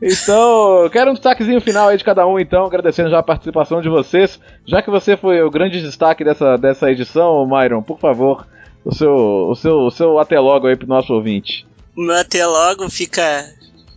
Então, 0.00 0.88
quero 0.90 1.10
um 1.10 1.14
destaquezinho 1.14 1.60
final 1.60 1.88
aí 1.88 1.96
de 1.96 2.04
cada 2.04 2.26
um, 2.26 2.38
então, 2.38 2.64
agradecendo 2.64 3.10
já 3.10 3.18
a 3.18 3.22
participação 3.22 3.80
de 3.80 3.88
vocês. 3.88 4.38
Já 4.66 4.82
que 4.82 4.90
você 4.90 5.16
foi 5.16 5.42
o 5.42 5.50
grande 5.50 5.80
destaque 5.80 6.24
dessa, 6.24 6.56
dessa 6.56 6.90
edição, 6.90 7.46
Myron, 7.46 7.82
por 7.82 7.98
favor, 7.98 8.46
o 8.84 8.94
seu, 8.94 9.12
o 9.12 9.54
seu, 9.54 9.76
o 9.78 9.90
seu 9.90 10.18
até 10.18 10.38
logo 10.38 10.66
aí 10.66 10.76
pro 10.76 10.86
nosso 10.86 11.12
ouvinte. 11.12 11.66
O 11.96 12.02
meu 12.02 12.16
até 12.16 12.46
logo 12.46 12.88
fica 12.88 13.44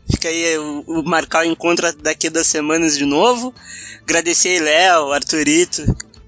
Fica 0.09 0.27
aí 0.27 0.57
o, 0.57 0.83
o 0.87 1.03
marcar 1.03 1.45
o 1.45 1.49
encontro 1.49 1.91
daqui 1.97 2.29
das 2.29 2.47
semanas 2.47 2.97
de 2.97 3.05
novo. 3.05 3.53
Agradecer 4.03 4.49
aí, 4.49 4.59
Léo, 4.59 5.11
Arthurito, 5.11 5.81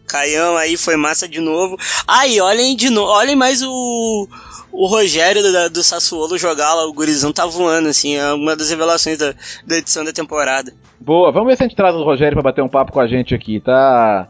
Caião 0.08 0.58
aí, 0.58 0.78
foi 0.78 0.95
massa 0.95 1.28
de 1.28 1.39
novo. 1.39 1.78
Aí, 2.08 2.39
olhem 2.39 2.76
de 2.76 2.89
novo, 2.89 3.12
olhem 3.12 3.36
mais 3.36 3.62
o, 3.62 4.28
o 4.72 4.88
Rogério 4.88 5.41
do, 5.41 5.70
do 5.70 5.84
Sassuolo 5.84 6.38
jogar 6.38 6.74
lá, 6.74 6.86
o 6.86 6.93
gurizão 6.93 7.32
tá 7.32 7.45
voando, 7.45 7.88
assim, 7.88 8.16
é 8.16 8.34
uma 8.34 8.56
das 8.56 8.70
revelações 8.70 9.18
da, 9.18 9.34
da 9.66 9.78
edição 9.78 10.03
da 10.03 10.12
temporada. 10.12 10.72
Boa, 10.99 11.32
vamos 11.32 11.49
ver 11.49 11.58
se 11.58 11.64
a 11.64 11.68
gente 11.68 11.76
traz 11.76 11.95
o 11.95 12.03
Rogério 12.03 12.36
para 12.36 12.43
bater 12.43 12.64
um 12.64 12.70
papo 12.70 12.91
com 12.91 12.99
a 12.99 13.08
gente 13.08 13.34
aqui, 13.34 13.60
tá? 13.60 14.28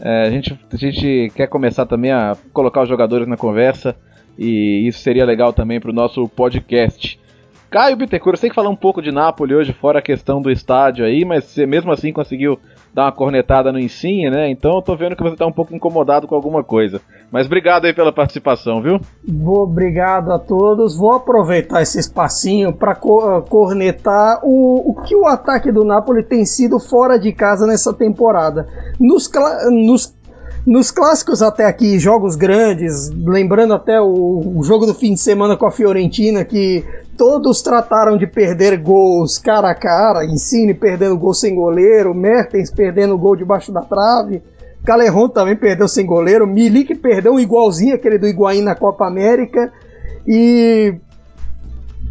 É, 0.00 0.26
a, 0.26 0.30
gente, 0.30 0.58
a 0.72 0.76
gente 0.76 1.32
quer 1.34 1.48
começar 1.48 1.84
também 1.84 2.12
a 2.12 2.36
colocar 2.52 2.82
os 2.82 2.88
jogadores 2.88 3.26
na 3.26 3.36
conversa 3.36 3.96
e 4.38 4.86
isso 4.86 5.00
seria 5.00 5.24
legal 5.24 5.52
também 5.52 5.80
para 5.80 5.90
o 5.90 5.94
nosso 5.94 6.28
podcast. 6.28 7.18
Caio 7.68 7.96
Bittencourt, 7.96 8.36
eu 8.36 8.40
sei 8.40 8.48
que 8.48 8.54
falar 8.54 8.70
um 8.70 8.76
pouco 8.76 9.02
de 9.02 9.10
Nápoles 9.10 9.56
hoje, 9.56 9.72
fora 9.72 9.98
a 9.98 10.02
questão 10.02 10.40
do 10.40 10.50
estádio 10.50 11.04
aí, 11.04 11.24
mas 11.24 11.44
você 11.44 11.66
mesmo 11.66 11.92
assim 11.92 12.12
conseguiu 12.12 12.58
dar 12.94 13.04
uma 13.04 13.12
cornetada 13.12 13.72
no 13.72 13.78
Insigne, 13.78 14.30
né? 14.30 14.50
Então 14.50 14.76
eu 14.76 14.82
tô 14.82 14.96
vendo 14.96 15.16
que 15.16 15.22
você 15.22 15.36
tá 15.36 15.46
um 15.46 15.52
pouco 15.52 15.74
incomodado 15.74 16.26
com 16.26 16.34
alguma 16.34 16.64
coisa. 16.64 17.00
Mas 17.30 17.46
obrigado 17.46 17.84
aí 17.84 17.94
pela 17.94 18.12
participação, 18.12 18.80
viu? 18.80 19.00
Obrigado 19.46 20.32
a 20.32 20.38
todos. 20.38 20.96
Vou 20.96 21.12
aproveitar 21.12 21.82
esse 21.82 21.98
espacinho 21.98 22.72
para 22.72 22.94
co 22.94 23.20
ah, 23.20 23.42
cornetar 23.42 24.40
o, 24.42 24.90
o 24.90 25.02
que 25.02 25.14
o 25.14 25.26
ataque 25.26 25.70
do 25.70 25.84
Napoli 25.84 26.22
tem 26.22 26.46
sido 26.46 26.78
fora 26.80 27.18
de 27.18 27.32
casa 27.32 27.66
nessa 27.66 27.92
temporada. 27.92 28.66
Nos, 28.98 29.30
nos 29.70 30.17
nos 30.68 30.90
clássicos 30.90 31.40
até 31.40 31.64
aqui, 31.64 31.98
jogos 31.98 32.36
grandes, 32.36 33.08
lembrando 33.08 33.72
até 33.72 33.98
o, 33.98 34.58
o, 34.58 34.62
jogo 34.62 34.84
do 34.84 34.92
fim 34.92 35.14
de 35.14 35.20
semana 35.20 35.56
com 35.56 35.64
a 35.64 35.70
Fiorentina, 35.70 36.44
que 36.44 36.84
todos 37.16 37.62
trataram 37.62 38.18
de 38.18 38.26
perder 38.26 38.76
gols 38.76 39.38
cara 39.38 39.70
a 39.70 39.74
cara, 39.74 40.26
Insigne 40.26 40.74
perdendo 40.74 41.16
gol 41.16 41.32
sem 41.32 41.54
goleiro, 41.54 42.14
Mertens 42.14 42.70
perdendo 42.70 43.16
gol 43.16 43.34
debaixo 43.34 43.72
da 43.72 43.80
trave, 43.80 44.42
Calerron 44.84 45.30
também 45.30 45.56
perdeu 45.56 45.88
sem 45.88 46.04
goleiro, 46.04 46.46
Milik 46.46 46.94
perdeu 46.96 47.40
igualzinho 47.40 47.94
aquele 47.94 48.18
do 48.18 48.28
Higuaín 48.28 48.60
na 48.60 48.74
Copa 48.74 49.06
América, 49.06 49.72
e 50.26 50.94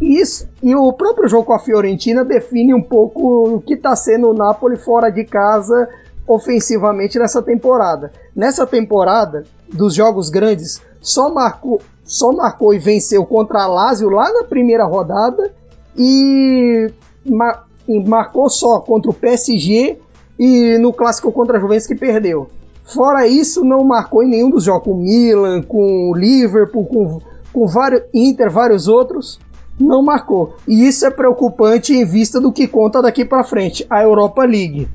isso, 0.02 0.48
e 0.60 0.74
o 0.74 0.92
próprio 0.92 1.28
jogo 1.28 1.44
com 1.44 1.52
a 1.52 1.60
Fiorentina 1.60 2.24
define 2.24 2.74
um 2.74 2.82
pouco 2.82 3.54
o 3.54 3.60
que 3.60 3.74
está 3.74 3.94
sendo 3.94 4.30
o 4.30 4.34
Napoli 4.34 4.76
fora 4.76 5.10
de 5.10 5.24
casa 5.24 5.88
ofensivamente 6.28 7.18
nessa 7.18 7.42
temporada. 7.42 8.12
Nessa 8.36 8.66
temporada, 8.66 9.44
dos 9.72 9.94
jogos 9.94 10.28
grandes, 10.28 10.80
só 11.00 11.32
marcou, 11.32 11.80
só 12.04 12.30
marcou 12.32 12.74
e 12.74 12.78
venceu 12.78 13.24
contra 13.24 13.62
a 13.62 13.66
Lazio 13.66 14.10
lá 14.10 14.30
na 14.30 14.44
primeira 14.44 14.84
rodada 14.84 15.50
e, 15.96 16.92
mar, 17.24 17.66
marcou 18.06 18.50
só 18.50 18.80
contra 18.80 19.10
o 19.10 19.14
PSG 19.14 19.98
e 20.38 20.78
no 20.78 20.92
clássico 20.92 21.32
contra 21.32 21.56
a 21.56 21.60
Juventus 21.60 21.86
que 21.86 21.94
perdeu. 21.94 22.50
Fora 22.84 23.26
isso, 23.26 23.64
não 23.64 23.84
marcou 23.84 24.22
em 24.22 24.28
nenhum 24.28 24.50
dos 24.50 24.64
jogos 24.64 24.84
com 24.84 24.92
o 24.92 25.02
Milan, 25.02 25.62
com 25.62 26.10
o 26.10 26.14
Liverpool, 26.14 26.86
com, 26.86 27.20
com 27.52 27.66
vários 27.66 28.02
Inter, 28.14 28.50
vários 28.50 28.88
outros, 28.88 29.38
não 29.78 30.02
marcou. 30.02 30.54
E 30.66 30.86
isso 30.86 31.04
é 31.06 31.10
preocupante 31.10 31.94
em 31.94 32.04
vista 32.04 32.40
do 32.40 32.52
que 32.52 32.66
conta 32.66 33.02
daqui 33.02 33.24
para 33.24 33.44
frente, 33.44 33.86
a 33.90 34.02
Europa 34.02 34.42
League. 34.44 34.88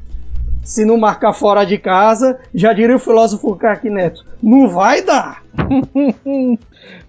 Se 0.63 0.85
não 0.85 0.97
marcar 0.97 1.33
fora 1.33 1.65
de 1.65 1.77
casa, 1.77 2.39
já 2.55 2.71
diria 2.71 2.95
o 2.95 2.99
filósofo 2.99 3.55
Carque 3.55 3.89
Neto, 3.89 4.25
não 4.41 4.69
vai 4.69 5.01
dar. 5.01 5.43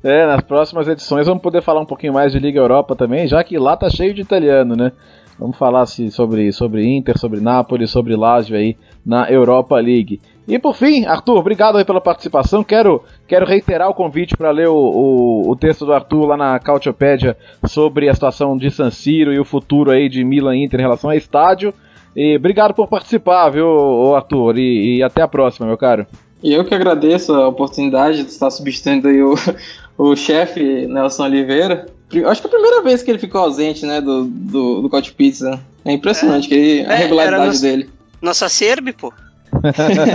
é, 0.03 0.27
nas 0.27 0.41
próximas 0.43 0.89
edições 0.89 1.27
vamos 1.27 1.43
poder 1.43 1.63
falar 1.63 1.81
um 1.81 1.87
pouquinho 1.87 2.13
mais 2.13 2.33
de 2.33 2.39
Liga 2.39 2.59
Europa 2.59 2.97
também, 2.97 3.29
já 3.29 3.43
que 3.45 3.57
lá 3.57 3.77
tá 3.77 3.89
cheio 3.89 4.13
de 4.13 4.23
italiano, 4.23 4.75
né? 4.75 4.93
Vamos 5.39 5.57
falar 5.57 5.83
assim, 5.83 6.11
sobre, 6.11 6.53
sobre 6.53 6.87
Inter, 6.87 7.19
sobre 7.19 7.41
Napoli, 7.41 7.89
sobre 7.89 8.15
Lazio 8.15 8.57
aí 8.57 8.77
na 9.05 9.29
Europa 9.31 9.77
League. 9.77 10.21
E 10.47 10.59
por 10.59 10.75
fim, 10.75 11.07
Arthur, 11.07 11.39
obrigado 11.39 11.77
aí 11.77 11.85
pela 11.85 12.01
participação. 12.01 12.63
Quero, 12.63 13.03
quero 13.27 13.47
reiterar 13.47 13.89
o 13.89 13.95
convite 13.95 14.37
para 14.37 14.51
ler 14.51 14.69
o, 14.69 14.77
o, 14.77 15.51
o, 15.51 15.57
texto 15.57 15.87
do 15.87 15.93
Arthur 15.93 16.27
lá 16.27 16.37
na 16.37 16.59
Cautiopédia 16.59 17.37
sobre 17.67 18.09
a 18.09 18.15
situação 18.15 18.57
de 18.57 18.71
San 18.71 18.91
Siro 18.91 19.33
e 19.33 19.41
o 19.41 19.45
futuro 19.45 19.91
aí 19.91 20.09
de 20.09 20.23
Milan 20.23 20.57
Inter 20.57 20.81
em 20.81 20.85
relação 20.85 21.11
ao 21.11 21.17
estádio. 21.17 21.75
E 22.17 22.37
obrigado 22.37 22.75
por 22.75 22.87
participar, 22.87 23.51
viu, 23.51 24.15
Arthur? 24.15 24.59
E, 24.59 24.99
e 24.99 25.03
até 25.03 25.23
a 25.23 25.29
próxima, 25.29 25.67
meu 25.67 25.77
caro. 25.77 26.07
E 26.43 26.53
eu 26.53 26.65
que 26.65 26.75
agradeço 26.75 27.33
a 27.33 27.49
oportunidade 27.49 28.23
de 28.23 28.31
estar 28.31 28.51
substituindo 28.51 29.09
aí 29.09 29.23
o, 29.23 29.35
o 29.97 30.15
chefe 30.15 30.87
Nelson 30.87 31.25
Oliveira. 31.25 31.87
Acho 32.27 32.41
que 32.41 32.47
é 32.47 32.51
a 32.51 32.53
primeira 32.53 32.83
vez 32.83 33.03
que 33.03 33.11
ele 33.11 33.19
ficou 33.19 33.41
ausente, 33.41 33.85
né, 33.85 34.01
do, 34.01 34.25
do, 34.25 34.83
do 34.83 35.13
Pizza. 35.17 35.59
É 35.85 35.93
impressionante 35.93 36.47
é. 36.47 36.49
Que 36.49 36.55
ele, 36.55 36.87
a 36.87 36.93
é, 36.93 36.97
regularidade 36.97 37.47
nosso, 37.47 37.63
dele. 37.63 37.91
Nosso 38.21 38.45
acerbe, 38.45 38.93
pô. 38.93 39.13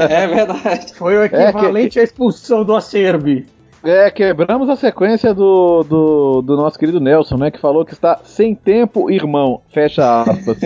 é 0.10 0.28
verdade. 0.28 0.94
Foi 0.94 1.18
o 1.18 1.24
equivalente 1.24 1.88
é 1.88 1.90
que... 1.90 2.00
à 2.00 2.04
expulsão 2.04 2.64
do 2.64 2.76
acerbe. 2.76 3.48
É, 3.84 4.12
quebramos 4.12 4.70
a 4.70 4.76
sequência 4.76 5.34
do, 5.34 5.84
do, 5.84 6.42
do, 6.42 6.58
nosso 6.58 6.78
querido 6.78 7.00
Nelson, 7.00 7.38
né? 7.38 7.50
Que 7.50 7.60
falou 7.60 7.86
que 7.86 7.94
está 7.94 8.20
sem 8.24 8.54
tempo, 8.54 9.10
irmão. 9.10 9.62
Fecha 9.72 10.22
aspas. 10.22 10.62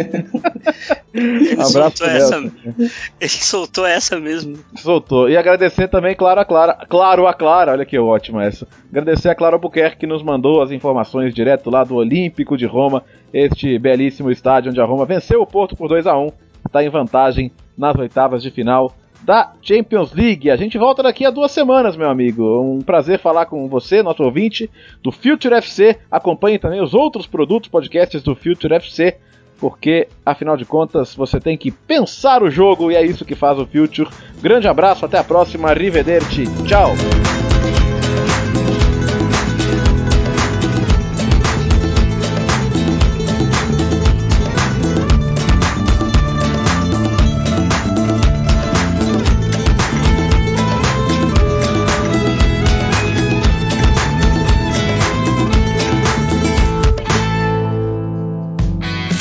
Ele 1.14 1.52
Abraço, 1.62 2.06
Nelson. 2.06 2.52
Essa, 2.80 2.94
ele 3.22 3.30
soltou 3.30 3.86
essa 3.86 4.20
mesmo. 4.20 4.58
Soltou. 4.76 5.30
E 5.30 5.38
agradecer 5.38 5.88
também, 5.88 6.16
claro, 6.16 6.42
a 6.42 6.46
Clara. 6.46 6.74
Claro, 6.90 7.28
a 7.28 7.34
Clara. 7.34 7.74
Olha 7.74 7.86
que 7.86 8.00
ótima 8.00 8.44
essa. 8.44 8.68
Agradecer 8.90 9.30
a 9.30 9.36
Clara 9.36 9.56
Albuquerque 9.56 9.98
que 9.98 10.08
nos 10.08 10.24
mandou 10.24 10.62
as 10.62 10.72
informações 10.72 11.36
direto 11.36 11.70
lá 11.70 11.84
do 11.84 11.96
Olímpico 11.96 12.58
de 12.58 12.66
Roma. 12.66 13.04
Este 13.32 13.78
belíssimo 13.78 14.32
estádio 14.32 14.72
onde 14.72 14.82
a 14.82 14.86
Roma 14.86 15.06
venceu 15.06 15.42
o 15.42 15.48
Porto 15.48 15.76
por 15.76 15.88
2 15.88 16.08
a 16.08 16.18
1 16.18 16.32
Está 16.66 16.84
em 16.84 16.90
vantagem 16.90 17.52
nas 17.78 17.96
oitavas 17.96 18.42
de 18.42 18.50
final 18.50 18.94
da 19.24 19.54
Champions 19.62 20.14
League. 20.14 20.50
A 20.50 20.56
gente 20.56 20.78
volta 20.78 21.02
daqui 21.02 21.26
a 21.26 21.32
duas 21.32 21.52
semanas, 21.52 21.96
meu 21.96 22.10
amigo. 22.10 22.44
Um 22.62 22.82
prazer 22.82 23.20
falar 23.20 23.46
com 23.46 23.68
você, 23.68 24.04
nosso 24.04 24.24
ouvinte 24.24 24.70
do 25.02 25.12
Future 25.12 25.56
FC. 25.56 25.98
Acompanhe 26.12 26.60
também 26.60 26.82
os 26.82 26.94
outros 26.94 27.26
produtos, 27.26 27.70
podcasts 27.70 28.22
do 28.22 28.36
Future 28.36 28.74
FC, 28.76 29.18
porque 29.60 30.08
afinal 30.26 30.58
de 30.58 30.66
contas 30.66 31.16
você 31.16 31.40
tem 31.40 31.58
que 31.58 31.72
pensar 31.72 32.44
o 32.44 32.50
jogo 32.50 32.92
e 32.92 32.96
é 32.96 33.06
isso 33.06 33.26
que 33.26 33.36
faz 33.36 33.58
o 33.58 33.66
Future. 33.66 34.10
Grande 34.42 34.68
abraço, 34.68 35.06
até 35.06 35.18
a 35.18 35.24
próxima, 35.24 35.70
arrivederci, 35.70 36.44
tchau! 36.68 36.94